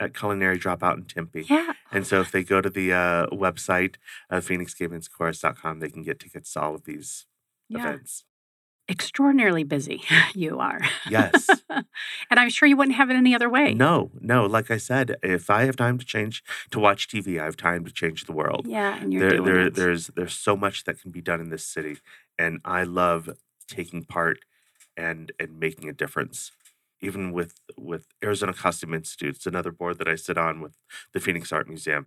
at 0.00 0.14
Culinary 0.14 0.58
Dropout 0.58 0.96
in 0.96 1.04
Tempe. 1.04 1.46
Yeah. 1.48 1.72
And 1.92 2.06
so 2.06 2.20
if 2.20 2.30
they 2.32 2.42
go 2.42 2.60
to 2.60 2.68
the 2.68 2.92
uh, 2.92 3.26
website, 3.28 3.94
uh, 4.30 4.40
phoenixgameandchorus.com, 4.40 5.80
they 5.80 5.88
can 5.90 6.02
get 6.02 6.18
tickets 6.20 6.52
to 6.52 6.60
all 6.60 6.74
of 6.74 6.84
these 6.84 7.26
Yeah. 7.68 7.78
events. 7.88 8.24
Extraordinarily 8.88 9.64
busy 9.64 10.02
you 10.34 10.58
are. 10.58 10.80
Yes. 11.08 11.48
and 11.70 11.84
I'm 12.30 12.50
sure 12.50 12.68
you 12.68 12.76
wouldn't 12.76 12.96
have 12.96 13.10
it 13.10 13.14
any 13.14 13.34
other 13.34 13.48
way. 13.48 13.72
No, 13.72 14.10
no. 14.20 14.44
Like 14.44 14.70
I 14.70 14.76
said, 14.76 15.16
if 15.22 15.48
I 15.48 15.64
have 15.64 15.76
time 15.76 15.98
to 15.98 16.04
change 16.04 16.42
to 16.70 16.78
watch 16.78 17.08
TV, 17.08 17.40
I 17.40 17.44
have 17.44 17.56
time 17.56 17.84
to 17.86 17.92
change 17.92 18.24
the 18.24 18.32
world. 18.32 18.66
Yeah, 18.66 18.98
and 19.00 19.12
you're 19.12 19.22
There, 19.22 19.38
doing 19.38 19.44
there, 19.44 19.70
there's 19.70 20.08
there's 20.08 20.34
so 20.34 20.54
much 20.56 20.84
that 20.84 21.00
can 21.00 21.10
be 21.10 21.22
done 21.22 21.40
in 21.40 21.48
this 21.48 21.64
city, 21.66 21.96
and 22.38 22.60
I 22.64 22.82
love 22.82 23.30
taking 23.68 24.04
part 24.04 24.40
and 24.96 25.32
and 25.40 25.58
making 25.58 25.88
a 25.88 25.92
difference. 25.92 26.52
Even 27.00 27.32
with 27.32 27.54
with 27.78 28.06
Arizona 28.22 28.52
Costume 28.52 28.94
Institute, 28.94 29.36
it's 29.36 29.46
another 29.46 29.70
board 29.70 29.98
that 29.98 30.08
I 30.08 30.14
sit 30.14 30.36
on 30.38 30.60
with 30.60 30.76
the 31.12 31.20
Phoenix 31.20 31.52
Art 31.52 31.68
Museum 31.68 32.06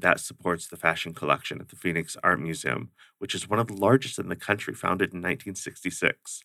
that 0.00 0.20
supports 0.20 0.66
the 0.66 0.76
fashion 0.76 1.14
collection 1.14 1.60
at 1.60 1.68
the 1.68 1.76
Phoenix 1.76 2.16
Art 2.22 2.40
Museum, 2.40 2.90
which 3.18 3.34
is 3.34 3.48
one 3.48 3.58
of 3.58 3.66
the 3.68 3.74
largest 3.74 4.18
in 4.18 4.28
the 4.28 4.36
country, 4.36 4.74
founded 4.74 5.12
in 5.14 5.20
1966. 5.22 6.42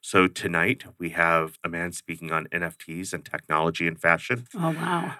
So 0.00 0.28
tonight 0.28 0.84
we 0.98 1.10
have 1.10 1.58
a 1.64 1.68
man 1.68 1.92
speaking 1.92 2.32
on 2.32 2.46
NFTs 2.52 3.12
and 3.12 3.24
technology 3.24 3.86
and 3.86 4.00
fashion 4.00 4.46
oh 4.54 4.70
wow. 4.70 5.14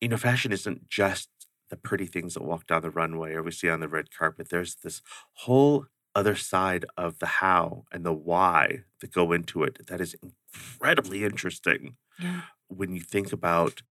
you 0.00 0.08
know, 0.08 0.16
fashion 0.16 0.52
isn't 0.52 0.88
just 0.88 1.28
the 1.70 1.76
pretty 1.76 2.06
things 2.06 2.34
that 2.34 2.44
walk 2.44 2.66
down 2.66 2.82
the 2.82 2.90
runway 2.90 3.34
or 3.34 3.42
we 3.42 3.50
see 3.50 3.68
on 3.68 3.80
the 3.80 3.88
red 3.88 4.10
carpet. 4.16 4.48
There's 4.50 4.76
this 4.76 5.02
whole 5.32 5.86
other 6.14 6.36
side 6.36 6.84
of 6.96 7.18
the 7.18 7.26
how 7.26 7.84
and 7.92 8.04
the 8.04 8.12
why 8.12 8.84
that 9.00 9.12
go 9.12 9.32
into 9.32 9.62
it 9.64 9.86
that 9.88 10.00
is 10.00 10.16
incredibly 10.22 11.24
interesting 11.24 11.96
Yeah. 12.18 12.42
when 12.68 12.92
you 12.92 13.00
think 13.00 13.32
about 13.32 13.82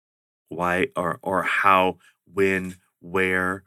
why 0.50 0.88
or 0.96 1.20
or 1.22 1.44
how, 1.44 1.98
when, 2.26 2.76
where 3.06 3.64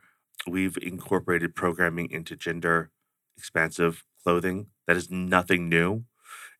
we've 0.47 0.77
incorporated 0.83 1.55
programming 1.55 2.11
into 2.11 2.37
gender 2.37 2.91
expansive 3.37 4.05
clothing. 4.23 4.67
That 4.87 4.97
is 4.97 5.11
nothing 5.11 5.69
new. 5.69 6.05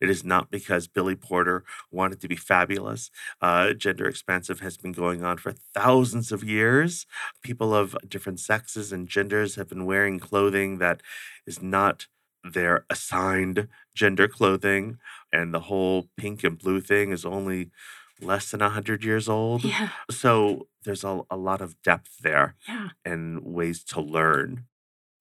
It 0.01 0.09
is 0.09 0.23
not 0.23 0.49
because 0.49 0.87
Billy 0.87 1.15
Porter 1.15 1.65
wanted 1.91 2.21
to 2.21 2.29
be 2.29 2.37
fabulous. 2.37 3.11
Uh, 3.41 3.73
gender 3.73 4.07
expansive 4.07 4.61
has 4.61 4.77
been 4.77 4.93
going 4.93 5.23
on 5.23 5.37
for 5.37 5.51
thousands 5.51 6.31
of 6.31 6.43
years. 6.43 7.05
People 7.43 7.75
of 7.75 7.97
different 8.07 8.39
sexes 8.39 8.93
and 8.93 9.09
genders 9.09 9.55
have 9.55 9.67
been 9.67 9.85
wearing 9.85 10.19
clothing 10.19 10.77
that 10.77 11.01
is 11.45 11.61
not 11.61 12.07
their 12.45 12.85
assigned 12.89 13.67
gender 13.93 14.29
clothing. 14.29 14.97
And 15.33 15.53
the 15.53 15.61
whole 15.61 16.07
pink 16.15 16.45
and 16.45 16.57
blue 16.57 16.79
thing 16.79 17.11
is 17.11 17.25
only 17.25 17.71
less 18.21 18.51
than 18.51 18.59
100 18.61 19.03
years 19.03 19.27
old. 19.29 19.63
Yeah. 19.63 19.89
So 20.09 20.67
there's 20.83 21.03
a, 21.03 21.21
a 21.29 21.37
lot 21.37 21.61
of 21.61 21.81
depth 21.81 22.17
there 22.21 22.55
Yeah. 22.67 22.89
and 23.05 23.43
ways 23.43 23.83
to 23.85 24.01
learn. 24.01 24.65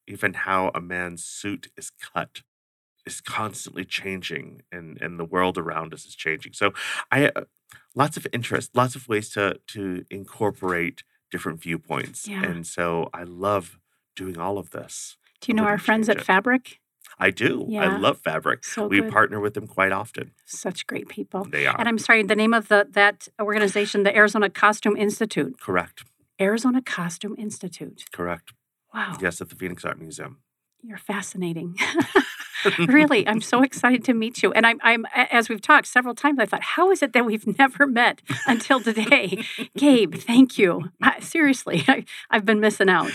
Even 0.07 0.33
how 0.35 0.71
a 0.75 0.81
man's 0.81 1.25
suit 1.25 1.69
is 1.77 1.91
cut 1.91 2.43
is 3.05 3.21
constantly 3.21 3.85
changing 3.85 4.63
and, 4.73 5.01
and 5.01 5.19
the 5.19 5.25
world 5.25 5.57
around 5.59 5.93
us 5.95 6.05
is 6.07 6.15
changing. 6.15 6.53
So 6.55 6.73
I 7.11 7.27
uh, 7.29 7.45
lots 7.95 8.17
of 8.17 8.27
interest, 8.33 8.75
lots 8.75 8.95
of 8.97 9.09
ways 9.09 9.29
to 9.31 9.61
to 9.69 10.05
incorporate 10.11 11.03
different 11.31 11.61
viewpoints. 11.61 12.27
Yeah. 12.27 12.43
And 12.45 12.67
so 12.67 13.11
I 13.13 13.25
love 13.25 13.79
doing 14.17 14.39
all 14.39 14.57
of 14.59 14.71
this. 14.71 15.17
Do 15.41 15.53
you 15.53 15.55
know 15.57 15.65
our 15.65 15.79
friends 15.79 16.09
at 16.09 16.17
it. 16.19 16.25
Fabric? 16.25 16.81
I 17.19 17.31
do. 17.31 17.69
I 17.77 17.97
love 17.97 18.19
fabric. 18.19 18.65
So 18.65 18.87
we 18.87 19.01
good. 19.01 19.11
partner 19.13 19.41
with 19.41 19.55
them 19.55 19.67
quite 19.67 19.93
often. 19.93 20.33
Such 20.47 20.87
great 20.87 21.09
people. 21.09 21.45
They 21.45 21.67
are. 21.67 21.77
And 21.79 21.89
I'm 21.89 21.99
sorry, 21.99 22.23
the 22.23 22.37
name 22.37 22.55
of 22.55 22.69
the 22.69 22.87
that 22.93 23.29
organization, 23.41 24.05
the 24.05 24.17
Arizona 24.17 24.49
Costume 24.49 24.97
Institute. 24.97 25.59
correct. 25.61 26.05
Arizona 26.41 26.81
Costume 26.81 27.35
Institute. 27.37 28.05
Correct. 28.13 28.53
Wow. 28.95 29.17
Yes, 29.21 29.41
at 29.41 29.49
the 29.49 29.57
Phoenix 29.57 29.85
Art 29.85 29.99
Museum. 29.99 30.39
You're 30.83 30.99
fascinating. 30.99 31.77
really, 32.87 33.27
I'm 33.27 33.41
so 33.41 33.63
excited 33.63 34.05
to 34.05 34.15
meet 34.15 34.43
you. 34.43 34.53
And 34.53 34.67
I'm, 34.67 34.79
I'm, 34.83 35.07
as 35.15 35.49
we've 35.49 35.61
talked 35.61 35.87
several 35.87 36.15
times, 36.15 36.39
I 36.39 36.47
thought, 36.47 36.63
how 36.63 36.91
is 36.91 37.03
it 37.03 37.13
that 37.13 37.25
we've 37.27 37.47
never 37.59 37.87
met 37.87 38.23
until 38.47 38.81
today? 38.81 39.45
Gabe, 39.77 40.15
thank 40.15 40.59
you. 40.59 40.91
I, 41.03 41.21
seriously, 41.21 41.85
I, 41.89 42.05
I've 42.31 42.45
been 42.45 42.61
missing 42.61 42.89
out. 42.89 43.11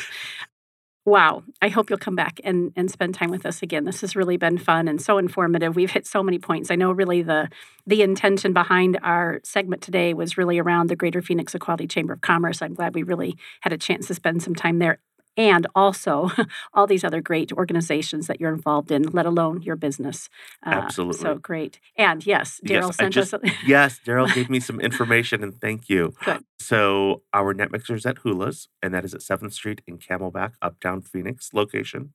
Wow. 1.06 1.44
I 1.62 1.68
hope 1.68 1.90
you'll 1.90 2.00
come 2.00 2.16
back 2.16 2.40
and, 2.46 2.72
and 2.78 2.90
spend 2.90 3.14
time 3.14 3.30
with 3.30 3.46
us 3.46 3.62
again. 3.62 3.84
This 3.84 4.00
has 4.02 4.16
really 4.16 4.38
been 4.38 4.58
fun 4.58 4.88
and 4.88 5.02
so 5.02 5.18
informative. 5.18 5.76
We've 5.76 5.92
hit 5.92 6.08
so 6.08 6.24
many 6.24 6.40
points. 6.40 6.72
I 6.72 6.76
know 6.76 6.92
really 6.92 7.22
the 7.22 7.50
the 7.86 8.02
intention 8.02 8.54
behind 8.54 8.98
our 9.04 9.42
segment 9.44 9.82
today 9.82 10.14
was 10.14 10.38
really 10.38 10.60
around 10.60 10.90
the 10.90 10.96
Greater 10.96 11.22
Phoenix 11.22 11.54
Equality 11.54 11.88
Chamber 11.88 12.14
of 12.14 12.22
Commerce. 12.22 12.62
I'm 12.62 12.74
glad 12.74 12.96
we 12.96 13.04
really 13.04 13.36
had 13.60 13.74
a 13.74 13.78
chance 13.78 14.08
to 14.08 14.14
spend 14.14 14.42
some 14.42 14.56
time 14.56 14.80
there 14.80 15.00
and 15.38 15.68
also 15.76 16.30
all 16.74 16.88
these 16.88 17.04
other 17.04 17.22
great 17.22 17.52
organizations 17.52 18.28
that 18.28 18.40
you're 18.40 18.54
involved 18.54 18.92
in, 18.92 19.04
let 19.04 19.26
alone 19.26 19.62
your 19.62 19.76
business. 19.76 20.30
Uh, 20.66 20.70
Absolutely. 20.72 21.22
So 21.22 21.36
great. 21.36 21.80
And 21.98 22.26
yes, 22.26 22.60
Daryl 22.66 22.88
Yes, 22.88 22.98
sent 22.98 23.14
just- 23.14 23.34
us. 23.34 23.42
yes, 23.66 24.00
Daryl 24.06 24.34
gave 24.34 24.50
me 24.50 24.60
some 24.60 24.80
information 24.80 25.44
and 25.44 25.60
thank 25.60 25.90
you. 25.90 26.14
Good. 26.24 26.44
So 26.60 27.24
our 27.34 27.54
net 27.54 27.72
mixer 27.72 27.96
is 27.96 28.06
at 28.06 28.20
Hula's, 28.20 28.70
and 28.82 28.94
that 28.94 29.04
is 29.04 29.14
at 29.14 29.22
7th 29.22 29.52
Street 29.54 29.82
in 29.86 29.98
Camelback, 29.98 30.54
Uptown 30.62 31.02
Phoenix 31.02 31.50
location. 31.54 32.14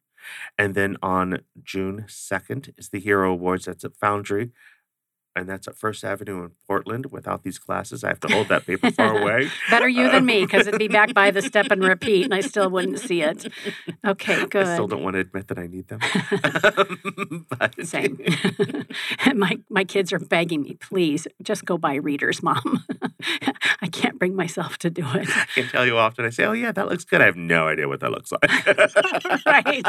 And 0.56 0.74
then 0.74 0.96
on 1.02 1.40
June 1.62 2.06
2nd 2.08 2.70
is 2.78 2.88
the 2.88 2.98
Hero 2.98 3.32
Awards. 3.32 3.66
That's 3.66 3.84
at 3.84 3.96
Foundry. 3.96 4.50
And 5.38 5.48
that's 5.48 5.68
at 5.68 5.76
First 5.76 6.04
Avenue 6.04 6.42
in 6.42 6.50
Portland. 6.66 7.06
Without 7.12 7.44
these 7.44 7.58
glasses, 7.58 8.02
I 8.02 8.08
have 8.08 8.20
to 8.20 8.28
hold 8.28 8.48
that 8.48 8.66
paper 8.66 8.90
far 8.90 9.18
away. 9.22 9.48
Better 9.70 9.88
you 9.88 10.10
than 10.10 10.26
me 10.26 10.44
because 10.44 10.66
it'd 10.66 10.78
be 10.78 10.88
back 10.98 11.14
by 11.14 11.30
the 11.30 11.42
step 11.42 11.70
and 11.70 11.82
repeat, 11.82 12.24
and 12.24 12.34
I 12.34 12.40
still 12.40 12.68
wouldn't 12.68 12.98
see 12.98 13.22
it. 13.22 13.46
Okay, 14.04 14.46
good. 14.46 14.66
I 14.66 14.74
still 14.74 14.88
don't 14.88 15.02
want 15.02 15.14
to 15.14 15.20
admit 15.20 15.48
that 15.48 15.58
I 15.58 15.66
need 15.66 15.88
them. 15.88 16.00
Same. 17.84 18.18
my 19.34 19.58
my 19.68 19.84
kids 19.84 20.12
are 20.12 20.18
begging 20.18 20.62
me, 20.62 20.74
please, 20.74 21.26
just 21.42 21.64
go 21.64 21.78
buy 21.78 21.94
readers, 21.94 22.42
mom. 22.42 22.84
I 23.80 23.88
can't 23.88 24.18
bring 24.18 24.34
myself 24.34 24.78
to 24.78 24.90
do 24.90 25.02
it. 25.14 25.28
I 25.28 25.46
can 25.54 25.68
tell 25.68 25.86
you 25.86 25.96
often 25.96 26.24
I 26.24 26.30
say, 26.30 26.44
oh, 26.44 26.52
yeah, 26.52 26.72
that 26.72 26.88
looks 26.88 27.04
good. 27.04 27.20
I 27.20 27.26
have 27.26 27.36
no 27.36 27.68
idea 27.68 27.88
what 27.88 28.00
that 28.00 28.10
looks 28.10 28.32
like. 28.32 29.46
right. 29.46 29.84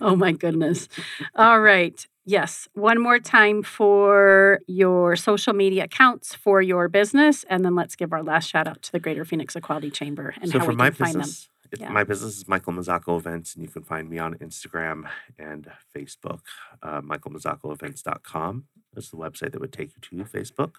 oh 0.00 0.16
my 0.16 0.32
goodness. 0.32 0.88
All 1.36 1.60
right. 1.60 2.06
Yes. 2.24 2.68
One 2.74 3.00
more 3.00 3.18
time 3.18 3.62
for 3.64 4.60
your 4.68 5.16
social 5.16 5.52
media 5.54 5.84
accounts 5.84 6.34
for 6.34 6.62
your 6.62 6.88
business. 6.88 7.44
And 7.50 7.64
then 7.64 7.74
let's 7.74 7.96
give 7.96 8.12
our 8.12 8.22
last 8.22 8.48
shout 8.48 8.68
out 8.68 8.80
to 8.82 8.92
the 8.92 9.00
Greater 9.00 9.24
Phoenix 9.24 9.56
Equality 9.56 9.90
Chamber 9.90 10.34
and 10.40 10.50
so 10.50 10.58
how 10.60 10.64
for 10.66 10.70
we 10.70 10.76
my 10.76 10.90
can 10.90 10.94
find 11.06 11.14
them. 11.14 11.20
business, 11.22 11.48
Yeah. 11.80 11.88
my 11.90 12.04
business 12.04 12.36
is 12.36 12.46
Michael 12.46 12.74
Mazzocco 12.74 13.18
Events, 13.18 13.54
and 13.56 13.64
you 13.64 13.68
can 13.70 13.82
find 13.82 14.08
me 14.08 14.18
on 14.18 14.34
Instagram 14.34 15.08
and 15.38 15.72
Facebook. 15.94 16.40
Uh, 16.82 17.00
MichaelMazzoccoEvents.com 17.00 18.64
is 18.96 19.10
the 19.10 19.16
website 19.16 19.50
that 19.52 19.60
would 19.60 19.72
take 19.72 19.90
you 19.96 20.24
to 20.24 20.24
Facebook. 20.30 20.74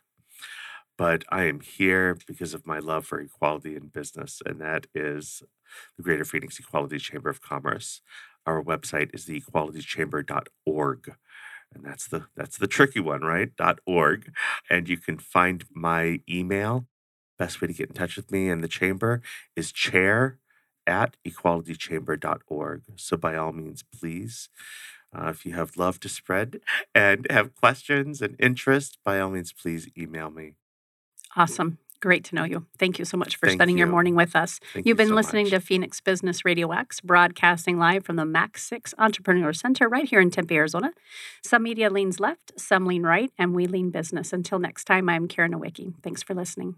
But 0.98 1.26
I 1.30 1.44
am 1.46 1.60
here 1.60 2.16
because 2.28 2.54
of 2.54 2.68
my 2.68 2.78
love 2.80 3.06
for 3.06 3.20
equality 3.20 3.76
in 3.76 3.88
business, 3.88 4.42
and 4.46 4.62
that 4.62 4.86
is 4.94 5.42
the 5.98 6.04
Greater 6.04 6.24
Phoenix 6.24 6.60
Equality 6.60 7.00
Chamber 7.00 7.30
of 7.30 7.42
Commerce. 7.42 8.02
Our 8.46 8.62
website 8.64 9.10
is 9.14 9.26
the 9.26 9.42
equalitychamber.org. 9.42 11.16
And 11.74 11.84
that's 11.84 12.08
the 12.08 12.28
that's 12.36 12.58
the 12.58 12.68
tricky 12.68 13.00
one, 13.00 13.22
right? 13.22 13.56
Dot 13.56 13.80
.org. 13.86 14.32
And 14.70 14.88
you 14.88 14.98
can 14.98 15.18
find 15.18 15.66
my 15.72 16.22
email. 16.30 16.86
Best 17.40 17.62
way 17.62 17.68
to 17.68 17.74
get 17.74 17.90
in 17.90 17.96
touch 17.96 18.16
with 18.16 18.32
me 18.32 18.50
and 18.50 18.64
the 18.64 18.68
chamber 18.68 19.22
is 19.56 19.72
chair 19.72 20.38
at 20.86 21.18
equalitychamber.org. 21.28 22.84
So, 22.96 23.18
by 23.18 23.36
all 23.36 23.54
means, 23.54 23.84
please, 23.84 24.50
uh, 25.16 25.30
if 25.30 25.46
you 25.46 25.54
have 25.54 25.78
love 25.78 26.00
to 26.02 26.10
spread 26.10 26.60
and 26.94 27.28
have 27.30 27.56
questions 27.56 28.22
and 28.22 28.36
interest, 28.40 28.98
by 29.04 29.20
all 29.20 29.30
means, 29.30 29.54
please 29.54 29.90
email 29.98 30.30
me. 30.30 30.56
Awesome. 31.36 31.78
Great 32.04 32.26
to 32.26 32.36
know 32.36 32.44
you. 32.44 32.66
Thank 32.78 33.00
you 33.00 33.06
so 33.06 33.16
much 33.16 33.38
for 33.38 33.46
Thank 33.46 33.60
spending 33.60 33.78
your 33.78 33.88
morning 33.88 34.14
with 34.14 34.36
us. 34.36 34.60
Thank 34.74 34.86
You've 34.86 34.88
you 34.88 34.96
been 34.96 35.08
so 35.08 35.16
listening 35.16 35.46
much. 35.46 35.52
to 35.52 35.62
Phoenix 35.62 36.02
Business 36.02 36.44
Radio 36.44 36.70
X, 36.74 37.00
broadcasting 37.00 37.80
live 37.80 38.04
from 38.04 38.18
the 38.18 38.26
MAC6 38.26 38.94
Entrepreneur 38.98 39.54
Center 39.54 39.88
right 39.88 40.04
here 40.04 40.20
in 40.20 40.30
Tempe, 40.30 40.54
Arizona. 40.54 40.92
Some 41.46 41.64
media 41.64 41.90
leans 41.90 42.20
left, 42.20 42.52
some 42.60 42.86
lean 42.86 43.04
right, 43.04 43.32
and 43.38 43.56
we 43.56 43.68
lean 43.68 43.90
business. 43.90 44.34
Until 44.34 44.60
next 44.60 44.84
time, 44.84 45.08
I'm 45.08 45.30
Karen 45.30 45.54
Nowicki. 45.54 45.94
Thanks 46.04 46.22
for 46.22 46.34
listening. 46.34 46.76